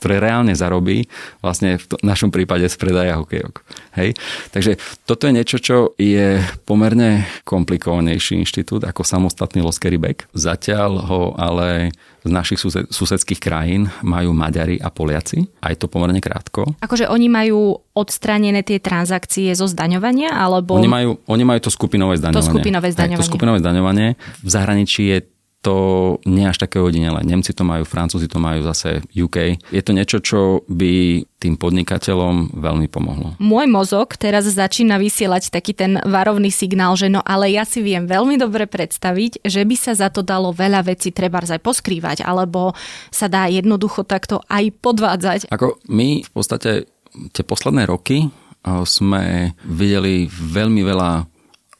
ktoré 0.00 0.16
reálne 0.16 0.56
zarobí 0.56 1.04
vlastne 1.44 1.76
v 1.76 1.84
našom 2.00 2.32
prípade 2.32 2.64
z 2.64 2.76
predaja 2.80 3.20
hokejok. 3.20 3.60
Hej? 4.00 4.16
Takže 4.48 4.80
toto 5.04 5.28
je 5.28 5.36
niečo, 5.36 5.60
čo 5.60 5.92
je 6.00 6.40
pomerne 6.64 7.28
komplikovanejší 7.44 8.40
inštitút 8.40 8.88
ako 8.88 9.04
samostatný 9.04 9.60
Loskery 9.60 10.00
Back. 10.00 10.24
Zatiaľ 10.32 11.04
ho 11.04 11.22
ale 11.36 11.92
z 12.24 12.30
našich 12.32 12.60
sused, 12.60 12.88
susedských 12.88 13.40
krajín 13.40 13.92
majú 14.00 14.32
Maďari 14.32 14.80
a 14.80 14.88
Poliaci. 14.92 15.44
Aj 15.60 15.76
to 15.76 15.88
pomerne 15.88 16.20
krátko. 16.20 16.76
Akože 16.80 17.08
oni 17.08 17.28
majú 17.28 17.80
odstranené 17.96 18.64
tie 18.64 18.80
transakcie 18.80 19.52
zo 19.56 19.68
zdaňovania? 19.68 20.32
Alebo... 20.32 20.76
Oni, 20.76 20.88
majú, 20.88 21.20
oni 21.28 21.44
majú 21.44 21.60
to 21.68 21.70
skupinové 21.72 22.16
zdaňovanie. 22.20 22.40
To 22.40 22.52
skupinové 22.56 22.88
zdaňovanie. 22.92 23.16
Aj, 23.16 23.20
to 23.20 23.28
skupinové 23.28 23.58
zdaňovanie. 23.60 24.08
V 24.44 24.48
zahraničí 24.48 25.02
je 25.12 25.18
to 25.60 25.76
nie 26.24 26.48
až 26.48 26.56
také 26.56 26.80
ojedinele. 26.80 27.20
Nemci 27.20 27.52
to 27.52 27.68
majú, 27.68 27.84
Francúzi 27.84 28.32
to 28.32 28.40
majú 28.40 28.64
zase 28.64 29.04
UK. 29.12 29.60
Je 29.68 29.82
to 29.84 29.92
niečo, 29.92 30.18
čo 30.24 30.64
by 30.72 31.20
tým 31.36 31.60
podnikateľom 31.60 32.56
veľmi 32.56 32.88
pomohlo. 32.88 33.36
Môj 33.36 33.68
mozog 33.68 34.16
teraz 34.16 34.48
začína 34.48 34.96
vysielať 34.96 35.52
taký 35.52 35.76
ten 35.76 36.00
varovný 36.04 36.48
signál, 36.48 36.96
že 36.96 37.12
no 37.12 37.20
ale 37.24 37.52
ja 37.52 37.68
si 37.68 37.84
viem 37.84 38.08
veľmi 38.08 38.40
dobre 38.40 38.64
predstaviť, 38.64 39.44
že 39.44 39.64
by 39.64 39.76
sa 39.76 39.92
za 39.92 40.08
to 40.08 40.24
dalo 40.24 40.52
veľa 40.52 40.84
vecí 40.84 41.12
treba 41.12 41.40
aj 41.40 41.60
poskrývať, 41.60 42.24
alebo 42.24 42.76
sa 43.08 43.28
dá 43.28 43.48
jednoducho 43.48 44.04
takto 44.04 44.44
aj 44.48 44.72
podvádzať. 44.80 45.38
Ako 45.52 45.80
my 45.88 46.24
v 46.24 46.30
podstate 46.32 46.88
tie 47.32 47.44
posledné 47.44 47.84
roky 47.88 48.28
eh, 48.28 48.84
sme 48.88 49.56
videli 49.64 50.28
veľmi 50.28 50.80
veľa 50.84 51.29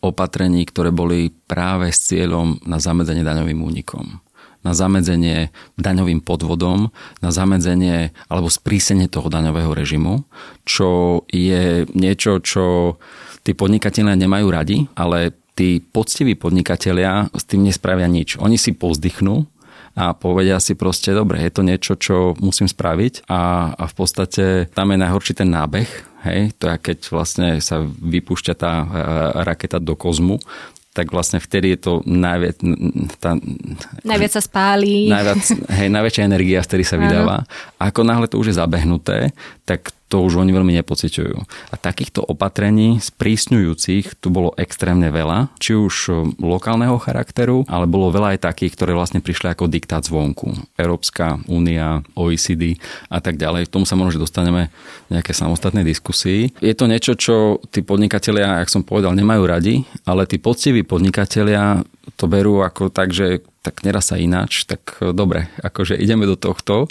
opatrení, 0.00 0.64
ktoré 0.64 0.92
boli 0.92 1.32
práve 1.46 1.92
s 1.92 2.12
cieľom 2.12 2.60
na 2.64 2.80
zamedzenie 2.80 3.24
daňovým 3.24 3.60
únikom 3.60 4.20
na 4.60 4.76
zamedzenie 4.76 5.48
daňovým 5.80 6.20
podvodom, 6.20 6.92
na 7.24 7.30
zamedzenie 7.32 8.12
alebo 8.28 8.52
sprísenie 8.52 9.08
toho 9.08 9.32
daňového 9.32 9.72
režimu, 9.72 10.28
čo 10.68 11.22
je 11.32 11.88
niečo, 11.96 12.44
čo 12.44 12.96
tí 13.40 13.56
podnikatelia 13.56 14.12
nemajú 14.20 14.46
radi, 14.52 14.78
ale 14.92 15.32
tí 15.56 15.80
poctiví 15.80 16.36
podnikatelia 16.36 17.32
s 17.32 17.44
tým 17.48 17.64
nespravia 17.64 18.08
nič. 18.08 18.36
Oni 18.36 18.60
si 18.60 18.76
pozdychnú 18.76 19.48
a 19.98 20.14
povedia 20.14 20.56
si 20.62 20.78
proste, 20.78 21.10
dobre, 21.10 21.42
je 21.42 21.52
to 21.52 21.62
niečo, 21.66 21.92
čo 21.98 22.38
musím 22.38 22.70
spraviť 22.70 23.26
a, 23.26 23.74
a 23.74 23.84
v 23.90 23.94
podstate 23.94 24.44
tam 24.70 24.94
je 24.94 24.98
najhorší 25.02 25.32
ten 25.38 25.50
nábeh, 25.50 26.10
Hej, 26.20 26.52
to 26.60 26.68
je 26.68 26.76
keď 26.76 26.98
vlastne 27.16 27.48
sa 27.64 27.80
vypúšťa 27.80 28.52
tá 28.52 28.72
e, 28.76 28.86
raketa 29.40 29.80
do 29.80 29.96
kozmu, 29.96 30.36
tak 30.92 31.14
vlastne 31.14 31.40
vtedy 31.40 31.72
je 31.72 31.78
to 31.80 31.92
najviac... 32.04 32.60
Tá, 33.22 33.40
najviac 34.04 34.32
sa 34.36 34.42
spáli. 34.44 35.08
Najviac, 35.08 35.40
hej, 35.80 35.88
najväčšia 35.88 36.28
energia 36.28 36.60
vtedy 36.60 36.84
sa 36.84 37.00
vydáva. 37.00 37.48
A 37.80 37.88
ako 37.88 38.04
náhle 38.04 38.28
to 38.28 38.36
už 38.36 38.52
je 38.52 38.60
zabehnuté, 38.60 39.32
tak 39.64 39.94
to 40.10 40.26
už 40.26 40.42
oni 40.42 40.50
veľmi 40.50 40.74
nepociťujú. 40.82 41.36
A 41.70 41.74
takýchto 41.78 42.26
opatrení 42.26 42.98
sprísňujúcich 42.98 44.18
tu 44.18 44.28
bolo 44.34 44.50
extrémne 44.58 45.06
veľa, 45.14 45.54
či 45.62 45.78
už 45.78 46.10
lokálneho 46.42 46.98
charakteru, 46.98 47.62
ale 47.70 47.86
bolo 47.86 48.10
veľa 48.10 48.34
aj 48.34 48.50
takých, 48.50 48.74
ktoré 48.74 48.92
vlastne 48.98 49.22
prišli 49.22 49.54
ako 49.54 49.70
diktát 49.70 50.02
zvonku. 50.02 50.50
Európska 50.74 51.38
únia, 51.46 52.02
OECD 52.18 52.82
a 53.06 53.22
tak 53.22 53.38
ďalej. 53.38 53.70
K 53.70 53.74
tomu 53.78 53.86
sa 53.86 53.94
možno, 53.94 54.18
že 54.18 54.24
dostaneme 54.26 54.74
nejaké 55.06 55.30
samostatnej 55.30 55.86
diskusii. 55.86 56.50
Je 56.58 56.74
to 56.74 56.90
niečo, 56.90 57.14
čo 57.14 57.62
tí 57.70 57.86
podnikatelia, 57.86 58.66
jak 58.66 58.72
som 58.74 58.82
povedal, 58.82 59.14
nemajú 59.14 59.42
radi, 59.46 59.86
ale 60.02 60.26
tí 60.26 60.42
poctiví 60.42 60.82
podnikatelia 60.82 61.86
to 62.16 62.24
berú 62.26 62.64
ako 62.64 62.88
tak, 62.88 63.12
že 63.12 63.44
tak 63.60 63.84
nerá 63.84 64.00
sa 64.00 64.16
ináč, 64.16 64.64
tak 64.64 64.96
e, 65.04 65.12
dobre, 65.12 65.52
akože 65.60 65.92
ideme 66.00 66.24
do 66.24 66.34
tohto. 66.34 66.88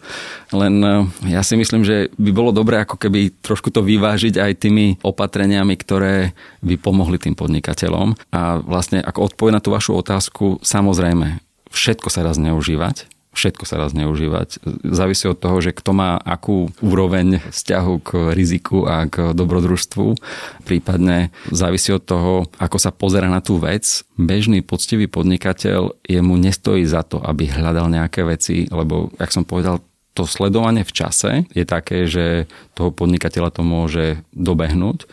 Len 0.53 0.75
e, 0.81 0.89
ja 1.33 1.41
si 1.41 1.57
myslím, 1.57 1.81
že 1.81 2.13
by 2.15 2.29
bolo 2.29 2.53
dobre 2.53 2.77
ako 2.77 2.95
keby 3.01 3.41
trošku 3.41 3.73
to 3.73 3.81
vyvážiť 3.81 4.37
aj 4.37 4.51
tými 4.61 5.01
opatreniami, 5.01 5.73
ktoré 5.81 6.37
by 6.61 6.77
pomohli 6.77 7.17
tým 7.17 7.33
podnikateľom. 7.33 8.13
A 8.29 8.61
vlastne 8.61 9.01
ako 9.01 9.33
odpoveď 9.33 9.57
na 9.57 9.63
tú 9.65 9.73
vašu 9.73 9.97
otázku, 9.97 10.61
samozrejme, 10.61 11.41
všetko 11.73 12.07
sa 12.13 12.21
dá 12.21 12.33
zneužívať 12.33 13.18
všetko 13.39 13.63
sa 13.63 13.79
dá 13.79 13.87
zneužívať. 13.87 14.59
Závisí 14.83 15.31
od 15.31 15.39
toho, 15.39 15.63
že 15.63 15.71
kto 15.71 15.95
má 15.95 16.19
akú 16.19 16.67
úroveň 16.83 17.39
vzťahu 17.47 17.93
k 18.03 18.09
riziku 18.35 18.83
a 18.83 19.07
k 19.07 19.31
dobrodružstvu. 19.31 20.19
Prípadne 20.67 21.31
závisí 21.47 21.95
od 21.95 22.03
toho, 22.03 22.51
ako 22.59 22.75
sa 22.75 22.91
pozera 22.91 23.31
na 23.31 23.39
tú 23.39 23.55
vec. 23.55 24.03
Bežný 24.19 24.59
poctivý 24.59 25.07
podnikateľ 25.07 26.03
jemu 26.03 26.35
nestojí 26.35 26.83
za 26.83 27.07
to, 27.07 27.23
aby 27.23 27.47
hľadal 27.47 27.87
nejaké 27.87 28.27
veci, 28.27 28.67
lebo, 28.67 29.15
jak 29.15 29.31
som 29.31 29.47
povedal, 29.47 29.79
to 30.17 30.27
sledovanie 30.27 30.83
v 30.83 30.91
čase 30.91 31.31
je 31.55 31.63
také, 31.63 32.03
že 32.03 32.51
toho 32.75 32.91
podnikateľa 32.91 33.55
to 33.55 33.63
môže 33.63 34.19
dobehnúť 34.35 35.07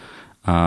a 0.46 0.58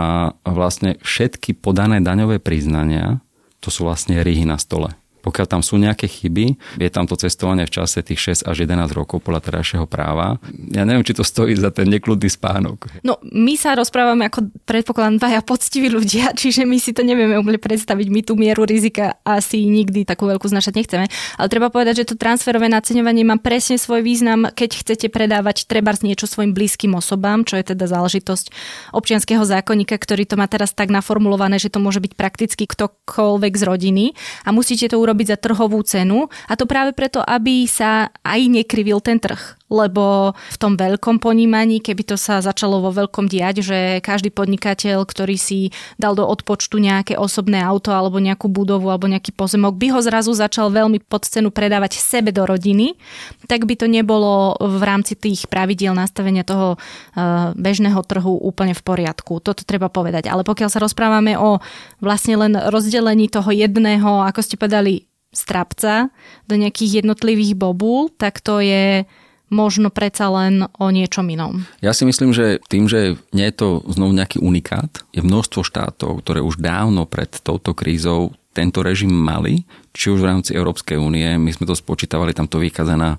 vlastne 0.44 0.96
všetky 1.00 1.56
podané 1.56 2.00
daňové 2.00 2.40
priznania 2.40 3.20
to 3.60 3.68
sú 3.68 3.84
vlastne 3.84 4.16
ryhy 4.24 4.48
na 4.48 4.56
stole. 4.56 4.96
Pokiaľ 5.20 5.46
tam 5.46 5.62
sú 5.62 5.76
nejaké 5.76 6.08
chyby, 6.08 6.56
je 6.80 6.90
tam 6.90 7.04
to 7.04 7.14
cestovanie 7.14 7.68
v 7.68 7.72
čase 7.72 8.00
tých 8.00 8.44
6 8.44 8.50
až 8.50 8.56
11 8.64 8.90
rokov 8.96 9.22
podľa 9.22 9.44
terajšieho 9.44 9.84
práva. 9.84 10.40
Ja 10.72 10.88
neviem, 10.88 11.04
či 11.04 11.14
to 11.14 11.22
stojí 11.22 11.54
za 11.54 11.70
ten 11.70 11.86
nekludný 11.86 12.32
spánok. 12.32 12.90
No, 13.04 13.20
my 13.22 13.54
sa 13.54 13.76
rozprávame 13.76 14.26
ako 14.26 14.50
predpokladám 14.64 15.20
dvaja 15.20 15.40
poctiví 15.44 15.92
ľudia, 15.92 16.32
čiže 16.40 16.64
my 16.64 16.80
si 16.80 16.96
to 16.96 17.04
nevieme 17.04 17.36
úplne 17.36 17.60
predstaviť. 17.60 18.06
My 18.08 18.20
tú 18.24 18.34
mieru 18.34 18.64
rizika 18.64 19.20
asi 19.22 19.62
nikdy 19.68 20.08
takú 20.08 20.26
veľkú 20.26 20.46
znašať 20.48 20.72
nechceme. 20.74 21.06
Ale 21.36 21.46
treba 21.52 21.68
povedať, 21.68 22.02
že 22.04 22.08
to 22.12 22.20
transferové 22.20 22.72
naceňovanie 22.72 23.22
má 23.26 23.36
presne 23.36 23.76
svoj 23.76 24.00
význam, 24.00 24.48
keď 24.50 24.80
chcete 24.80 25.06
predávať 25.12 25.68
treba 25.68 25.92
niečo 26.00 26.30
svojim 26.30 26.54
blízkym 26.54 26.94
osobám, 26.94 27.42
čo 27.42 27.58
je 27.58 27.74
teda 27.74 27.90
záležitosť 27.90 28.54
občianského 28.94 29.42
zákonníka, 29.42 29.98
ktorý 29.98 30.22
to 30.22 30.38
má 30.38 30.46
teraz 30.46 30.70
tak 30.70 30.94
naformulované, 30.94 31.58
že 31.58 31.66
to 31.66 31.82
môže 31.82 31.98
byť 31.98 32.14
prakticky 32.14 32.64
ktokoľvek 32.64 33.52
z 33.58 33.62
rodiny 33.66 34.04
a 34.46 34.54
musíte 34.54 34.86
to 34.86 34.96
urobiť 35.02 35.09
urobiť 35.10 35.34
za 35.34 35.38
trhovú 35.42 35.82
cenu. 35.82 36.30
A 36.46 36.54
to 36.54 36.70
práve 36.70 36.94
preto, 36.94 37.18
aby 37.18 37.66
sa 37.66 38.14
aj 38.22 38.40
nekrivil 38.46 39.02
ten 39.02 39.18
trh 39.18 39.59
lebo 39.70 40.34
v 40.34 40.56
tom 40.58 40.74
veľkom 40.74 41.22
ponímaní, 41.22 41.78
keby 41.78 42.02
to 42.02 42.16
sa 42.18 42.42
začalo 42.42 42.82
vo 42.82 42.90
veľkom 42.90 43.30
diať, 43.30 43.62
že 43.62 43.78
každý 44.02 44.34
podnikateľ, 44.34 45.06
ktorý 45.06 45.38
si 45.38 45.70
dal 45.96 46.18
do 46.18 46.26
odpočtu 46.26 46.82
nejaké 46.82 47.14
osobné 47.14 47.62
auto 47.62 47.94
alebo 47.94 48.18
nejakú 48.18 48.50
budovu 48.50 48.90
alebo 48.90 49.06
nejaký 49.06 49.30
pozemok, 49.30 49.78
by 49.78 49.94
ho 49.94 50.00
zrazu 50.02 50.34
začal 50.34 50.74
veľmi 50.74 50.98
pod 51.06 51.22
cenu 51.24 51.54
predávať 51.54 52.02
sebe 52.02 52.34
do 52.34 52.42
rodiny, 52.42 52.98
tak 53.46 53.64
by 53.64 53.78
to 53.78 53.86
nebolo 53.86 54.58
v 54.58 54.82
rámci 54.82 55.14
tých 55.14 55.46
pravidiel 55.46 55.94
nastavenia 55.94 56.42
toho 56.42 56.74
eh, 56.76 57.54
bežného 57.54 58.02
trhu 58.02 58.42
úplne 58.42 58.74
v 58.74 58.82
poriadku. 58.82 59.38
Toto 59.38 59.62
treba 59.62 59.86
povedať. 59.86 60.26
Ale 60.26 60.42
pokiaľ 60.42 60.68
sa 60.68 60.82
rozprávame 60.82 61.38
o 61.38 61.62
vlastne 62.02 62.34
len 62.34 62.58
rozdelení 62.58 63.30
toho 63.30 63.54
jedného, 63.54 64.26
ako 64.26 64.40
ste 64.42 64.58
povedali, 64.58 65.06
strapca 65.30 66.10
do 66.50 66.58
nejakých 66.58 67.02
jednotlivých 67.02 67.54
bobul, 67.54 68.10
tak 68.10 68.42
to 68.42 68.58
je 68.58 69.06
možno 69.50 69.90
predsa 69.90 70.30
len 70.30 70.64
o 70.78 70.86
niečom 70.88 71.26
inom. 71.26 71.66
Ja 71.82 71.90
si 71.90 72.06
myslím, 72.06 72.30
že 72.30 72.62
tým, 72.70 72.86
že 72.86 73.18
nie 73.34 73.46
je 73.50 73.54
to 73.54 73.68
znovu 73.90 74.14
nejaký 74.14 74.38
unikát, 74.38 75.02
je 75.10 75.20
množstvo 75.20 75.66
štátov, 75.66 76.22
ktoré 76.22 76.40
už 76.40 76.62
dávno 76.62 77.04
pred 77.04 77.28
touto 77.42 77.74
krízou 77.74 78.32
tento 78.50 78.82
režim 78.82 79.10
mali, 79.10 79.62
či 79.94 80.10
už 80.10 80.22
v 80.22 80.28
rámci 80.30 80.50
Európskej 80.54 80.98
únie, 80.98 81.38
my 81.38 81.50
sme 81.54 81.70
to 81.70 81.74
spočítavali, 81.74 82.34
tam 82.34 82.50
to 82.50 82.58
vychádza 82.58 82.98
na 82.98 83.18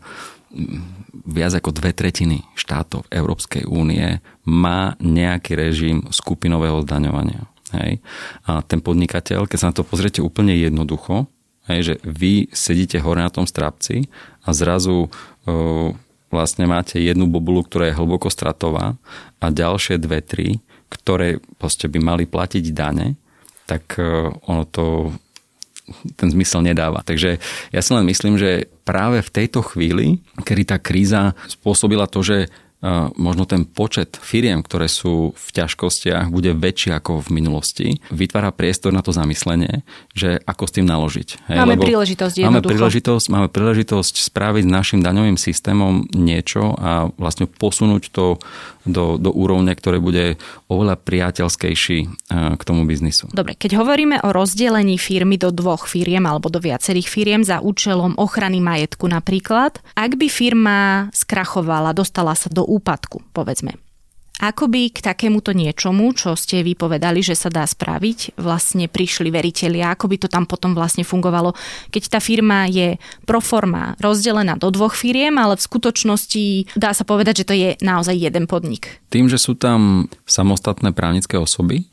viac 1.23 1.53
ako 1.55 1.71
dve 1.71 1.95
tretiny 1.95 2.43
štátov 2.59 3.07
Európskej 3.07 3.63
únie 3.67 4.19
má 4.43 4.95
nejaký 4.99 5.55
režim 5.55 6.03
skupinového 6.11 6.83
zdaňovania. 6.83 7.47
Hej. 7.71 8.03
A 8.43 8.59
ten 8.59 8.83
podnikateľ, 8.83 9.47
keď 9.47 9.57
sa 9.57 9.69
na 9.71 9.75
to 9.75 9.87
pozriete 9.87 10.19
úplne 10.19 10.51
jednoducho, 10.51 11.31
hej, 11.71 11.79
že 11.87 11.93
vy 12.03 12.51
sedíte 12.51 12.99
hore 12.99 13.23
na 13.23 13.31
tom 13.31 13.47
strápci 13.47 14.11
a 14.43 14.51
zrazu 14.51 15.07
uh, 15.07 15.95
vlastne 16.31 16.65
máte 16.65 16.97
jednu 16.97 17.27
bobulu, 17.27 17.67
ktorá 17.67 17.91
je 17.91 17.99
hlboko 17.99 18.31
stratová 18.31 18.95
a 19.43 19.45
ďalšie 19.51 19.99
dve, 19.99 20.23
tri, 20.23 20.63
ktoré 20.87 21.43
proste 21.59 21.91
by 21.91 21.99
mali 21.99 22.23
platiť 22.25 22.65
dane, 22.71 23.19
tak 23.67 23.99
uh, 23.99 24.31
ono 24.47 24.63
to 24.67 25.11
ten 26.15 26.31
zmysel 26.31 26.63
nedáva. 26.63 27.03
Takže 27.03 27.37
ja 27.75 27.81
si 27.83 27.91
len 27.91 28.07
myslím, 28.07 28.39
že 28.39 28.71
práve 28.87 29.19
v 29.19 29.33
tejto 29.33 29.59
chvíli, 29.59 30.23
kedy 30.41 30.63
tá 30.63 30.77
kríza 30.79 31.35
spôsobila 31.51 32.07
to, 32.07 32.23
že 32.23 32.47
možno 33.15 33.45
ten 33.45 33.63
počet 33.69 34.17
firiem, 34.17 34.65
ktoré 34.65 34.89
sú 34.89 35.37
v 35.37 35.47
ťažkostiach, 35.53 36.33
bude 36.33 36.57
väčší 36.57 36.97
ako 36.97 37.21
v 37.21 37.29
minulosti. 37.37 37.87
Vytvára 38.09 38.49
priestor 38.49 38.89
na 38.89 39.05
to 39.05 39.13
zamyslenie, 39.13 39.85
že 40.17 40.41
ako 40.41 40.63
s 40.65 40.71
tým 40.81 40.89
naložiť. 40.89 41.27
Hej? 41.53 41.57
Máme 41.61 41.77
Lebo 41.77 41.85
príležitosť 41.85 42.35
Máme 42.41 42.65
príležitosť, 42.65 43.25
máme 43.29 43.47
príležitosť 43.53 44.13
spraviť 44.33 44.65
našim 44.65 44.99
daňovým 45.05 45.37
systémom 45.37 46.09
niečo 46.09 46.73
a 46.81 47.13
vlastne 47.21 47.45
posunúť 47.45 48.09
to 48.09 48.41
do, 48.85 49.21
do 49.21 49.29
úrovne, 49.29 49.69
ktoré 49.77 50.01
bude 50.01 50.41
oveľa 50.65 50.97
priateľskejší 50.97 51.99
e, 52.01 52.07
k 52.57 52.61
tomu 52.65 52.89
biznisu. 52.89 53.29
Dobre, 53.29 53.53
keď 53.53 53.77
hovoríme 53.77 54.25
o 54.25 54.33
rozdelení 54.33 54.97
firmy 54.97 55.37
do 55.37 55.53
dvoch 55.53 55.85
firiem 55.85 56.25
alebo 56.25 56.49
do 56.49 56.57
viacerých 56.57 57.05
firiem 57.05 57.41
za 57.45 57.61
účelom 57.61 58.17
ochrany 58.17 58.57
majetku 58.57 59.05
napríklad, 59.05 59.77
ak 59.93 60.11
by 60.17 60.27
firma 60.27 60.79
skrachovala, 61.13 61.93
dostala 61.93 62.33
sa 62.33 62.49
do 62.49 62.65
úpadku, 62.71 63.19
povedzme. 63.35 63.75
Ako 64.41 64.65
by 64.65 64.89
k 64.89 65.05
takémuto 65.05 65.53
niečomu, 65.53 66.17
čo 66.17 66.33
ste 66.33 66.65
vypovedali, 66.65 67.21
že 67.21 67.37
sa 67.37 67.53
dá 67.53 67.61
spraviť, 67.61 68.41
vlastne 68.41 68.89
prišli 68.89 69.29
veriteľia, 69.29 69.93
ako 69.93 70.09
by 70.09 70.17
to 70.17 70.27
tam 70.33 70.49
potom 70.49 70.73
vlastne 70.73 71.05
fungovalo, 71.05 71.53
keď 71.93 72.17
tá 72.17 72.19
firma 72.23 72.65
je 72.65 72.97
pro 73.29 73.37
forma 73.37 73.93
rozdelená 74.01 74.57
do 74.57 74.73
dvoch 74.73 74.97
firiem, 74.97 75.37
ale 75.37 75.61
v 75.61 75.67
skutočnosti 75.69 76.73
dá 76.73 76.89
sa 76.97 77.05
povedať, 77.05 77.45
že 77.45 77.47
to 77.47 77.53
je 77.53 77.69
naozaj 77.85 78.17
jeden 78.17 78.49
podnik. 78.49 78.97
Tým, 79.13 79.29
že 79.29 79.37
sú 79.37 79.53
tam 79.53 80.09
samostatné 80.25 80.89
právnické 80.89 81.37
osoby, 81.37 81.85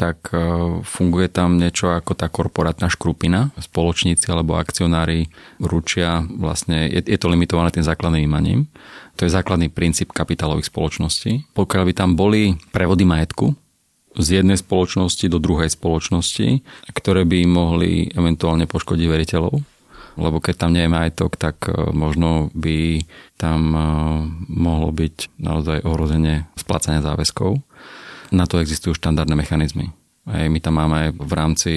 tak 0.00 0.32
e, 0.32 0.40
funguje 0.80 1.28
tam 1.28 1.60
niečo 1.60 1.92
ako 1.92 2.16
tá 2.16 2.32
korporátna 2.32 2.88
škrupina. 2.88 3.52
Spoločníci 3.60 4.32
alebo 4.32 4.56
akcionári 4.56 5.28
ručia, 5.60 6.24
vlastne 6.24 6.88
je, 6.88 7.04
je 7.04 7.18
to 7.20 7.28
limitované 7.28 7.68
tým 7.68 7.84
základným 7.84 8.24
imaním. 8.24 8.72
To 9.20 9.28
je 9.28 9.36
základný 9.36 9.68
princíp 9.68 10.16
kapitálových 10.16 10.72
spoločností. 10.72 11.52
Pokiaľ 11.52 11.82
by 11.84 11.92
tam 11.92 12.10
boli 12.16 12.56
prevody 12.72 13.04
majetku 13.04 13.52
z 14.16 14.40
jednej 14.40 14.56
spoločnosti 14.56 15.28
do 15.28 15.36
druhej 15.36 15.68
spoločnosti, 15.68 16.64
ktoré 16.96 17.28
by 17.28 17.44
mohli 17.44 18.08
eventuálne 18.10 18.64
poškodiť 18.64 19.06
veriteľov, 19.06 19.60
lebo 20.16 20.36
keď 20.40 20.54
tam 20.66 20.72
nie 20.72 20.88
je 20.88 20.90
majetok, 20.90 21.38
tak 21.38 21.68
e, 21.68 21.92
možno 21.94 22.50
by 22.56 23.06
tam 23.38 23.60
e, 23.70 23.80
mohlo 24.50 24.90
byť 24.90 25.38
naozaj 25.38 25.86
ohrozenie 25.86 26.50
splácania 26.58 27.04
záväzkov 27.04 27.62
na 28.30 28.46
to 28.46 28.62
existujú 28.62 28.94
štandardné 28.94 29.34
mechanizmy. 29.34 29.90
My 30.30 30.58
tam 30.62 30.78
máme 30.78 31.10
v 31.10 31.32
rámci 31.32 31.72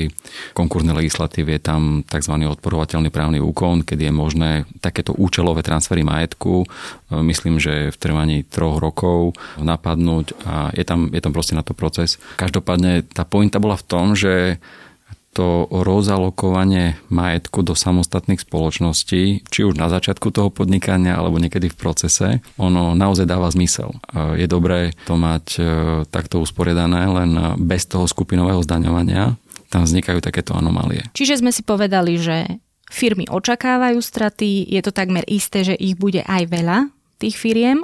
konkurznej 0.54 0.94
legislatívy 0.94 1.58
je 1.58 1.62
tam 1.62 1.82
tzv. 2.06 2.34
odporovateľný 2.46 3.10
právny 3.10 3.42
úkon, 3.42 3.82
kedy 3.82 4.10
je 4.10 4.14
možné 4.14 4.52
takéto 4.78 5.18
účelové 5.18 5.66
transfery 5.66 6.06
majetku, 6.06 6.62
myslím, 7.10 7.58
že 7.58 7.90
v 7.90 7.98
trvaní 7.98 8.38
troch 8.46 8.78
rokov 8.78 9.34
napadnúť 9.58 10.38
a 10.46 10.70
je 10.76 10.86
tam, 10.86 11.10
je 11.10 11.22
tam 11.22 11.34
proste 11.34 11.58
na 11.58 11.66
to 11.66 11.74
proces. 11.74 12.22
Každopádne 12.38 13.10
tá 13.10 13.26
pointa 13.26 13.58
bola 13.58 13.74
v 13.74 13.88
tom, 13.90 14.14
že 14.14 14.62
to 15.34 15.66
rozalokovanie 15.74 16.96
majetku 17.10 17.66
do 17.66 17.74
samostatných 17.74 18.46
spoločností, 18.46 19.42
či 19.50 19.60
už 19.66 19.76
na 19.76 19.90
začiatku 19.90 20.30
toho 20.30 20.54
podnikania 20.54 21.18
alebo 21.18 21.42
niekedy 21.42 21.74
v 21.74 21.80
procese, 21.80 22.28
ono 22.62 22.94
naozaj 22.94 23.26
dáva 23.26 23.50
zmysel. 23.50 23.98
Je 24.38 24.46
dobré 24.46 24.94
to 25.10 25.18
mať 25.18 25.46
e, 25.58 25.62
takto 26.08 26.40
usporiadané, 26.40 27.10
len 27.10 27.32
bez 27.58 27.90
toho 27.90 28.06
skupinového 28.06 28.62
zdaňovania 28.62 29.36
tam 29.74 29.90
vznikajú 29.90 30.22
takéto 30.22 30.54
anomálie. 30.54 31.02
Čiže 31.18 31.42
sme 31.42 31.50
si 31.50 31.66
povedali, 31.66 32.22
že 32.22 32.62
firmy 32.94 33.26
očakávajú 33.26 33.98
straty, 33.98 34.70
je 34.70 34.82
to 34.86 34.94
takmer 34.94 35.26
isté, 35.26 35.66
že 35.66 35.74
ich 35.74 35.98
bude 35.98 36.22
aj 36.22 36.46
veľa, 36.46 36.94
tých 37.18 37.42
firiem. 37.42 37.82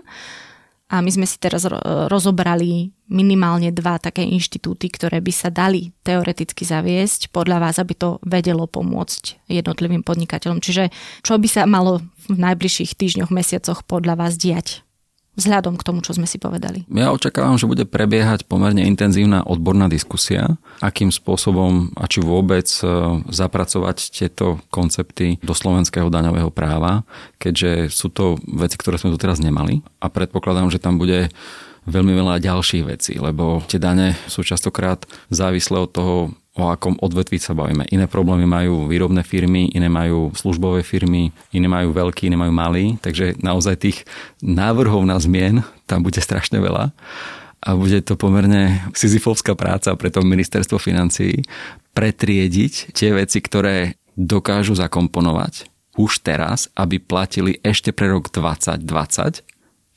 A 0.90 1.02
my 1.02 1.10
sme 1.10 1.26
si 1.26 1.38
teraz 1.42 1.66
rozobrali 2.10 2.94
minimálne 3.10 3.74
dva 3.74 3.98
také 3.98 4.24
inštitúty, 4.24 4.88
ktoré 4.94 5.20
by 5.20 5.34
sa 5.34 5.50
dali 5.50 5.92
teoreticky 6.06 6.64
zaviesť 6.64 7.34
podľa 7.34 7.70
vás, 7.70 7.76
aby 7.82 7.98
to 7.98 8.10
vedelo 8.22 8.70
pomôcť 8.70 9.50
jednotlivým 9.50 10.06
podnikateľom. 10.06 10.62
Čiže 10.62 10.94
čo 11.26 11.42
by 11.42 11.48
sa 11.50 11.66
malo 11.66 12.06
v 12.30 12.38
najbližších 12.38 12.94
týždňoch, 12.94 13.34
mesiacoch 13.34 13.82
podľa 13.84 14.16
vás 14.16 14.38
diať? 14.38 14.86
vzhľadom 15.40 15.80
k 15.80 15.86
tomu, 15.88 16.04
čo 16.04 16.12
sme 16.12 16.28
si 16.28 16.36
povedali? 16.36 16.84
Ja 16.92 17.16
očakávam, 17.16 17.56
že 17.56 17.72
bude 17.72 17.88
prebiehať 17.88 18.44
pomerne 18.44 18.84
intenzívna 18.84 19.48
odborná 19.48 19.88
diskusia, 19.88 20.60
akým 20.84 21.16
spôsobom 21.16 21.96
a 21.96 22.04
či 22.12 22.20
vôbec 22.20 22.68
e, 22.68 22.84
zapracovať 23.32 23.98
tieto 24.12 24.60
koncepty 24.68 25.40
do 25.40 25.56
slovenského 25.56 26.12
daňového 26.12 26.52
práva, 26.52 27.08
keďže 27.40 27.88
sú 27.88 28.12
to 28.12 28.36
veci, 28.52 28.76
ktoré 28.76 29.00
sme 29.00 29.16
tu 29.16 29.18
teraz 29.18 29.40
nemali 29.40 29.80
a 30.04 30.12
predpokladám, 30.12 30.68
že 30.68 30.84
tam 30.84 31.00
bude 31.00 31.32
veľmi 31.90 32.14
veľa 32.14 32.40
ďalších 32.40 32.84
vecí, 32.86 33.14
lebo 33.18 33.66
tie 33.66 33.82
dane 33.82 34.14
sú 34.30 34.46
častokrát 34.46 35.04
závislé 35.34 35.78
od 35.82 35.92
toho, 35.92 36.16
o 36.60 36.68
akom 36.68 37.00
odvetví 37.00 37.40
sa 37.40 37.56
bavíme. 37.56 37.88
Iné 37.90 38.06
problémy 38.06 38.44
majú 38.44 38.86
výrobné 38.86 39.24
firmy, 39.24 39.72
iné 39.72 39.88
majú 39.88 40.36
službové 40.36 40.84
firmy, 40.84 41.32
iné 41.56 41.68
majú 41.72 41.96
veľký, 41.96 42.28
iné 42.28 42.38
majú 42.38 42.52
malý, 42.52 43.00
takže 43.00 43.40
naozaj 43.40 43.76
tých 43.80 43.98
návrhov 44.44 45.08
na 45.08 45.16
zmien 45.18 45.64
tam 45.88 46.04
bude 46.04 46.20
strašne 46.20 46.60
veľa. 46.60 46.92
A 47.60 47.70
bude 47.76 48.00
to 48.00 48.16
pomerne 48.16 48.88
sizifovská 48.96 49.52
práca 49.56 49.92
pre 50.00 50.08
to 50.08 50.24
ministerstvo 50.24 50.80
financií 50.80 51.44
pretriediť 51.92 52.96
tie 52.96 53.12
veci, 53.12 53.44
ktoré 53.44 54.00
dokážu 54.16 54.80
zakomponovať 54.80 55.68
už 56.00 56.24
teraz, 56.24 56.72
aby 56.80 56.96
platili 57.04 57.60
ešte 57.60 57.92
pre 57.92 58.08
rok 58.08 58.32
2020 58.32 59.49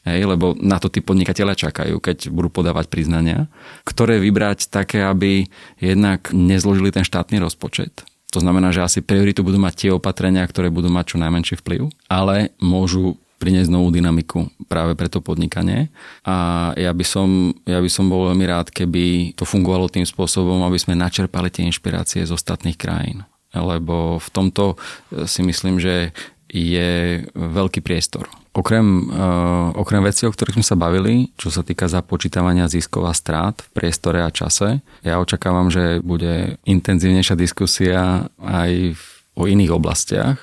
Hej, 0.03 0.27
lebo 0.27 0.59
na 0.59 0.83
to 0.83 0.91
tí 0.91 0.99
podnikatelia 0.99 1.55
čakajú, 1.55 2.03
keď 2.03 2.27
budú 2.35 2.51
podávať 2.51 2.91
priznania, 2.91 3.47
ktoré 3.87 4.19
vybrať 4.19 4.67
také, 4.67 5.07
aby 5.07 5.47
jednak 5.79 6.35
nezložili 6.35 6.91
ten 6.91 7.07
štátny 7.07 7.39
rozpočet. 7.39 8.03
To 8.35 8.43
znamená, 8.43 8.75
že 8.75 8.83
asi 8.83 8.99
prioritu 8.99 9.47
budú 9.47 9.63
mať 9.63 9.75
tie 9.77 9.91
opatrenia, 9.95 10.43
ktoré 10.43 10.75
budú 10.75 10.91
mať 10.91 11.15
čo 11.15 11.23
najmenší 11.23 11.55
vplyv, 11.63 11.93
ale 12.11 12.51
môžu 12.59 13.21
priniesť 13.43 13.75
novú 13.75 13.91
dynamiku 13.91 14.47
práve 14.71 14.95
pre 14.95 15.11
to 15.11 15.19
podnikanie. 15.19 15.91
A 16.23 16.71
ja 16.79 16.95
by, 16.95 17.03
som, 17.03 17.51
ja 17.67 17.83
by 17.83 17.91
som 17.91 18.07
bol 18.07 18.31
veľmi 18.31 18.47
rád, 18.47 18.71
keby 18.71 19.35
to 19.35 19.43
fungovalo 19.43 19.91
tým 19.91 20.07
spôsobom, 20.07 20.63
aby 20.63 20.79
sme 20.79 20.95
načerpali 20.95 21.51
tie 21.51 21.67
inšpirácie 21.67 22.23
z 22.23 22.31
ostatných 22.31 22.79
krajín. 22.79 23.27
Lebo 23.51 24.23
v 24.23 24.29
tomto 24.31 24.79
si 25.27 25.43
myslím, 25.43 25.83
že 25.83 26.15
je 26.53 27.25
veľký 27.33 27.81
priestor. 27.81 28.29
Okrem, 28.53 29.09
uh, 29.09 29.73
okrem 29.73 30.05
vecí, 30.05 30.29
o 30.29 30.33
ktorých 30.33 30.61
sme 30.61 30.67
sa 30.69 30.77
bavili, 30.77 31.33
čo 31.41 31.49
sa 31.49 31.65
týka 31.65 31.89
započítavania 31.89 32.69
ziskov 32.69 33.09
a 33.09 33.17
strát 33.17 33.57
v 33.65 33.69
priestore 33.73 34.21
a 34.21 34.29
čase, 34.29 34.85
ja 35.01 35.17
očakávam, 35.17 35.73
že 35.73 36.05
bude 36.05 36.61
intenzívnejšia 36.69 37.33
diskusia 37.41 38.29
aj 38.37 38.93
v, 38.93 39.03
o 39.33 39.49
iných 39.49 39.73
oblastiach, 39.73 40.37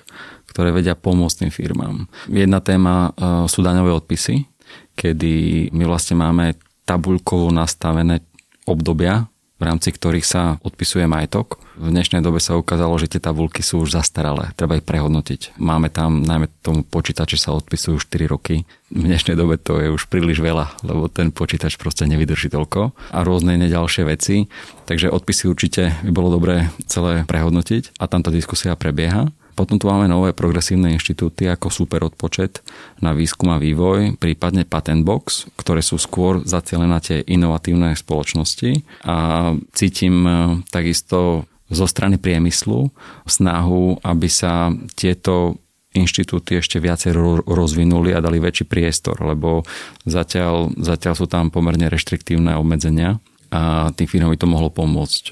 ktoré 0.49 0.73
vedia 0.73 0.97
pomôcť 0.97 1.45
tým 1.45 1.51
firmám. 1.53 2.09
Jedna 2.25 2.57
téma 2.65 3.13
uh, 3.13 3.45
sú 3.45 3.61
daňové 3.61 3.93
odpisy, 3.93 4.49
kedy 4.97 5.69
my 5.69 5.85
vlastne 5.85 6.17
máme 6.17 6.57
tabuľkovo 6.89 7.53
nastavené 7.53 8.25
obdobia, 8.65 9.29
v 9.59 9.63
rámci 9.67 9.91
ktorých 9.91 10.23
sa 10.23 10.55
odpisuje 10.63 11.03
majetok. 11.03 11.59
V 11.75 11.91
dnešnej 11.91 12.23
dobe 12.23 12.39
sa 12.39 12.55
ukázalo, 12.55 12.95
že 12.95 13.11
tie 13.11 13.19
tabulky 13.19 13.59
sú 13.59 13.83
už 13.83 13.95
zastaralé, 13.95 14.55
treba 14.55 14.79
ich 14.79 14.87
prehodnotiť. 14.87 15.59
Máme 15.59 15.91
tam, 15.91 16.23
najmä 16.23 16.47
tomu 16.63 16.87
počítače 16.87 17.35
sa 17.35 17.51
odpisujú 17.55 17.99
4 17.99 18.31
roky. 18.31 18.63
V 18.91 19.03
dnešnej 19.03 19.35
dobe 19.35 19.59
to 19.59 19.79
je 19.83 19.91
už 19.91 20.07
príliš 20.07 20.39
veľa, 20.39 20.79
lebo 20.83 21.11
ten 21.11 21.35
počítač 21.35 21.75
proste 21.75 22.07
nevydrží 22.07 22.51
toľko 22.51 22.95
a 23.11 23.19
rôzne 23.21 23.59
ďalšie 23.59 24.03
veci. 24.07 24.47
Takže 24.87 25.11
odpisy 25.11 25.51
určite 25.51 25.95
by 26.07 26.11
bolo 26.11 26.35
dobré 26.39 26.71
celé 26.87 27.27
prehodnotiť 27.27 27.99
a 27.99 28.07
tam 28.07 28.23
tá 28.23 28.31
diskusia 28.31 28.79
prebieha. 28.79 29.27
Potom 29.59 29.75
tu 29.75 29.91
máme 29.91 30.07
nové 30.07 30.31
progresívne 30.31 30.95
inštitúty 30.95 31.43
ako 31.51 31.67
super 31.67 32.07
odpočet 32.07 32.63
na 33.03 33.11
výskum 33.11 33.51
a 33.51 33.59
vývoj, 33.59 34.15
prípadne 34.15 34.63
patent 34.63 35.03
box, 35.03 35.51
ktoré 35.59 35.83
sú 35.83 35.99
skôr 35.99 36.39
zacielené 36.47 36.87
na 36.87 37.03
tie 37.03 37.19
inovatívne 37.27 37.91
spoločnosti. 37.91 38.87
A 39.03 39.51
cítim 39.75 40.23
e, 40.23 40.31
takisto 40.71 41.43
zo 41.67 41.85
strany 41.91 42.15
priemyslu 42.15 42.87
snahu, 43.27 43.99
aby 43.99 44.31
sa 44.31 44.71
tieto 44.95 45.59
inštitúty 45.91 46.63
ešte 46.63 46.79
viacej 46.79 47.11
rozvinuli 47.43 48.15
a 48.15 48.23
dali 48.23 48.39
väčší 48.39 48.63
priestor, 48.63 49.19
lebo 49.19 49.67
zatiaľ, 50.07 50.71
zatiaľ 50.79 51.19
sú 51.19 51.27
tam 51.27 51.51
pomerne 51.51 51.91
reštriktívne 51.91 52.55
obmedzenia 52.55 53.19
a 53.51 53.91
tým 53.91 54.07
firmám 54.07 54.31
by 54.31 54.39
to 54.39 54.47
mohlo 54.47 54.69
pomôcť 54.71 55.23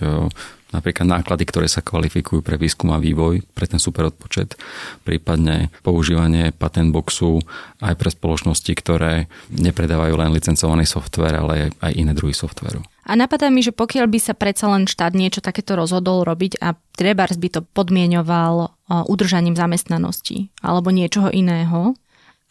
napríklad 0.75 1.07
náklady, 1.07 1.47
ktoré 1.47 1.67
sa 1.71 1.79
kvalifikujú 1.79 2.43
pre 2.43 2.59
výskum 2.59 2.91
a 2.91 2.99
vývoj, 2.99 3.43
pre 3.55 3.65
ten 3.67 3.79
super 3.79 4.11
odpočet, 4.11 4.59
prípadne 5.07 5.71
používanie 5.79 6.51
patent 6.51 6.91
boxu 6.91 7.39
aj 7.79 7.95
pre 7.95 8.09
spoločnosti, 8.11 8.71
ktoré 8.75 9.31
nepredávajú 9.53 10.13
len 10.19 10.35
licencovaný 10.35 10.83
software, 10.83 11.39
ale 11.39 11.71
aj 11.79 11.91
iné 11.95 12.11
druhy 12.11 12.35
softveru. 12.35 12.83
A 13.07 13.15
napadá 13.15 13.47
mi, 13.47 13.63
že 13.63 13.71
pokiaľ 13.71 14.11
by 14.11 14.19
sa 14.19 14.35
predsa 14.35 14.67
len 14.67 14.83
štát 14.83 15.15
niečo 15.15 15.39
takéto 15.39 15.79
rozhodol 15.79 16.27
robiť 16.27 16.59
a 16.59 16.75
trebárs 16.99 17.39
by 17.39 17.47
to 17.47 17.61
podmienoval 17.63 18.75
udržaním 19.07 19.55
zamestnanosti 19.55 20.51
alebo 20.59 20.91
niečoho 20.91 21.31
iného, 21.31 21.95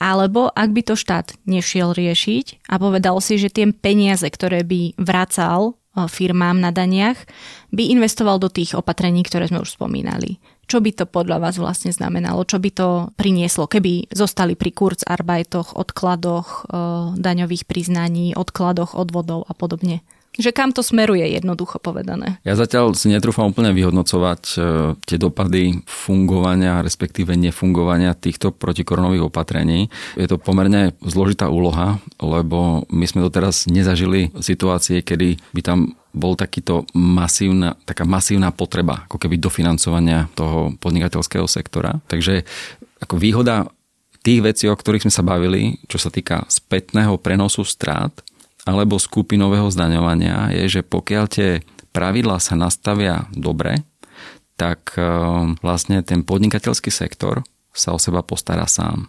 alebo 0.00 0.52
ak 0.52 0.72
by 0.72 0.82
to 0.84 0.94
štát 0.96 1.36
nešiel 1.48 1.92
riešiť 1.92 2.68
a 2.68 2.80
povedal 2.80 3.20
si, 3.20 3.36
že 3.40 3.52
tie 3.52 3.68
peniaze, 3.72 4.24
ktoré 4.28 4.64
by 4.64 4.96
vracal 4.96 5.76
firmám 6.04 6.60
na 6.60 6.68
daniach, 6.68 7.16
by 7.72 7.88
investoval 7.88 8.36
do 8.36 8.52
tých 8.52 8.76
opatrení, 8.76 9.24
ktoré 9.24 9.48
sme 9.48 9.64
už 9.64 9.80
spomínali. 9.80 10.36
Čo 10.68 10.84
by 10.84 10.90
to 10.92 11.04
podľa 11.08 11.40
vás 11.40 11.56
vlastne 11.56 11.94
znamenalo? 11.94 12.44
Čo 12.44 12.60
by 12.60 12.70
to 12.74 12.88
prinieslo, 13.16 13.70
keby 13.70 14.12
zostali 14.12 14.58
pri 14.58 14.74
kurzarbajtoch, 14.74 15.78
odkladoch 15.78 16.68
daňových 17.16 17.64
priznaní, 17.70 18.34
odkladoch 18.34 18.98
odvodov 18.98 19.46
a 19.46 19.54
podobne? 19.54 20.02
Že 20.36 20.50
kam 20.52 20.70
to 20.76 20.84
smeruje, 20.84 21.24
jednoducho 21.24 21.80
povedané. 21.80 22.36
Ja 22.44 22.54
zatiaľ 22.54 22.92
si 22.92 23.08
netrúfam 23.08 23.48
úplne 23.48 23.72
vyhodnocovať 23.72 24.42
e, 24.52 24.56
tie 25.08 25.16
dopady 25.16 25.80
fungovania, 25.88 26.84
respektíve 26.84 27.32
nefungovania 27.32 28.12
týchto 28.12 28.52
protikoronových 28.52 29.32
opatrení. 29.32 29.88
Je 30.20 30.28
to 30.28 30.36
pomerne 30.36 30.92
zložitá 31.00 31.48
úloha, 31.48 31.96
lebo 32.20 32.84
my 32.92 33.04
sme 33.08 33.24
doteraz 33.24 33.64
nezažili 33.64 34.28
situácie, 34.40 35.00
kedy 35.00 35.40
by 35.56 35.60
tam 35.64 35.78
bol 36.16 36.32
takýto 36.32 36.88
masívna, 36.96 37.76
taká 37.84 38.08
masívna 38.08 38.48
potreba 38.48 39.04
ako 39.04 39.20
keby 39.20 39.36
dofinancovania 39.36 40.32
toho 40.32 40.72
podnikateľského 40.80 41.44
sektora. 41.44 42.00
Takže 42.08 42.48
ako 43.04 43.20
výhoda 43.20 43.68
tých 44.24 44.42
vecí, 44.42 44.64
o 44.66 44.74
ktorých 44.74 45.06
sme 45.06 45.12
sa 45.14 45.22
bavili, 45.22 45.78
čo 45.86 46.00
sa 46.00 46.10
týka 46.10 46.48
spätného 46.50 47.20
prenosu 47.20 47.62
strát, 47.62 48.10
alebo 48.66 48.98
skupinového 48.98 49.70
zdaňovania 49.70 50.50
je, 50.58 50.78
že 50.78 50.82
pokiaľ 50.82 51.24
tie 51.30 51.50
pravidlá 51.94 52.42
sa 52.42 52.58
nastavia 52.58 53.30
dobre, 53.32 53.86
tak 54.58 54.98
e, 54.98 55.06
vlastne 55.62 56.02
ten 56.02 56.26
podnikateľský 56.26 56.90
sektor 56.90 57.46
sa 57.70 57.94
o 57.94 57.98
seba 58.02 58.26
postará 58.26 58.66
sám. 58.66 59.08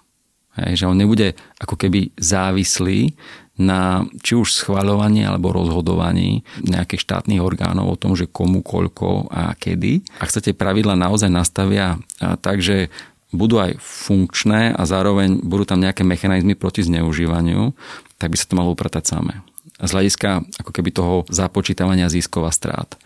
Hej, 0.58 0.84
že 0.84 0.89
on 0.89 0.97
nebude 0.97 1.38
ako 1.58 1.78
keby 1.78 2.14
závislý 2.18 3.14
na 3.58 4.05
či 4.22 4.38
už 4.38 4.53
schváľovaní 4.53 5.26
alebo 5.26 5.53
rozhodovaní 5.53 6.45
nejakých 6.62 7.01
štátnych 7.01 7.41
orgánov 7.41 7.93
o 7.93 7.99
tom, 7.99 8.14
že 8.14 8.30
komu, 8.30 8.62
koľko 8.62 9.30
a 9.34 9.58
kedy. 9.58 10.05
Ak 10.22 10.30
sa 10.30 10.41
tie 10.41 10.53
pravidla 10.53 10.93
naozaj 10.93 11.30
nastavia 11.30 11.97
tak, 12.41 12.62
že 12.62 12.93
budú 13.34 13.62
aj 13.62 13.78
funkčné 13.82 14.74
a 14.78 14.82
zároveň 14.86 15.41
budú 15.41 15.66
tam 15.68 15.82
nejaké 15.82 16.05
mechanizmy 16.05 16.53
proti 16.53 16.86
zneužívaniu, 16.86 17.74
tak 18.22 18.34
by 18.34 18.38
sa 18.38 18.47
to 18.49 18.58
malo 18.58 18.74
upratať 18.74 19.03
samé. 19.03 19.45
Z 19.78 19.89
hľadiska 19.93 20.30
ako 20.63 20.71
keby 20.73 20.89
toho 20.89 21.15
započítavania 21.30 22.09
ziskov 22.09 22.49
a 22.49 22.51
strát 22.51 22.97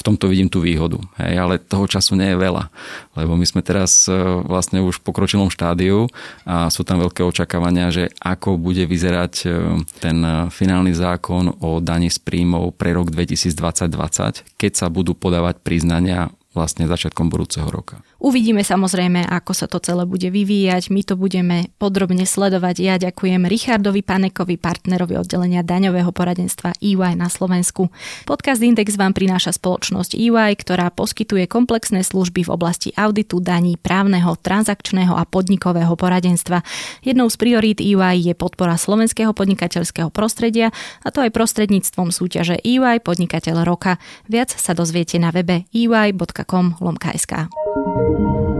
v 0.00 0.06
tomto 0.08 0.32
vidím 0.32 0.48
tú 0.48 0.64
výhodu. 0.64 0.96
Hej, 1.20 1.34
ale 1.36 1.54
toho 1.60 1.84
času 1.84 2.16
nie 2.16 2.32
je 2.32 2.40
veľa, 2.40 2.72
lebo 3.20 3.36
my 3.36 3.44
sme 3.44 3.60
teraz 3.60 4.08
e, 4.08 4.16
vlastne 4.48 4.80
už 4.80 4.96
v 4.96 5.04
pokročilom 5.04 5.52
štádiu 5.52 6.08
a 6.48 6.72
sú 6.72 6.88
tam 6.88 7.04
veľké 7.04 7.20
očakávania, 7.20 7.92
že 7.92 8.08
ako 8.16 8.56
bude 8.56 8.88
vyzerať 8.88 9.34
e, 9.44 9.46
ten 10.00 10.24
finálny 10.48 10.96
zákon 10.96 11.52
o 11.60 11.84
daní 11.84 12.08
z 12.08 12.16
príjmov 12.16 12.80
pre 12.80 12.96
rok 12.96 13.12
2020-2020, 13.12 14.56
keď 14.56 14.72
sa 14.72 14.88
budú 14.88 15.12
podávať 15.12 15.60
priznania 15.60 16.32
vlastne 16.56 16.88
začiatkom 16.88 17.28
budúceho 17.28 17.68
roka. 17.68 18.00
Uvidíme 18.20 18.60
samozrejme, 18.60 19.24
ako 19.32 19.56
sa 19.56 19.64
to 19.64 19.80
celé 19.80 20.04
bude 20.04 20.28
vyvíjať. 20.28 20.92
My 20.92 21.00
to 21.00 21.16
budeme 21.16 21.72
podrobne 21.80 22.28
sledovať. 22.28 22.76
Ja 22.84 23.00
ďakujem 23.00 23.48
Richardovi 23.48 24.04
Panekovi, 24.04 24.60
partnerovi 24.60 25.16
oddelenia 25.16 25.64
daňového 25.64 26.12
poradenstva 26.12 26.76
EY 26.84 27.16
na 27.16 27.32
Slovensku. 27.32 27.88
Podcast 28.28 28.60
Index 28.60 29.00
vám 29.00 29.16
prináša 29.16 29.56
spoločnosť 29.56 30.20
EY, 30.20 30.52
ktorá 30.60 30.92
poskytuje 30.92 31.48
komplexné 31.48 32.04
služby 32.04 32.44
v 32.44 32.52
oblasti 32.52 32.92
auditu, 32.92 33.40
daní, 33.40 33.80
právneho, 33.80 34.36
transakčného 34.36 35.16
a 35.16 35.24
podnikového 35.24 35.96
poradenstva. 35.96 36.60
Jednou 37.00 37.32
z 37.32 37.40
priorít 37.40 37.80
EY 37.80 38.20
je 38.20 38.34
podpora 38.36 38.76
slovenského 38.76 39.32
podnikateľského 39.32 40.12
prostredia 40.12 40.76
a 41.00 41.08
to 41.08 41.24
aj 41.24 41.32
prostredníctvom 41.32 42.12
súťaže 42.12 42.60
EY 42.60 43.00
Podnikateľ 43.00 43.64
roka. 43.64 43.96
Viac 44.28 44.52
sa 44.52 44.76
dozviete 44.76 45.16
na 45.16 45.32
webe 45.32 45.64
ey.com.sk. 45.72 47.32
Thank 48.18 48.54
you. 48.54 48.59